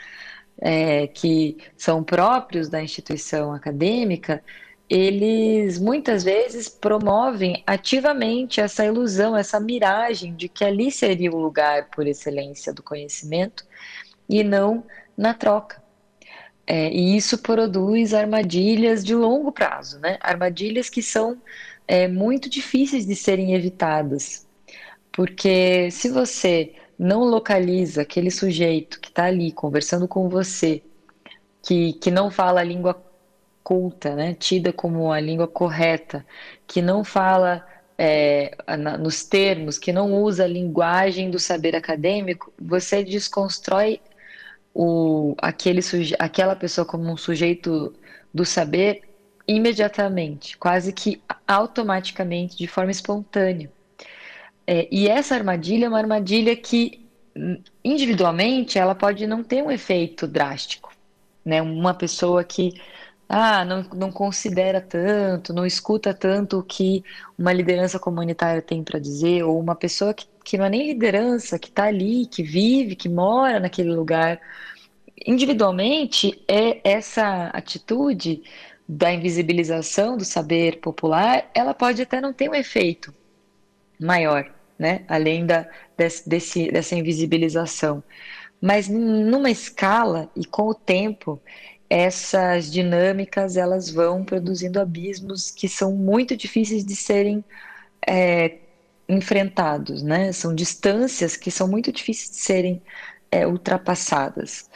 [0.60, 4.43] é, que são próprios da instituição acadêmica,
[4.89, 11.90] eles muitas vezes promovem ativamente essa ilusão, essa miragem de que ali seria o lugar
[11.90, 13.64] por excelência do conhecimento
[14.28, 14.85] e não
[15.16, 15.82] na troca.
[16.66, 20.18] É, e isso produz armadilhas de longo prazo, né?
[20.20, 21.40] Armadilhas que são
[21.89, 24.47] é, muito difíceis de serem evitadas.
[25.10, 30.82] Porque se você não localiza aquele sujeito que está ali conversando com você,
[31.62, 33.02] que, que não fala a língua
[33.65, 36.24] culta, né, tida como a língua correta,
[36.66, 37.66] que não fala
[37.97, 44.01] é, na, nos termos, que não usa a linguagem do saber acadêmico, você desconstrói
[44.74, 45.81] o, aquele
[46.19, 47.93] aquela pessoa como um sujeito
[48.32, 49.07] do saber
[49.49, 53.73] imediatamente, quase que automaticamente, de forma espontânea.
[54.66, 57.07] É, e essa armadilha é uma armadilha que,
[57.83, 60.93] individualmente, ela pode não ter um efeito drástico.
[61.43, 61.62] Né?
[61.62, 62.75] Uma pessoa que
[63.27, 67.03] ah, não, não considera tanto, não escuta tanto o que
[67.39, 71.59] uma liderança comunitária tem para dizer, ou uma pessoa que, que não é nem liderança,
[71.59, 74.41] que está ali, que vive, que mora naquele lugar,
[75.27, 78.43] individualmente, é essa atitude
[78.89, 83.12] da invisibilização do saber popular, ela pode até não ter um efeito
[84.01, 85.05] maior, né?
[85.06, 85.69] Além da,
[86.27, 88.02] desse, dessa invisibilização.
[88.60, 91.40] Mas numa escala e com o tempo,
[91.90, 97.44] essas dinâmicas elas vão produzindo abismos que são muito difíceis de serem
[98.06, 98.59] é,
[99.09, 100.32] enfrentados, né?
[100.32, 102.82] São distâncias que são muito difíceis de serem
[103.31, 104.69] é, ultrapassadas.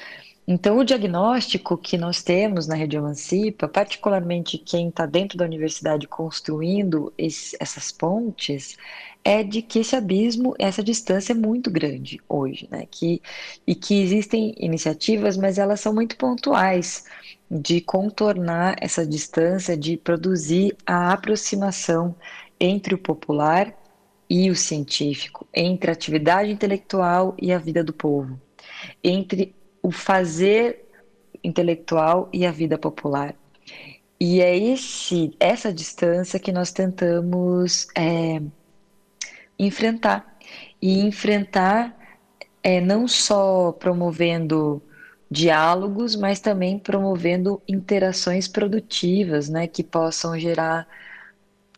[0.47, 6.09] Então, o diagnóstico que nós temos na Rede Emancipa, particularmente quem está dentro da universidade
[6.09, 8.77] construindo esse, essas pontes,
[9.25, 12.87] é de que esse abismo, essa distância é muito grande hoje, né?
[12.91, 13.23] Que,
[13.65, 17.05] e que existem iniciativas, mas elas são muito pontuais
[17.49, 22.17] de contornar essa distância, de produzir a aproximação
[22.59, 23.73] entre o popular
[24.29, 28.41] e o científico, entre a atividade intelectual e a vida do povo,
[29.05, 30.89] entre o fazer
[31.43, 33.35] intelectual e a vida popular.
[34.21, 38.41] E é esse, essa distância que nós tentamos é,
[39.59, 40.39] enfrentar.
[40.81, 41.97] E enfrentar
[42.63, 44.81] é, não só promovendo
[45.29, 50.87] diálogos, mas também promovendo interações produtivas, né, que possam gerar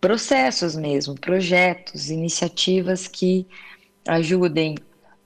[0.01, 3.47] processos mesmo, projetos, iniciativas que
[4.07, 4.75] ajudem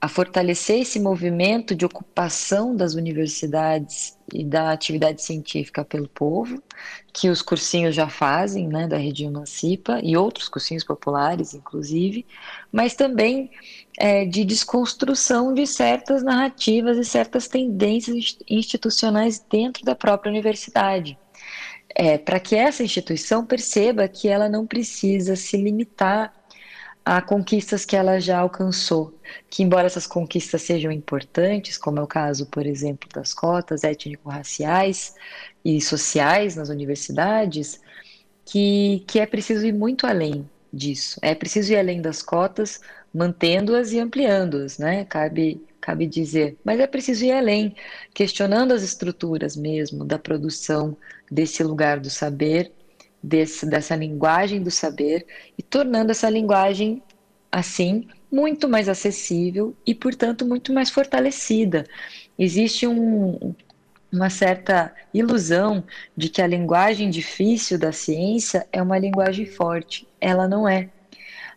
[0.01, 6.63] a fortalecer esse movimento de ocupação das universidades e da atividade científica pelo povo,
[7.13, 12.25] que os cursinhos já fazem, né, da Rede Emancipa, e outros cursinhos populares, inclusive,
[12.71, 13.51] mas também
[13.99, 21.19] é, de desconstrução de certas narrativas e certas tendências institucionais dentro da própria universidade.
[21.93, 26.38] É, para que essa instituição perceba que ela não precisa se limitar
[27.11, 29.19] a conquistas que ela já alcançou,
[29.49, 35.15] que embora essas conquistas sejam importantes, como é o caso, por exemplo, das cotas étnico-raciais
[35.65, 37.81] e sociais nas universidades,
[38.45, 41.19] que, que é preciso ir muito além disso.
[41.23, 42.79] É preciso ir além das cotas,
[43.13, 45.07] mantendo-as e ampliando-as, né?
[45.07, 46.59] Cabe, cabe dizer.
[46.63, 47.75] Mas é preciso ir além,
[48.13, 50.95] questionando as estruturas mesmo da produção
[51.31, 52.71] desse lugar do saber
[53.23, 55.27] desse, dessa linguagem do saber
[55.57, 57.03] e tornando essa linguagem,
[57.51, 61.85] assim, muito mais acessível e, portanto, muito mais fortalecida.
[62.39, 63.55] Existe um,
[64.13, 65.85] uma certa ilusão
[66.17, 70.07] de que a linguagem difícil da ciência é uma linguagem forte.
[70.21, 70.91] Ela não é.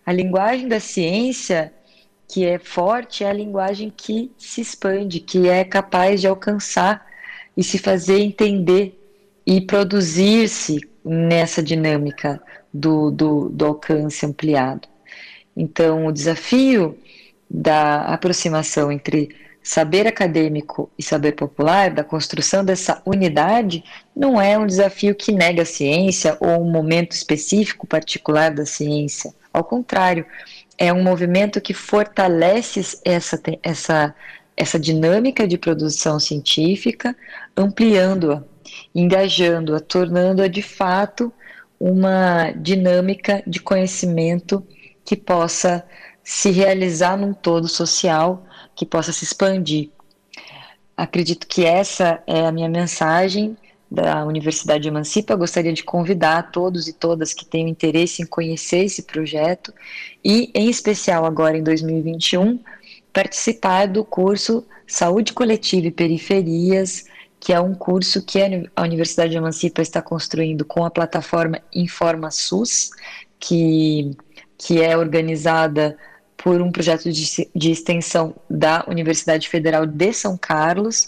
[0.05, 1.73] A linguagem da ciência
[2.27, 7.05] que é forte é a linguagem que se expande, que é capaz de alcançar
[7.57, 8.97] e se fazer entender
[9.45, 12.41] e produzir-se nessa dinâmica
[12.73, 14.87] do, do, do alcance ampliado.
[15.55, 16.97] Então, o desafio
[17.49, 19.29] da aproximação entre
[19.63, 23.83] saber acadêmico e saber popular, da construção dessa unidade,
[24.15, 29.33] não é um desafio que nega a ciência ou um momento específico particular da ciência.
[29.53, 30.25] Ao contrário,
[30.77, 34.15] é um movimento que fortalece essa, essa,
[34.57, 37.15] essa dinâmica de produção científica,
[37.55, 38.43] ampliando-a
[38.93, 41.31] engajando-a, tornando-a de fato
[41.79, 44.65] uma dinâmica de conhecimento
[45.03, 45.83] que possa
[46.23, 48.45] se realizar num todo social,
[48.75, 49.89] que possa se expandir.
[50.95, 53.57] Acredito que essa é a minha mensagem
[53.89, 55.35] da Universidade de Emancipa.
[55.35, 59.73] Gostaria de convidar todos e todas que tenham interesse em conhecer esse projeto
[60.23, 62.59] e, em especial agora em 2021,
[63.11, 67.05] participar do curso Saúde Coletiva e Periferias,
[67.41, 68.39] que é um curso que
[68.75, 72.91] a Universidade de Emancipa está construindo com a plataforma Informa SUS,
[73.39, 74.15] que,
[74.55, 75.97] que é organizada
[76.37, 81.07] por um projeto de, de extensão da Universidade Federal de São Carlos,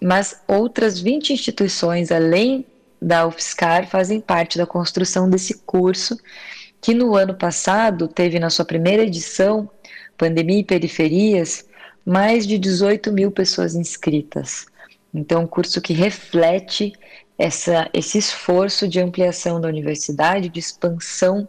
[0.00, 2.64] mas outras 20 instituições, além
[3.02, 6.16] da UFSCar, fazem parte da construção desse curso,
[6.80, 9.68] que no ano passado teve na sua primeira edição,
[10.16, 11.64] Pandemia e Periferias,
[12.06, 14.66] mais de 18 mil pessoas inscritas.
[15.14, 16.92] Então, um curso que reflete
[17.38, 21.48] essa, esse esforço de ampliação da universidade, de expansão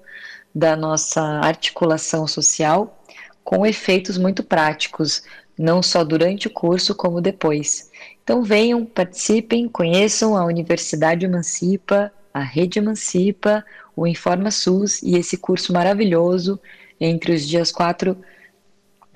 [0.53, 3.03] da nossa articulação social,
[3.43, 5.23] com efeitos muito práticos,
[5.57, 7.89] não só durante o curso, como depois.
[8.23, 13.65] Então, venham, participem, conheçam a Universidade Emancipa, a Rede Emancipa,
[13.95, 16.59] o Informa SUS e esse curso maravilhoso
[16.99, 18.17] entre os dias 4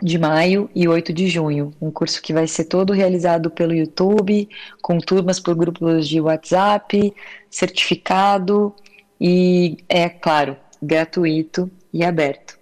[0.01, 1.73] de maio e 8 de junho.
[1.81, 4.47] Um curso que vai ser todo realizado pelo YouTube,
[4.81, 7.13] com turmas por grupos de WhatsApp,
[7.49, 8.73] certificado
[9.19, 12.57] e, é claro, gratuito e aberto.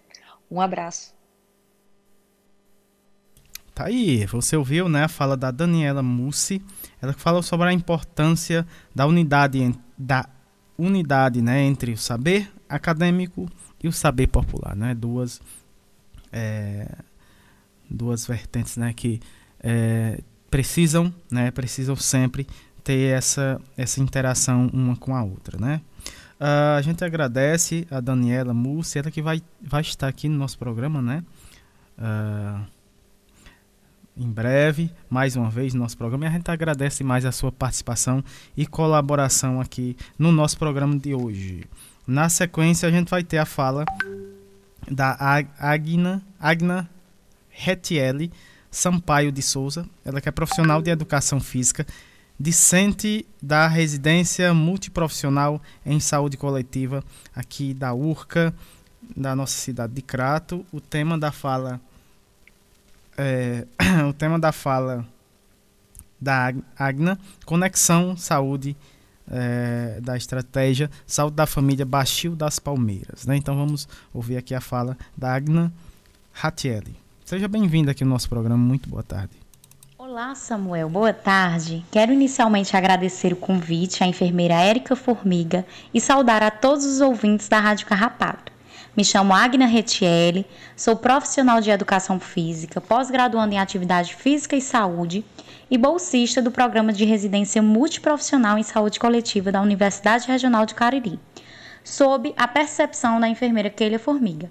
[0.50, 1.16] Um abraço.
[3.76, 6.62] Tá aí, você ouviu, né, a fala da Daniela Mussi,
[7.00, 8.66] ela falou sobre a importância
[8.96, 10.28] da unidade da
[10.78, 13.48] unidade, né, entre o saber acadêmico
[13.84, 15.40] e o saber popular, né, duas
[16.32, 16.88] é,
[17.90, 19.20] duas vertentes, né, que
[19.62, 22.48] é, precisam, né, precisam sempre
[22.84, 25.82] ter essa essa interação uma com a outra, né?
[26.40, 30.58] Uh, a gente agradece a Daniela Mussi, ela que vai, vai estar aqui no nosso
[30.58, 31.24] programa, né?
[31.98, 32.64] Uh,
[34.16, 36.26] em breve, mais uma vez, no nosso programa.
[36.26, 38.24] E a gente agradece mais a sua participação
[38.56, 41.66] e colaboração aqui no nosso programa de hoje.
[42.06, 43.84] Na sequência, a gente vai ter a fala
[44.90, 45.18] da
[45.60, 46.90] Agna, Agna
[47.60, 48.32] Retiele
[48.70, 51.86] Sampaio de Souza, ela que é profissional de educação física,
[52.40, 57.04] discente da residência multiprofissional em saúde coletiva
[57.36, 58.54] aqui da URCA,
[59.16, 60.64] da nossa cidade de Crato.
[60.72, 61.82] O tema da fala
[63.18, 63.66] é,
[64.08, 65.04] o tema da fala
[66.22, 68.78] da Agna, conexão saúde
[69.30, 73.26] é, da estratégia saúde da família Baixio das Palmeiras.
[73.26, 73.36] Né?
[73.36, 75.74] Então vamos ouvir aqui a fala da Agna
[76.32, 77.07] Ratielli.
[77.28, 78.56] Seja bem-vinda aqui no nosso programa.
[78.56, 79.34] Muito boa tarde.
[79.98, 80.88] Olá, Samuel.
[80.88, 81.86] Boa tarde.
[81.92, 87.50] Quero inicialmente agradecer o convite à enfermeira Érica Formiga e saudar a todos os ouvintes
[87.50, 88.50] da Rádio Carrapato.
[88.96, 95.26] Me chamo Agna Retielli, sou profissional de educação física, pós-graduando em atividade física e saúde
[95.70, 101.20] e bolsista do programa de residência multiprofissional em saúde coletiva da Universidade Regional de Cariri,
[101.84, 104.50] sob a percepção da enfermeira Keila Formiga.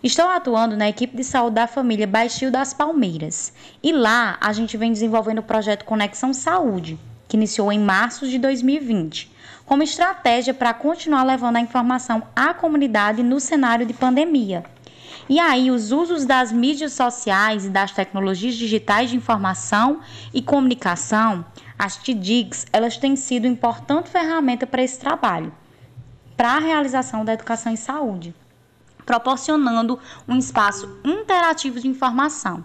[0.00, 3.52] Estou atuando na equipe de saúde da família Baixio das Palmeiras
[3.82, 6.96] e lá a gente vem desenvolvendo o projeto Conexão Saúde,
[7.26, 9.28] que iniciou em março de 2020
[9.66, 14.62] como estratégia para continuar levando a informação à comunidade no cenário de pandemia.
[15.28, 19.98] E aí, os usos das mídias sociais e das tecnologias digitais de informação
[20.32, 21.44] e comunicação,
[21.76, 25.52] as TDIGs, elas têm sido importante ferramenta para esse trabalho,
[26.36, 28.32] para a realização da educação em saúde,
[29.08, 29.98] proporcionando
[30.28, 32.62] um espaço interativo de informação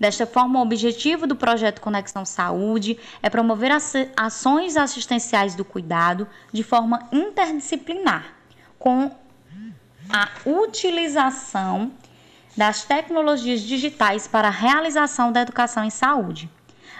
[0.00, 3.70] Desta forma, o objetivo do projeto Conexão Saúde é promover
[4.16, 8.32] ações assistenciais do cuidado de forma interdisciplinar,
[8.78, 9.10] com
[10.10, 11.92] a utilização
[12.56, 16.48] das tecnologias digitais para a realização da educação em saúde.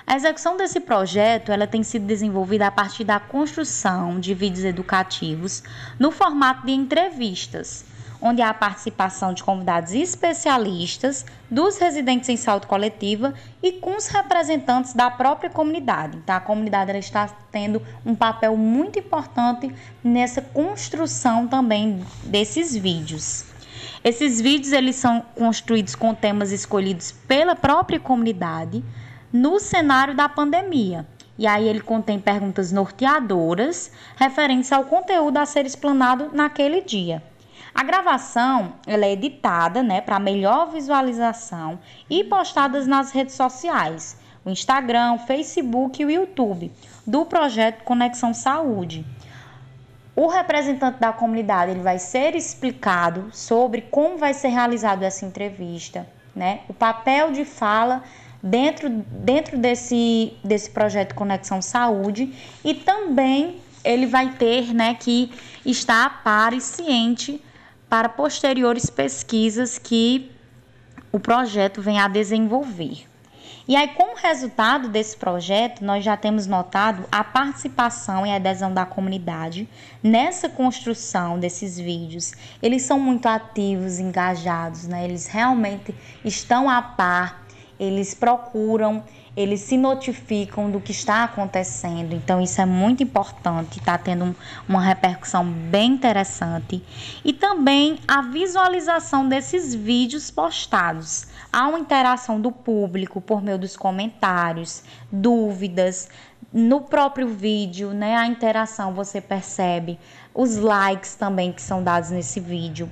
[0.06, 5.62] A execução desse projeto ela tem sido desenvolvida a partir da construção de vídeos educativos
[5.98, 7.86] no formato de entrevistas,
[8.20, 14.08] onde há a participação de convidados especialistas, dos residentes em saúde coletiva e com os
[14.08, 16.18] representantes da própria comunidade.
[16.18, 23.44] Então, a comunidade está tendo um papel muito importante nessa construção também desses vídeos.
[24.02, 28.82] Esses vídeos eles são construídos com temas escolhidos pela própria comunidade
[29.32, 31.06] no cenário da pandemia.
[31.38, 37.22] E aí ele contém perguntas norteadoras referentes ao conteúdo a ser explanado naquele dia.
[37.80, 41.78] A gravação ela é editada né, para melhor visualização
[42.10, 46.70] e postadas nas redes sociais, o Instagram, o Facebook e o YouTube,
[47.06, 49.02] do projeto Conexão Saúde.
[50.14, 56.06] O representante da comunidade ele vai ser explicado sobre como vai ser realizada essa entrevista,
[56.36, 56.60] né?
[56.68, 58.04] o papel de fala
[58.42, 62.30] dentro, dentro desse, desse projeto Conexão Saúde
[62.62, 65.32] e também ele vai ter né, que
[65.64, 67.42] estar a par e ciente
[67.90, 70.30] para posteriores pesquisas que
[71.10, 73.10] o projeto vem a desenvolver.
[73.66, 78.86] E aí, como resultado desse projeto, nós já temos notado a participação e adesão da
[78.86, 79.68] comunidade
[80.02, 82.32] nessa construção desses vídeos.
[82.62, 85.04] Eles são muito ativos, engajados, né?
[85.04, 85.94] Eles realmente
[86.24, 87.44] estão a par,
[87.78, 89.04] eles procuram
[89.36, 92.14] eles se notificam do que está acontecendo.
[92.14, 94.34] Então, isso é muito importante, está tendo um,
[94.68, 96.82] uma repercussão bem interessante.
[97.24, 101.28] E também a visualização desses vídeos postados.
[101.52, 106.08] Há uma interação do público por meio dos comentários, dúvidas.
[106.52, 109.98] No próprio vídeo, né, a interação você percebe,
[110.34, 112.90] os likes também que são dados nesse vídeo.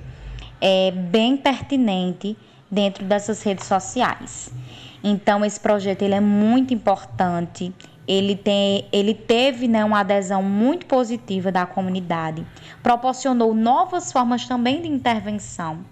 [0.61, 2.37] É bem pertinente
[2.71, 4.51] dentro dessas redes sociais.
[5.03, 7.73] Então esse projeto ele é muito importante.
[8.07, 12.43] Ele, tem, ele teve né, uma adesão muito positiva da comunidade,
[12.81, 15.85] proporcionou novas formas também de intervenção,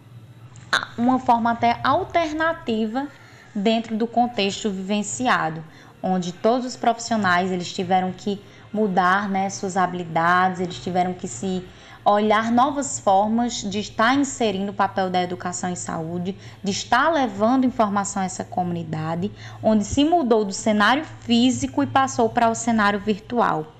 [0.97, 3.07] uma forma até alternativa
[3.53, 5.63] dentro do contexto vivenciado,
[6.01, 8.41] onde todos os profissionais eles tiveram que
[8.73, 11.63] mudar né, suas habilidades, eles tiveram que se
[12.09, 17.65] olhar novas formas de estar inserindo o papel da educação em saúde, de estar levando
[17.65, 19.29] informação a essa comunidade,
[19.61, 23.73] onde se mudou do cenário físico e passou para o cenário virtual.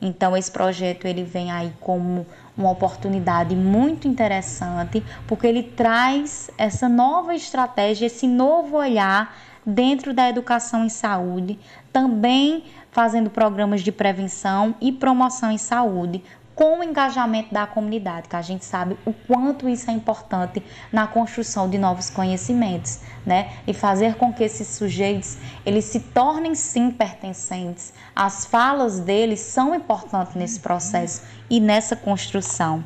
[0.00, 2.24] Então esse projeto ele vem aí como
[2.56, 10.28] uma oportunidade muito interessante, porque ele traz essa nova estratégia, esse novo olhar dentro da
[10.28, 11.58] educação em saúde,
[11.92, 12.62] também
[12.92, 16.22] fazendo programas de prevenção e promoção em saúde,
[16.56, 21.06] com o engajamento da comunidade, que a gente sabe o quanto isso é importante na
[21.06, 23.52] construção de novos conhecimentos, né?
[23.66, 27.92] E fazer com que esses sujeitos eles se tornem sim pertencentes.
[28.14, 32.82] As falas deles são importantes nesse processo e nessa construção.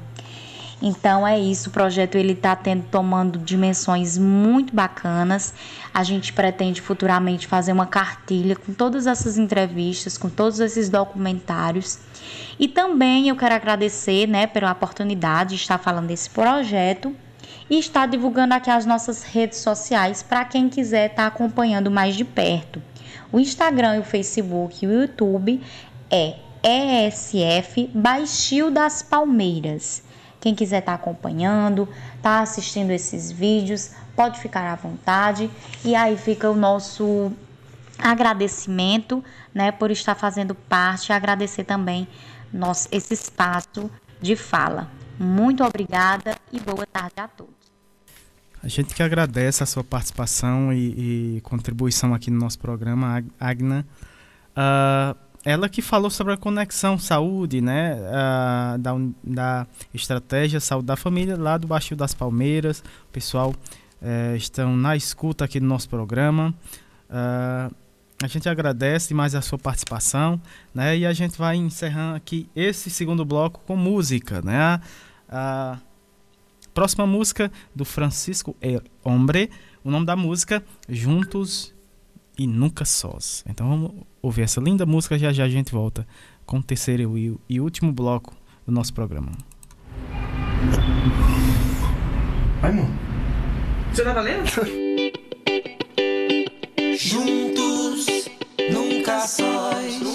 [0.82, 5.52] Então é isso, o projeto ele está tendo tomando dimensões muito bacanas.
[5.92, 11.98] A gente pretende futuramente fazer uma cartilha com todas essas entrevistas, com todos esses documentários.
[12.58, 17.14] E também eu quero agradecer, né, pela oportunidade de estar falando desse projeto
[17.68, 22.24] e estar divulgando aqui as nossas redes sociais para quem quiser estar acompanhando mais de
[22.24, 22.82] perto.
[23.32, 25.60] O Instagram, o Facebook e o YouTube
[26.10, 30.02] é ESF Baixio das Palmeiras.
[30.40, 31.88] Quem quiser estar tá acompanhando,
[32.22, 35.50] tá assistindo esses vídeos, pode ficar à vontade.
[35.84, 37.32] E aí fica o nosso
[37.98, 39.22] agradecimento,
[39.54, 42.08] né, por estar fazendo parte, agradecer também
[42.52, 44.88] nosso esse espaço de fala.
[45.18, 47.60] Muito obrigada e boa tarde a todos.
[48.62, 53.86] A gente que agradece a sua participação e, e contribuição aqui no nosso programa, Agna.
[54.50, 58.92] Uh, ela que falou sobre a conexão saúde, né, uh, da,
[59.24, 62.80] da estratégia saúde da família lá do Baixio das Palmeiras.
[63.08, 63.54] O pessoal
[64.00, 66.54] uh, estão na escuta aqui no nosso programa.
[67.08, 67.74] Uh,
[68.22, 70.40] a gente agradece mais a sua participação,
[70.74, 74.80] né, e a gente vai encerrando aqui esse segundo bloco com música, né.
[75.28, 75.78] A
[76.74, 79.50] próxima música do Francisco El Hombre,
[79.82, 81.74] o nome da música Juntos
[82.38, 83.42] e Nunca Sós.
[83.48, 86.06] Então vamos ouvir essa linda música, já já a gente volta
[86.44, 88.34] com o terceiro e, e último bloco
[88.66, 89.32] do nosso programa.
[92.62, 93.09] Mano.
[93.92, 94.46] Você tá valendo?
[96.96, 98.28] Juntos,
[98.70, 100.09] nunca sós.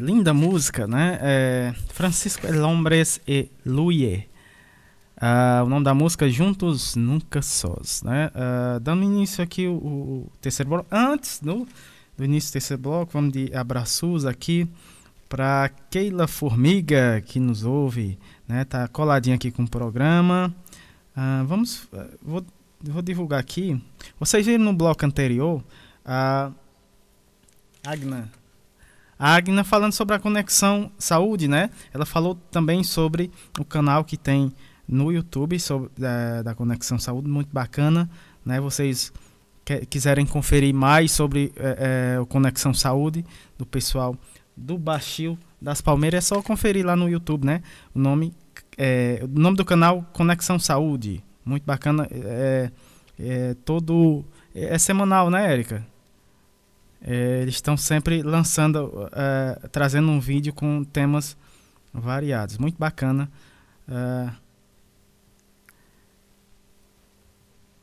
[0.00, 1.18] Linda música, né?
[1.20, 4.28] É Francisco El Hombres e Luie.
[5.16, 8.30] Uh, o nome da música Juntos Nunca Sós, né?
[8.34, 10.86] Uh, dando início aqui o, o terceiro bloco.
[10.90, 11.66] Antes, no,
[12.16, 14.68] do início do terceiro bloco, vamos de abraços aqui
[15.28, 18.64] para Keila Formiga, que nos ouve, né?
[18.64, 20.54] Tá coladinha aqui com o programa.
[21.16, 21.88] Ah, vamos,
[22.22, 22.44] vou,
[22.80, 23.80] vou divulgar aqui.
[24.18, 25.62] Vocês viram no bloco anterior
[26.04, 26.50] a
[27.84, 28.30] Agna.
[29.24, 31.70] A Agna falando sobre a conexão saúde, né?
[31.94, 34.52] Ela falou também sobre o canal que tem
[34.86, 38.10] no YouTube sobre, da, da Conexão Saúde, muito bacana,
[38.44, 38.60] né?
[38.60, 39.10] Vocês
[39.64, 43.24] que, quiserem conferir mais sobre é, é, Conexão Saúde
[43.56, 44.14] do pessoal
[44.54, 47.62] do Baixio das Palmeiras, é só conferir lá no YouTube, né?
[47.94, 48.34] O nome,
[48.76, 52.70] é, o nome do canal Conexão Saúde, muito bacana, é,
[53.18, 54.22] é todo
[54.54, 55.93] é, semanal, né, Érica?
[57.06, 61.36] É, eles estão sempre lançando, é, trazendo um vídeo com temas
[61.92, 63.30] variados, muito bacana.
[63.86, 64.30] É,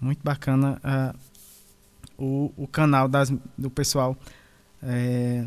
[0.01, 1.17] muito bacana uh,
[2.17, 4.17] o, o canal das, do pessoal
[4.81, 5.45] é,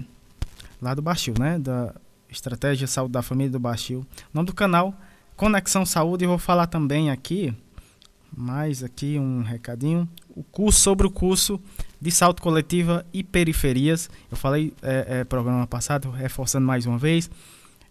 [0.80, 1.58] lá do Baixio, né?
[1.58, 1.92] Da
[2.30, 4.00] Estratégia Saúde da Família do Baixio.
[4.00, 4.94] O nome do canal,
[5.36, 6.24] Conexão Saúde.
[6.24, 7.52] Eu vou falar também aqui,
[8.36, 10.08] mais aqui um recadinho.
[10.34, 11.60] O curso sobre o curso
[12.00, 14.10] de saúde coletiva e periferias.
[14.30, 17.30] Eu falei é, é, programa passado, reforçando mais uma vez.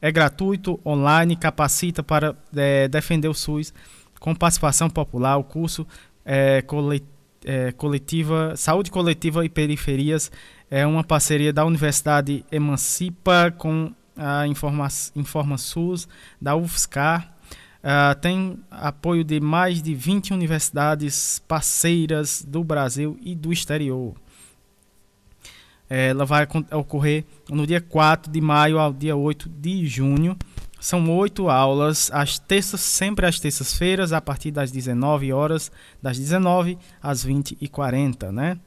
[0.02, 3.74] É gratuito, online, capacita para é, defender o SUS
[4.20, 5.38] com participação popular.
[5.38, 5.88] O curso
[6.26, 6.64] é,
[7.46, 10.32] é, coletiva, Saúde Coletiva e Periferias
[10.70, 16.08] é uma parceria da Universidade Emancipa com a Informa, Informa SUS,
[16.42, 17.33] da UFSCar.
[17.84, 24.14] Uh, tem apoio de mais de 20 universidades parceiras do Brasil e do exterior.
[25.90, 30.36] Ela vai ocorrer no dia 4 de maio ao dia 8 de junho
[30.84, 36.78] são oito aulas, às terças, sempre às terças-feiras, a partir das 19 horas, das 19
[37.02, 38.60] às 20 e 40, né?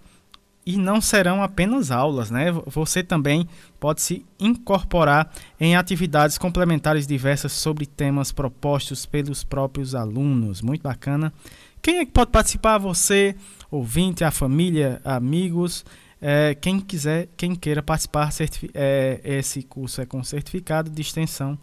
[0.67, 2.51] E não serão apenas aulas, né?
[2.67, 3.49] Você também
[3.79, 10.61] pode se incorporar em atividades complementares diversas sobre temas propostos pelos próprios alunos.
[10.61, 11.33] Muito bacana.
[11.81, 12.79] Quem é que pode participar?
[12.79, 13.37] Você,
[13.71, 15.85] ouvinte, a família, amigos.
[16.21, 18.31] É, quem quiser, quem queira participar,
[18.75, 21.57] é, esse curso é com certificado de extensão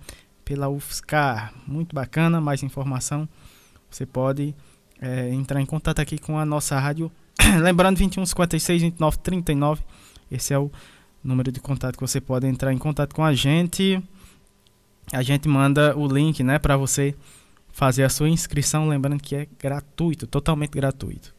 [0.45, 1.53] pela UFSCar.
[1.67, 3.27] Muito bacana, mais informação
[3.93, 4.55] você pode
[4.99, 7.11] é, entrar em contato aqui com a nossa rádio.
[7.61, 9.83] Lembrando, 21 56 29 39.
[10.31, 10.71] Esse é o
[11.23, 14.01] número de contato que você pode entrar em contato com a gente.
[15.11, 17.15] A gente manda o link né, para você
[17.71, 18.87] fazer a sua inscrição.
[18.87, 21.33] Lembrando que é gratuito, totalmente gratuito.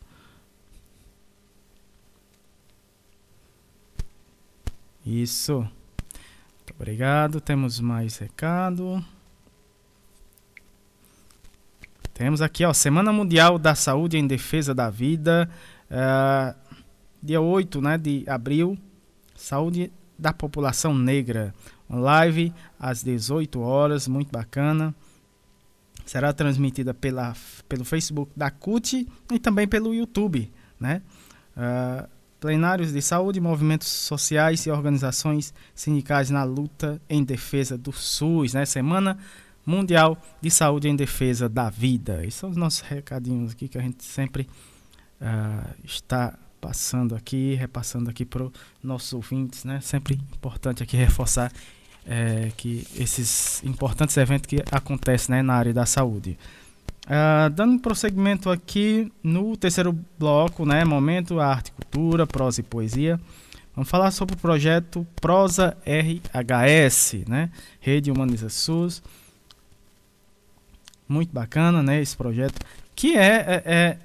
[5.05, 5.59] Isso.
[5.59, 7.41] Muito obrigado.
[7.41, 9.05] Temos mais recado.
[12.15, 15.51] Temos aqui, ó, Semana Mundial da Saúde em Defesa da Vida.
[15.91, 16.55] Uh,
[17.23, 18.79] dia 8 né, de abril.
[19.35, 21.55] Saúde da População Negra.
[21.89, 24.95] Live às 18 horas, muito bacana.
[26.05, 27.35] Será transmitida pela,
[27.69, 31.03] pelo Facebook da CUT e também pelo YouTube, né?
[31.57, 32.09] Uh,
[32.41, 38.67] plenários de saúde, movimentos sociais e organizações sindicais na luta em defesa do SUS, né?
[38.67, 39.17] Semana
[39.65, 42.21] Mundial de Saúde em Defesa da Vida.
[42.21, 44.47] Esses são os nossos recadinhos aqui que a gente sempre
[45.21, 49.81] uh, está passando aqui, repassando aqui para os nossos ouvintes, né?
[49.81, 51.53] Sempre importante aqui reforçar
[52.07, 56.39] é, que esses importantes eventos que acontecem né, na área da saúde.
[57.05, 63.21] Uh, dando prosseguimento aqui no terceiro bloco, né, momento arte, cultura, prosa e poesia.
[63.75, 69.03] Vamos falar sobre o projeto Prosa RHS, né, Rede Humaniza SUS.
[71.07, 72.59] Muito bacana, né, esse projeto
[72.97, 73.99] que é, é, é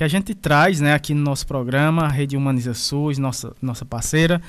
[0.00, 4.40] que a gente traz, né, aqui no nosso programa, Rede Humaniza SUS, nossa nossa parceira,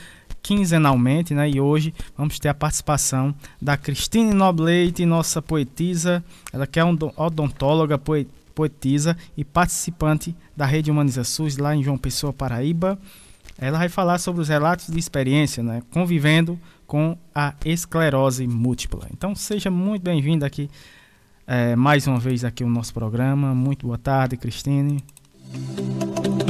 [0.41, 1.49] quinzenalmente, né?
[1.49, 6.23] E hoje vamos ter a participação da Cristine Nobleite, nossa poetisa,
[6.53, 7.99] ela que é odontóloga,
[8.55, 12.97] poetisa e participante da Rede Humaniza SUS lá em João Pessoa, Paraíba.
[13.59, 15.83] Ela vai falar sobre os relatos de experiência, né?
[15.91, 16.57] Convivendo
[16.87, 19.05] com a esclerose múltipla.
[19.11, 20.69] Então seja muito bem-vinda aqui
[21.45, 23.53] é, mais uma vez aqui o nosso programa.
[23.53, 25.03] Muito boa tarde, Cristine.
[25.53, 26.40] thank you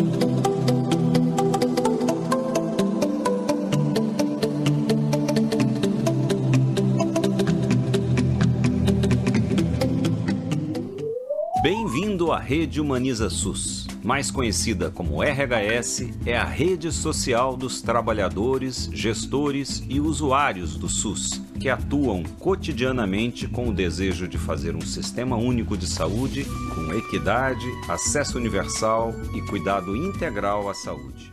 [12.31, 13.87] À Rede Humaniza SUS.
[14.03, 21.41] Mais conhecida como RHS, é a rede social dos trabalhadores, gestores e usuários do SUS,
[21.59, 27.65] que atuam cotidianamente com o desejo de fazer um sistema único de saúde com equidade,
[27.89, 31.31] acesso universal e cuidado integral à saúde.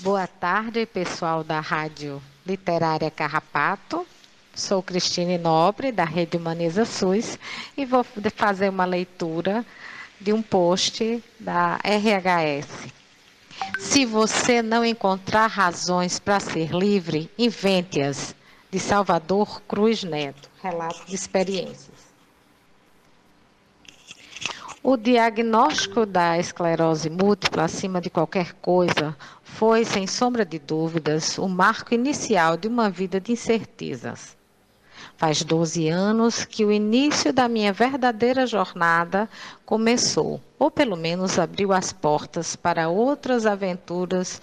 [0.00, 4.06] Boa tarde, pessoal da Rádio Literária Carrapato.
[4.58, 7.38] Sou Cristine Nobre, da Rede Humaniza SUS,
[7.76, 8.04] e vou
[8.34, 9.64] fazer uma leitura
[10.20, 12.92] de um post da RHS.
[13.78, 18.34] Se você não encontrar razões para ser livre, invente-as.
[18.68, 22.08] De Salvador Cruz Neto, relato de experiências.
[24.82, 31.48] O diagnóstico da esclerose múltipla, acima de qualquer coisa, foi, sem sombra de dúvidas, o
[31.48, 34.37] marco inicial de uma vida de incertezas.
[35.18, 39.28] Faz 12 anos que o início da minha verdadeira jornada
[39.66, 44.40] começou, ou pelo menos abriu as portas para outras aventuras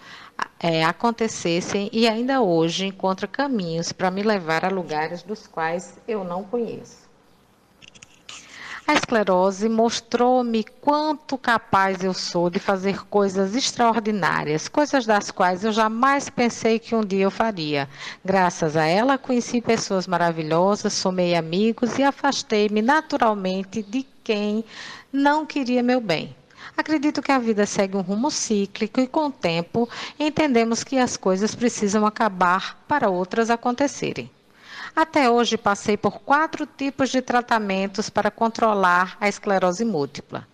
[0.60, 6.26] é, acontecessem e ainda hoje encontra caminhos para me levar a lugares dos quais eu
[6.26, 7.05] não conheço.
[8.88, 15.72] A esclerose mostrou-me quanto capaz eu sou de fazer coisas extraordinárias, coisas das quais eu
[15.72, 17.90] jamais pensei que um dia eu faria.
[18.24, 24.64] Graças a ela, conheci pessoas maravilhosas, somei amigos e afastei-me naturalmente de quem
[25.12, 26.36] não queria meu bem.
[26.78, 29.90] Acredito que a vida segue um rumo cíclico e, com o tempo,
[30.20, 34.30] entendemos que as coisas precisam acabar para outras acontecerem.
[34.95, 40.47] Até hoje passei por quatro tipos de tratamentos para controlar a esclerose múltipla.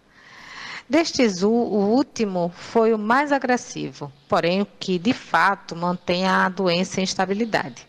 [0.89, 6.99] Destes, o último foi o mais agressivo, porém o que de fato mantém a doença
[6.99, 7.88] em estabilidade.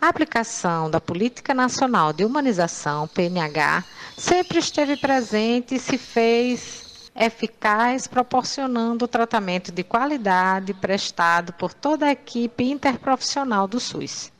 [0.00, 3.84] A aplicação da Política Nacional de Humanização, PNH,
[4.16, 12.06] sempre esteve presente e se fez eficaz, proporcionando o tratamento de qualidade prestado por toda
[12.06, 14.32] a equipe interprofissional do SUS.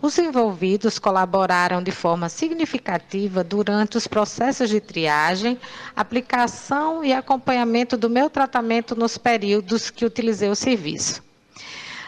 [0.00, 5.58] Os envolvidos colaboraram de forma significativa durante os processos de triagem,
[5.94, 11.24] aplicação e acompanhamento do meu tratamento nos períodos que utilizei o serviço.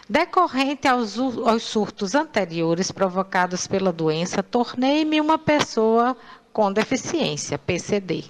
[0.09, 6.17] Decorrente aos, aos surtos anteriores provocados pela doença, tornei-me uma pessoa
[6.53, 8.25] com deficiência, PCD.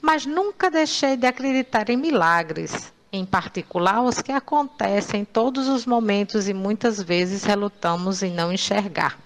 [0.00, 5.84] Mas nunca deixei de acreditar em milagres, em particular os que acontecem em todos os
[5.84, 9.18] momentos e muitas vezes relutamos em não enxergar.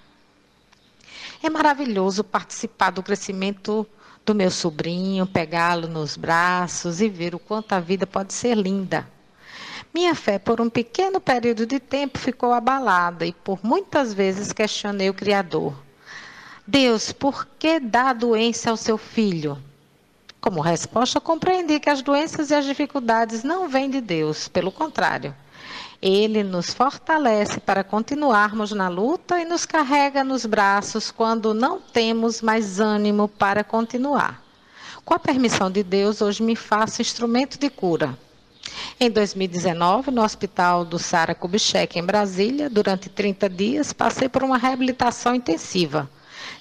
[1.42, 3.86] É maravilhoso participar do crescimento
[4.24, 9.06] do meu sobrinho, pegá-lo nos braços e ver o quanto a vida pode ser linda.
[9.92, 15.10] Minha fé, por um pequeno período de tempo, ficou abalada e por muitas vezes questionei
[15.10, 15.74] o Criador.
[16.66, 19.58] Deus, por que dá doença ao seu filho?
[20.44, 25.34] Como resposta, compreendi que as doenças e as dificuldades não vêm de Deus, pelo contrário.
[26.02, 32.42] Ele nos fortalece para continuarmos na luta e nos carrega nos braços quando não temos
[32.42, 34.42] mais ânimo para continuar.
[35.02, 38.14] Com a permissão de Deus, hoje me faço instrumento de cura.
[39.00, 44.58] Em 2019, no Hospital do Sara Kubitschek, em Brasília, durante 30 dias, passei por uma
[44.58, 46.06] reabilitação intensiva.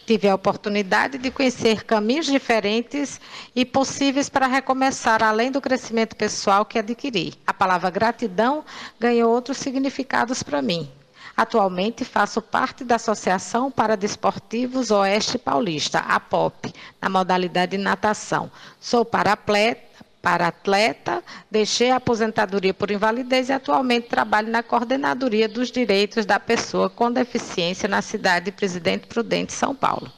[0.05, 3.21] Tive a oportunidade de conhecer caminhos diferentes
[3.55, 7.33] e possíveis para recomeçar, além do crescimento pessoal que adquiri.
[7.47, 8.65] A palavra gratidão
[8.99, 10.89] ganhou outros significados para mim.
[11.37, 18.51] Atualmente faço parte da Associação para Desportivos Oeste Paulista, a POP, na modalidade de natação.
[18.79, 19.92] Sou parapleta
[20.23, 21.21] para atleta,
[21.51, 27.11] deixei a aposentadoria por invalidez e atualmente trabalho na coordenadoria dos direitos da pessoa com
[27.11, 30.09] deficiência na cidade de Presidente Prudente, São Paulo.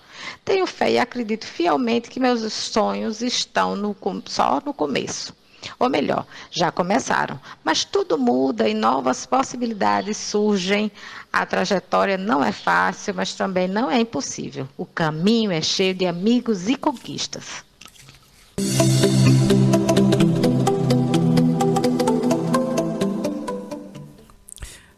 [0.46, 5.36] Tenho fé e acredito fielmente que meus sonhos estão no, só no começo.
[5.80, 7.40] Ou melhor, já começaram.
[7.64, 10.92] Mas tudo muda e novas possibilidades surgem.
[11.34, 14.70] A trajetória não é fácil, mas também não é impossível.
[14.78, 17.66] O caminho é cheio de amigos e conquistas.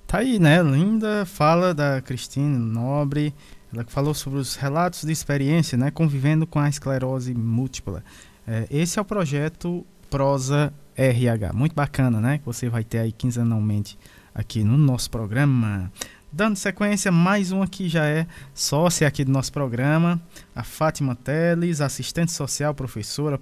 [0.08, 0.64] Tá aí, né?
[0.64, 3.36] Linda fala da Cristina Nobre.
[3.74, 5.92] Ela falou sobre os relatos de experiência, né?
[5.92, 8.02] Convivendo com a esclerose múltipla.
[8.48, 11.52] É, esse é o projeto Prosa RH.
[11.52, 12.38] Muito bacana, né?
[12.38, 14.00] Que você vai ter aí quinzenalmente
[14.34, 15.92] aqui no nosso programa.
[16.32, 20.22] Dando sequência, mais uma que já é sócia aqui do nosso programa,
[20.56, 23.38] a Fátima Teles, assistente social, professora,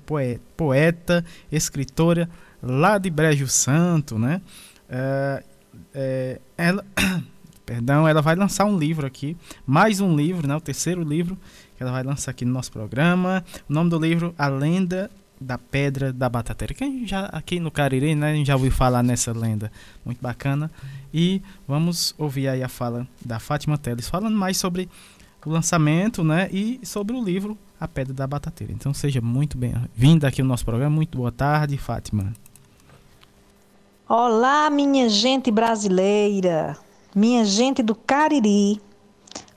[0.57, 2.27] poeta, escritora
[2.59, 4.41] lá de Brejo Santo, né?
[4.89, 5.43] É,
[5.93, 6.85] é, ela,
[7.65, 9.35] perdão, ela vai lançar um livro aqui,
[9.65, 11.37] mais um livro, né, o terceiro livro
[11.75, 13.43] que ela vai lançar aqui no nosso programa.
[13.69, 16.73] O nome do livro, A Lenda da Pedra da Batateira.
[16.73, 19.71] Quem já aqui no Cariri, né, já ouviu falar nessa lenda,
[20.03, 20.71] muito bacana.
[21.13, 24.89] E vamos ouvir aí a fala da Fátima Teles falando mais sobre
[25.45, 28.73] o lançamento, né, e sobre o livro A Pedra da Batateira.
[28.73, 30.95] Então seja muito bem-vinda aqui no nosso programa.
[30.95, 32.33] Muito boa tarde, Fátima.
[34.07, 36.77] Olá, minha gente brasileira,
[37.15, 38.79] minha gente do Cariri,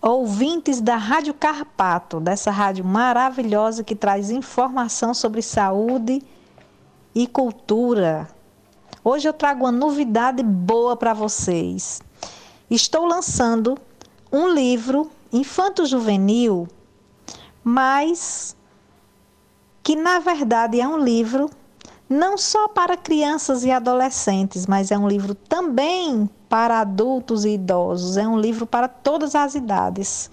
[0.01, 6.23] ouvintes da Rádio Carpato, dessa rádio maravilhosa que traz informação sobre saúde
[7.15, 8.27] e cultura.
[9.05, 12.01] Hoje eu trago uma novidade boa para vocês.
[12.71, 13.77] Estou lançando
[14.33, 16.67] um livro infanto-juvenil,
[17.63, 18.57] mas
[19.83, 21.51] que na verdade é um livro
[22.09, 28.17] não só para crianças e adolescentes, mas é um livro também para adultos e idosos,
[28.17, 30.31] é um livro para todas as idades.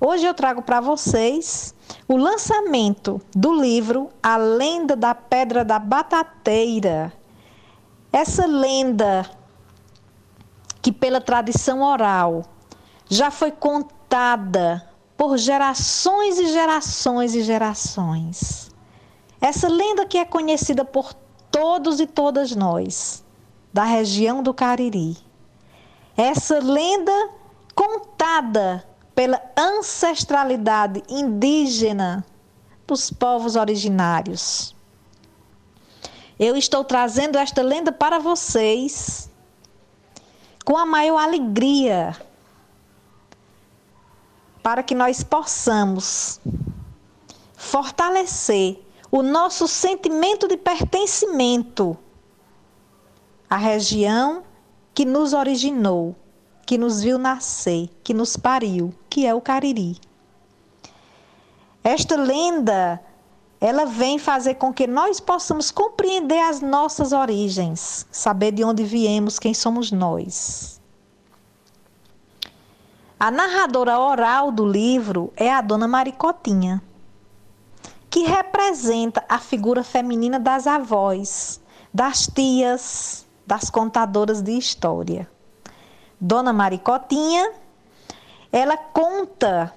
[0.00, 1.72] Hoje eu trago para vocês
[2.08, 7.12] o lançamento do livro A Lenda da Pedra da Batateira.
[8.12, 9.24] Essa lenda
[10.82, 12.44] que pela tradição oral
[13.08, 18.71] já foi contada por gerações e gerações e gerações.
[19.42, 21.12] Essa lenda que é conhecida por
[21.50, 23.24] todos e todas nós,
[23.72, 25.18] da região do Cariri.
[26.16, 27.30] Essa lenda
[27.74, 28.86] contada
[29.16, 32.24] pela ancestralidade indígena
[32.86, 34.76] dos povos originários.
[36.38, 39.28] Eu estou trazendo esta lenda para vocês
[40.64, 42.16] com a maior alegria,
[44.62, 46.40] para que nós possamos
[47.56, 48.80] fortalecer
[49.12, 51.98] o nosso sentimento de pertencimento
[53.48, 54.42] à região
[54.94, 56.16] que nos originou,
[56.64, 60.00] que nos viu nascer, que nos pariu, que é o Cariri.
[61.84, 63.02] Esta lenda,
[63.60, 69.38] ela vem fazer com que nós possamos compreender as nossas origens, saber de onde viemos,
[69.38, 70.80] quem somos nós.
[73.20, 76.82] A narradora oral do livro é a dona Maricotinha
[78.12, 81.58] que representa a figura feminina das avós,
[81.94, 85.26] das tias, das contadoras de história.
[86.20, 87.50] Dona Maricotinha,
[88.52, 89.72] ela conta,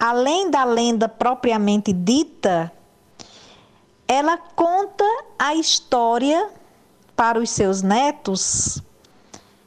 [0.00, 2.72] além da lenda propriamente dita,
[4.08, 5.04] ela conta
[5.38, 6.48] a história
[7.14, 8.82] para os seus netos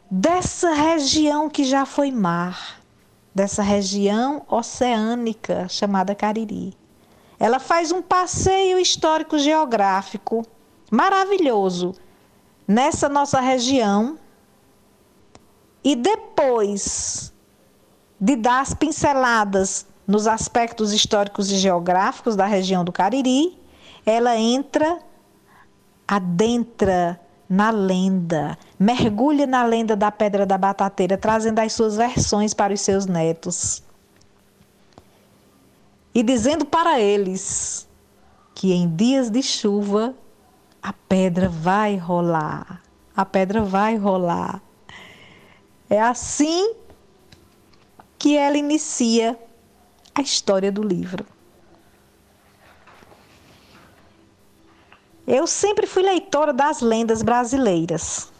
[0.10, 2.82] dessa região que já foi mar,
[3.34, 6.81] dessa região oceânica chamada Cariri.
[7.42, 10.46] Ela faz um passeio histórico geográfico
[10.92, 11.96] maravilhoso
[12.68, 14.20] nessa nossa região
[15.84, 17.34] e depois
[18.20, 23.60] de dar as pinceladas nos aspectos históricos e geográficos da região do Cariri,
[24.06, 25.00] ela entra,
[26.08, 27.20] adentra
[27.50, 32.82] na lenda, mergulha na lenda da Pedra da Batateira, trazendo as suas versões para os
[32.82, 33.82] seus netos
[36.14, 37.88] e dizendo para eles
[38.54, 40.14] que em dias de chuva
[40.82, 42.82] a pedra vai rolar,
[43.16, 44.62] a pedra vai rolar.
[45.90, 46.74] É assim
[48.18, 49.38] que ela inicia
[50.14, 51.26] a história do livro.
[55.26, 58.32] Eu sempre fui leitora das lendas brasileiras.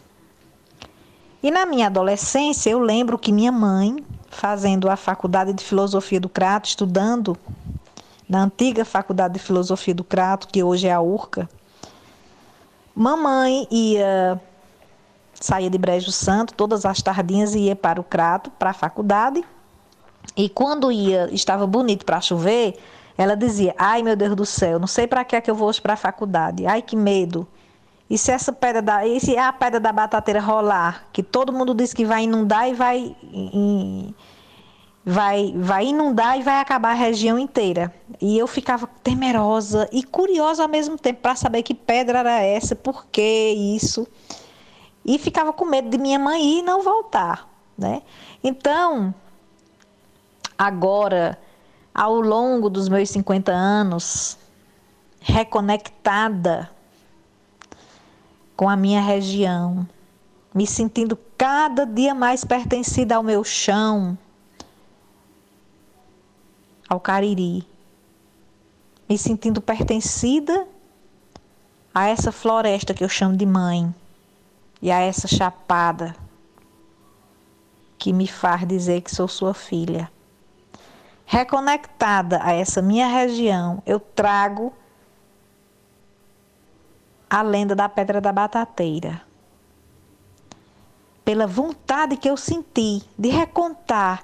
[1.42, 3.96] E na minha adolescência, eu lembro que minha mãe,
[4.30, 7.36] fazendo a faculdade de filosofia do Crato, estudando
[8.32, 11.46] na antiga Faculdade de Filosofia do Crato, que hoje é a URCA,
[12.94, 14.40] mamãe ia
[15.34, 19.44] saía de Brejo Santo todas as tardinhas e ia para o Crato, para a faculdade.
[20.34, 22.78] E quando ia, estava bonito para chover,
[23.18, 25.68] ela dizia: "Ai, meu Deus do céu, não sei para que é que eu vou
[25.68, 26.64] hoje para a faculdade.
[26.66, 27.46] Ai, que medo.
[28.08, 31.74] E se essa pedra da, e se a pedra da batateira rolar, que todo mundo
[31.74, 34.14] diz que vai inundar e vai em,
[35.04, 37.92] vai, vai inundar e vai acabar a região inteira.
[38.20, 42.76] E eu ficava temerosa e curiosa ao mesmo tempo para saber que pedra era essa,
[42.76, 44.06] por que isso.
[45.04, 48.02] E ficava com medo de minha mãe ir e não voltar, né?
[48.42, 49.12] Então,
[50.56, 51.38] agora,
[51.92, 54.38] ao longo dos meus 50 anos,
[55.20, 56.70] reconectada
[58.56, 59.86] com a minha região,
[60.54, 64.16] me sentindo cada dia mais pertencida ao meu chão,
[66.92, 67.66] ao Cariri,
[69.08, 70.66] me sentindo pertencida
[71.94, 73.94] a essa floresta que eu chamo de mãe
[74.80, 76.14] e a essa chapada
[77.98, 80.10] que me faz dizer que sou sua filha.
[81.24, 84.70] Reconectada a essa minha região, eu trago
[87.30, 89.22] a lenda da Pedra da Batateira.
[91.24, 94.22] Pela vontade que eu senti de recontar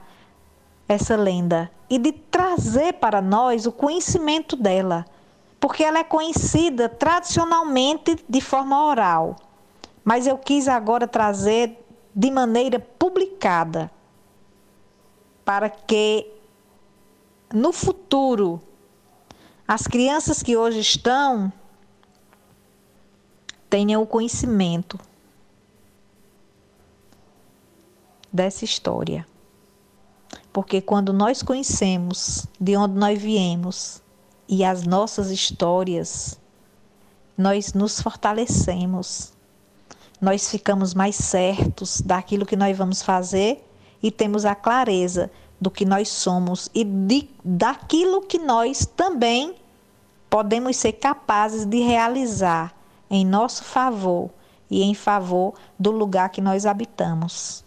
[0.86, 5.06] essa lenda e de trazer para nós o conhecimento dela,
[5.58, 9.36] porque ela é conhecida tradicionalmente de forma oral,
[10.04, 11.84] mas eu quis agora trazer
[12.14, 13.90] de maneira publicada
[15.44, 16.30] para que
[17.52, 18.60] no futuro
[19.66, 21.52] as crianças que hoje estão
[23.68, 24.98] tenham o conhecimento
[28.32, 29.26] dessa história.
[30.58, 34.02] Porque quando nós conhecemos de onde nós viemos
[34.48, 36.36] e as nossas histórias,
[37.36, 39.32] nós nos fortalecemos,
[40.20, 43.64] nós ficamos mais certos daquilo que nós vamos fazer
[44.02, 45.30] e temos a clareza
[45.60, 49.54] do que nós somos e de, daquilo que nós também
[50.28, 52.74] podemos ser capazes de realizar
[53.08, 54.28] em nosso favor
[54.68, 57.62] e em favor do lugar que nós habitamos.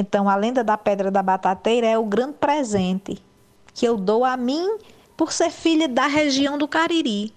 [0.00, 3.20] Então, a lenda da Pedra da Batateira é o grande presente
[3.74, 4.78] que eu dou a mim
[5.16, 7.34] por ser filha da região do Cariri.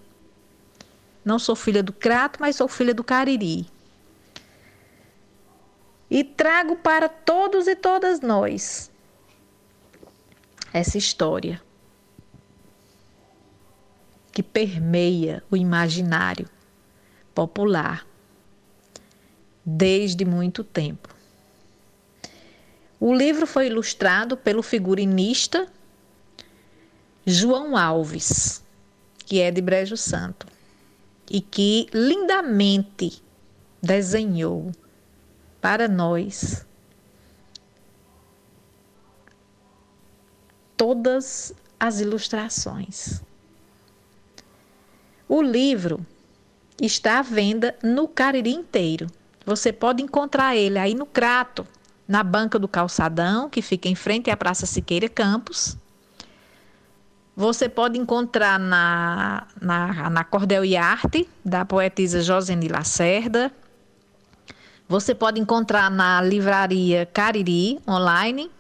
[1.25, 3.65] Não sou filha do Crato, mas sou filha do Cariri.
[6.07, 8.91] E trago para todos e todas nós
[10.71, 11.59] essa história
[14.31, 16.47] que permeia o imaginário
[17.33, 18.05] popular
[19.65, 21.10] desde muito tempo.
[23.03, 25.67] O livro foi ilustrado pelo figurinista
[27.25, 28.63] João Alves,
[29.25, 30.45] que é de Brejo Santo,
[31.27, 33.23] e que lindamente
[33.81, 34.71] desenhou
[35.59, 36.63] para nós
[40.77, 43.19] todas as ilustrações.
[45.27, 46.05] O livro
[46.79, 49.07] está à venda no Cariri inteiro.
[49.43, 51.65] Você pode encontrar ele aí no Crato,
[52.07, 55.77] na banca do Calçadão, que fica em frente à Praça Siqueira Campos.
[57.35, 63.51] Você pode encontrar na, na, na Cordel e Arte, da poetisa Josene Lacerda.
[64.87, 68.51] Você pode encontrar na livraria Cariri, online,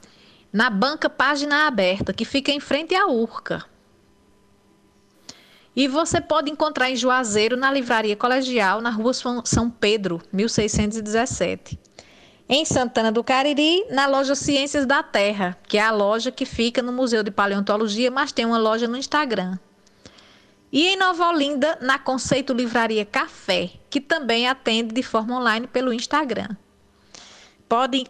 [0.51, 3.65] na banca Página Aberta, que fica em frente à Urca.
[5.75, 11.79] E você pode encontrar em Juazeiro, na Livraria Colegial, na rua São Pedro, 1617.
[12.53, 16.81] Em Santana do Cariri, na loja Ciências da Terra, que é a loja que fica
[16.81, 19.57] no Museu de Paleontologia, mas tem uma loja no Instagram.
[20.69, 25.93] E em Nova Olinda, na Conceito Livraria Café, que também atende de forma online pelo
[25.93, 26.49] Instagram.
[27.69, 28.05] Pode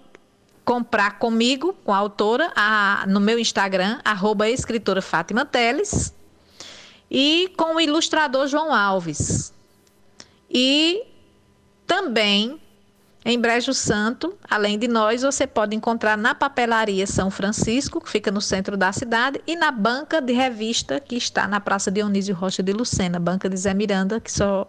[0.65, 6.15] comprar comigo, com a autora, a, no meu Instagram, arroba escritora Fátima Teles,
[7.11, 9.53] e com o ilustrador João Alves.
[10.49, 11.03] E
[11.85, 12.59] também
[13.23, 18.31] em Brejo Santo, além de nós, você pode encontrar na papelaria São Francisco, que fica
[18.31, 22.63] no centro da cidade, e na banca de revista que está na Praça Dionísio Rocha
[22.63, 24.67] de Lucena, banca de Zé Miranda, que só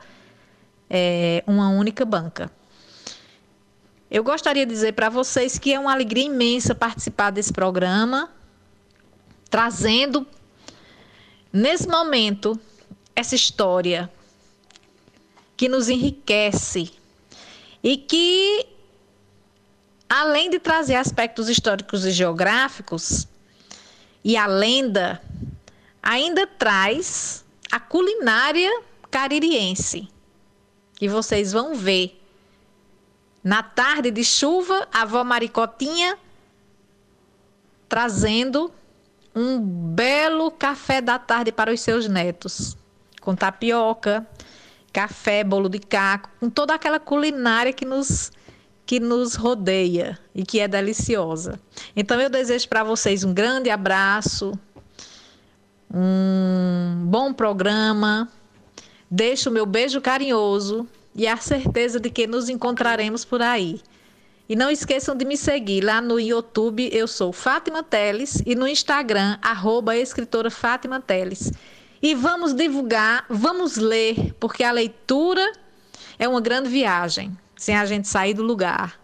[0.90, 2.50] é uma única banca.
[4.10, 8.28] Eu gostaria de dizer para vocês que é uma alegria imensa participar desse programa,
[9.48, 10.26] trazendo
[11.52, 12.58] Nesse momento,
[13.14, 14.10] essa história
[15.54, 16.90] que nos enriquece
[17.82, 18.66] e que,
[20.08, 23.26] além de trazer aspectos históricos e geográficos,
[24.24, 25.20] e a lenda,
[26.02, 28.70] ainda traz a culinária
[29.10, 30.08] caririense,
[30.94, 32.18] que vocês vão ver.
[33.42, 36.16] Na tarde de chuva, a avó Maricotinha
[37.88, 38.72] trazendo
[39.34, 42.76] um belo café da tarde para os seus netos,
[43.20, 44.26] com tapioca,
[44.92, 48.30] café, bolo de caco, com toda aquela culinária que nos
[48.84, 51.58] que nos rodeia e que é deliciosa.
[51.96, 54.52] Então eu desejo para vocês um grande abraço,
[55.92, 58.28] um bom programa.
[59.10, 63.80] Deixo o meu beijo carinhoso e a certeza de que nos encontraremos por aí.
[64.48, 68.66] E não esqueçam de me seguir lá no YouTube, eu sou Fátima Teles, e no
[68.66, 71.52] Instagram, arroba escritora Fátima Teles.
[72.02, 75.52] E vamos divulgar, vamos ler, porque a leitura
[76.18, 79.00] é uma grande viagem, sem a gente sair do lugar.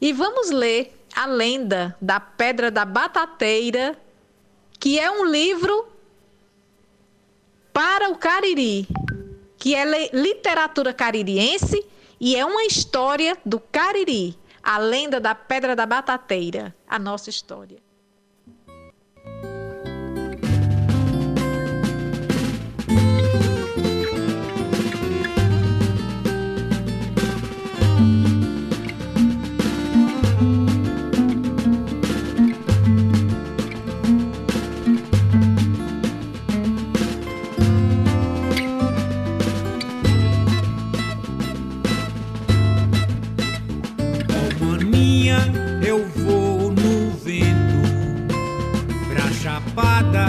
[0.00, 3.98] E vamos ler a lenda da Pedra da Batateira,
[4.78, 5.88] que é um livro
[7.72, 8.86] para o Cariri,
[9.56, 11.84] que é literatura caririense
[12.20, 17.87] e é uma história do Cariri, a lenda da Pedra da Batateira, a nossa história.
[49.78, 50.26] Chapada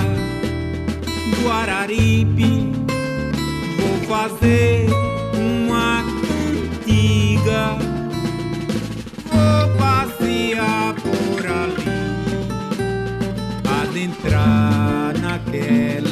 [1.42, 2.72] do Araripe,
[3.80, 4.88] vou fazer
[5.34, 6.04] uma
[6.84, 7.76] cantiga,
[9.26, 11.90] vou passear por ali,
[13.82, 16.09] adentrar naquela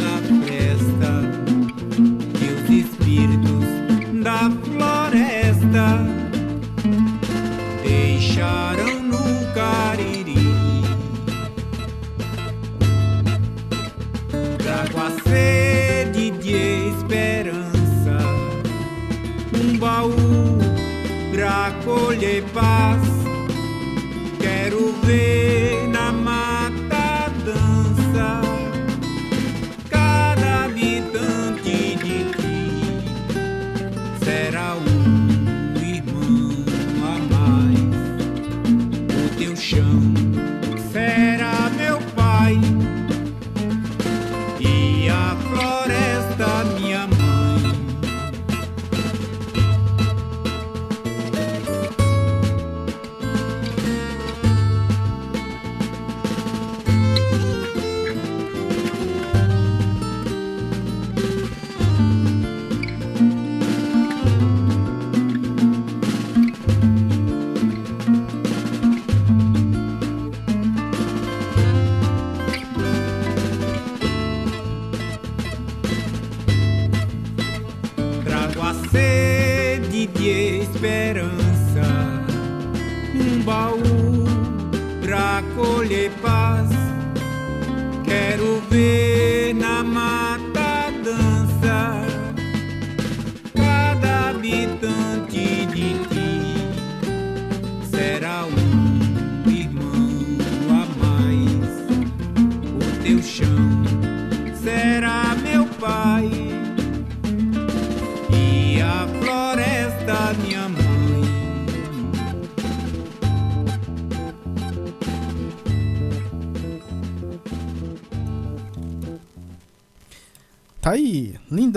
[21.68, 23.02] pra colher paz.
[24.39, 25.66] Quero ver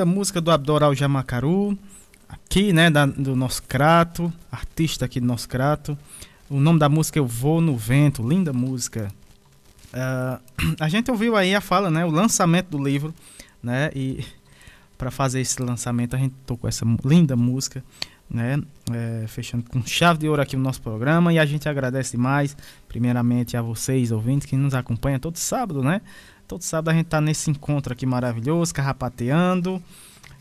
[0.01, 1.79] linda música do Abdoral Jamacaru,
[2.27, 5.99] aqui, né, da- do nosso Crato, artista aqui do nosso Crato.
[6.49, 9.13] O nome da música é Eu Vou no Vento, linda música.
[9.93, 10.41] Ah,
[10.81, 13.15] a gente ouviu aí a fala, né, o lançamento do livro,
[13.63, 14.25] né, e
[14.97, 17.85] para fazer esse lançamento a gente tocou essa linda música,
[18.29, 18.59] né,
[18.91, 22.57] é, fechando com chave de ouro aqui o nosso programa e a gente agradece demais,
[22.89, 26.01] primeiramente a vocês, ouvintes, que nos acompanham todo sábado, né,
[26.51, 29.81] Todo sábado a gente tá nesse encontro aqui maravilhoso, carrapateando.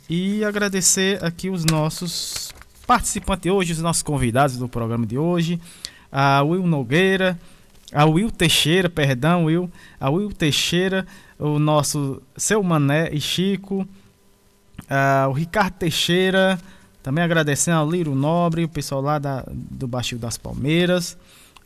[0.10, 2.52] E agradecer aqui os nossos
[2.88, 5.61] participantes de hoje, os nossos convidados do programa de hoje.
[6.11, 7.40] A Will Nogueira,
[7.94, 9.72] a Will Teixeira, perdão, Will.
[9.99, 11.06] A Will Teixeira,
[11.38, 13.88] o nosso Seu Mané e Chico.
[14.90, 16.60] Ah, o Ricardo Teixeira,
[17.03, 21.15] também agradecendo ao Liro Nobre, o pessoal lá da, do Baixio das Palmeiras.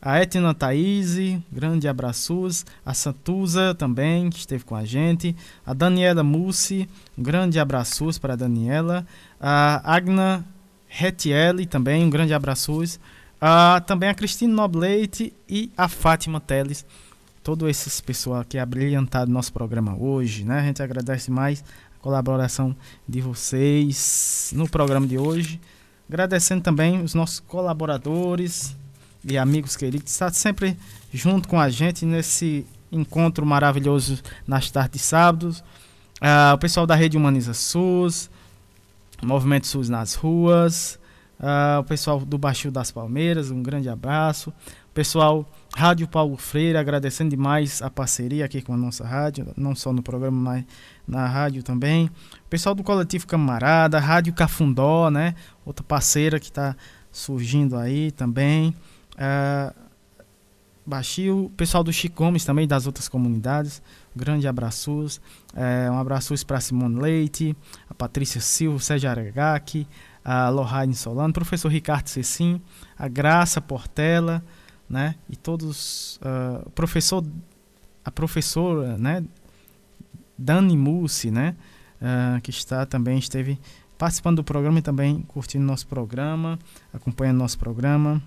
[0.04, 1.16] A Etna Thaís,
[1.50, 2.66] grande abraços.
[2.84, 5.34] A Santuza também, que esteve com a gente.
[5.64, 6.86] A Daniela Mussi,
[7.16, 9.06] um grande abraços para a Daniela.
[9.40, 10.44] A Agna
[10.86, 13.00] Retiele também, um grande abraços.
[13.40, 16.84] Ah, também a Cristina Nobleite e a Fátima Teles.
[17.42, 20.60] Todas essas pessoas que abrilhantaram nosso programa hoje, né?
[20.60, 21.64] A gente agradece mais
[21.98, 22.76] a colaboração
[23.08, 25.58] de vocês no programa de hoje.
[26.06, 28.76] Agradecendo também os nossos colaboradores
[29.26, 30.76] e amigos queridos, está sempre
[31.12, 35.64] junto com a gente nesse encontro maravilhoso nas tardes de sábados.
[36.20, 38.30] Ah, o pessoal da Rede Humaniza SUS,
[39.22, 40.98] Movimento SUS nas ruas,
[41.40, 44.50] ah, o pessoal do Baixio das Palmeiras, um grande abraço.
[44.50, 49.74] O pessoal Rádio Paulo Freire, agradecendo demais a parceria aqui com a nossa rádio, não
[49.74, 50.64] só no programa, mas
[51.06, 52.06] na rádio também.
[52.06, 55.34] O pessoal do Coletivo Camarada, Rádio Cafundó, né?
[55.66, 56.76] Outra parceira que está
[57.10, 58.74] surgindo aí também.
[59.14, 59.84] Uh,
[60.86, 63.82] Baixio, o pessoal do Chico Gomes também, das outras comunidades.
[64.14, 65.18] Grande abraços.
[65.54, 67.56] É, um abraço para Simone Leite,
[67.88, 69.88] a Patrícia Silva, Sérgio Aragaki,
[70.22, 72.60] a Lohane Solano, professor Ricardo Cecim,
[72.98, 74.44] a Graça Portela,
[74.88, 75.14] né?
[75.28, 76.20] E todos.
[76.20, 77.24] Uh, professor,
[78.04, 79.24] a professora, né?
[80.36, 81.56] Dani Mussi, né?
[81.96, 83.58] Uh, que está também, esteve
[83.96, 86.58] participando do programa e também curtindo nosso programa,
[86.92, 88.22] acompanhando nosso programa.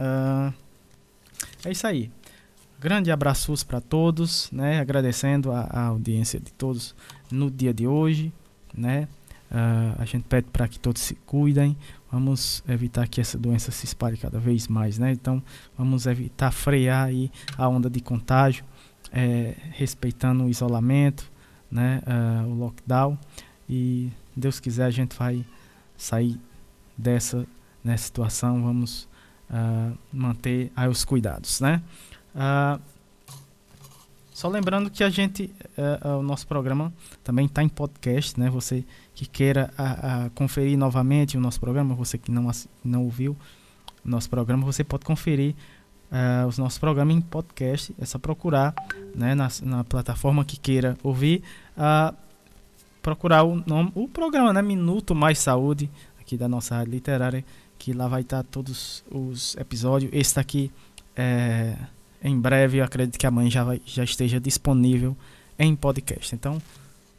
[0.00, 0.54] Uh,
[1.64, 2.10] é isso aí.
[2.80, 4.80] Grande abraços para todos, né?
[4.80, 6.94] Agradecendo a, a, audiência de todos
[7.30, 8.32] no dia de hoje,
[8.74, 9.06] né?
[9.50, 11.76] Uh, a gente pede para que todos se cuidem.
[12.10, 15.12] Vamos evitar que essa doença se espalhe cada vez mais, né?
[15.12, 15.42] Então,
[15.76, 18.64] vamos evitar frear aí a onda de contágio.
[19.12, 21.30] é, respeitando o isolamento,
[21.70, 23.18] né, uh, o lockdown.
[23.68, 25.44] E Deus quiser a gente vai
[25.96, 26.38] sair
[26.96, 27.46] dessa
[27.84, 28.62] nessa situação.
[28.62, 29.08] Vamos
[29.50, 31.82] uh, manter aí os cuidados, né?
[32.34, 32.80] Uh,
[34.40, 36.90] só lembrando que a gente, uh, uh, o nosso programa
[37.22, 38.48] também está em podcast, né?
[38.48, 42.50] Você que queira uh, conferir novamente o nosso programa, você que não,
[42.82, 43.36] não ouviu
[44.02, 45.54] o nosso programa, você pode conferir
[46.48, 47.94] os nossos programas em podcast.
[48.00, 48.74] É só procurar
[49.14, 51.42] né, na, na plataforma que queira ouvir,
[53.02, 54.62] procurar o, nome, o programa, né?
[54.62, 57.44] Minuto Mais Saúde, aqui da nossa rádio literária,
[57.80, 60.12] que lá vai estar todos os episódios.
[60.14, 60.70] Esse daqui
[61.16, 61.74] é
[62.22, 65.16] em breve, eu acredito que amanhã já, já esteja disponível
[65.58, 66.34] em podcast.
[66.34, 66.60] Então,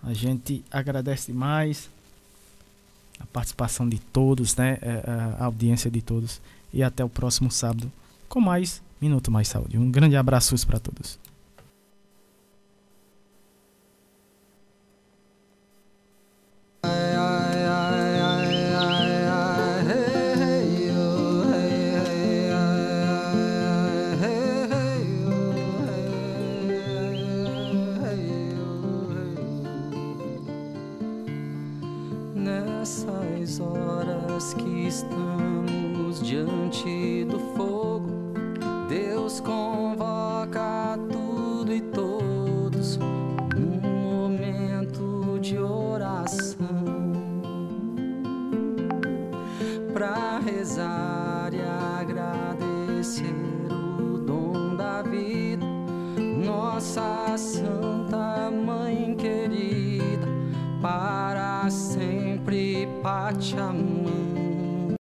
[0.04, 1.90] a gente agradece demais
[3.20, 4.78] a participação de todos, né?
[4.82, 5.04] É,
[5.40, 6.40] a audiência de todos.
[6.72, 7.92] E até o próximo sábado
[8.30, 9.78] com mais Minuto Mais Saúde.
[9.78, 11.18] Um grande abraço para todos.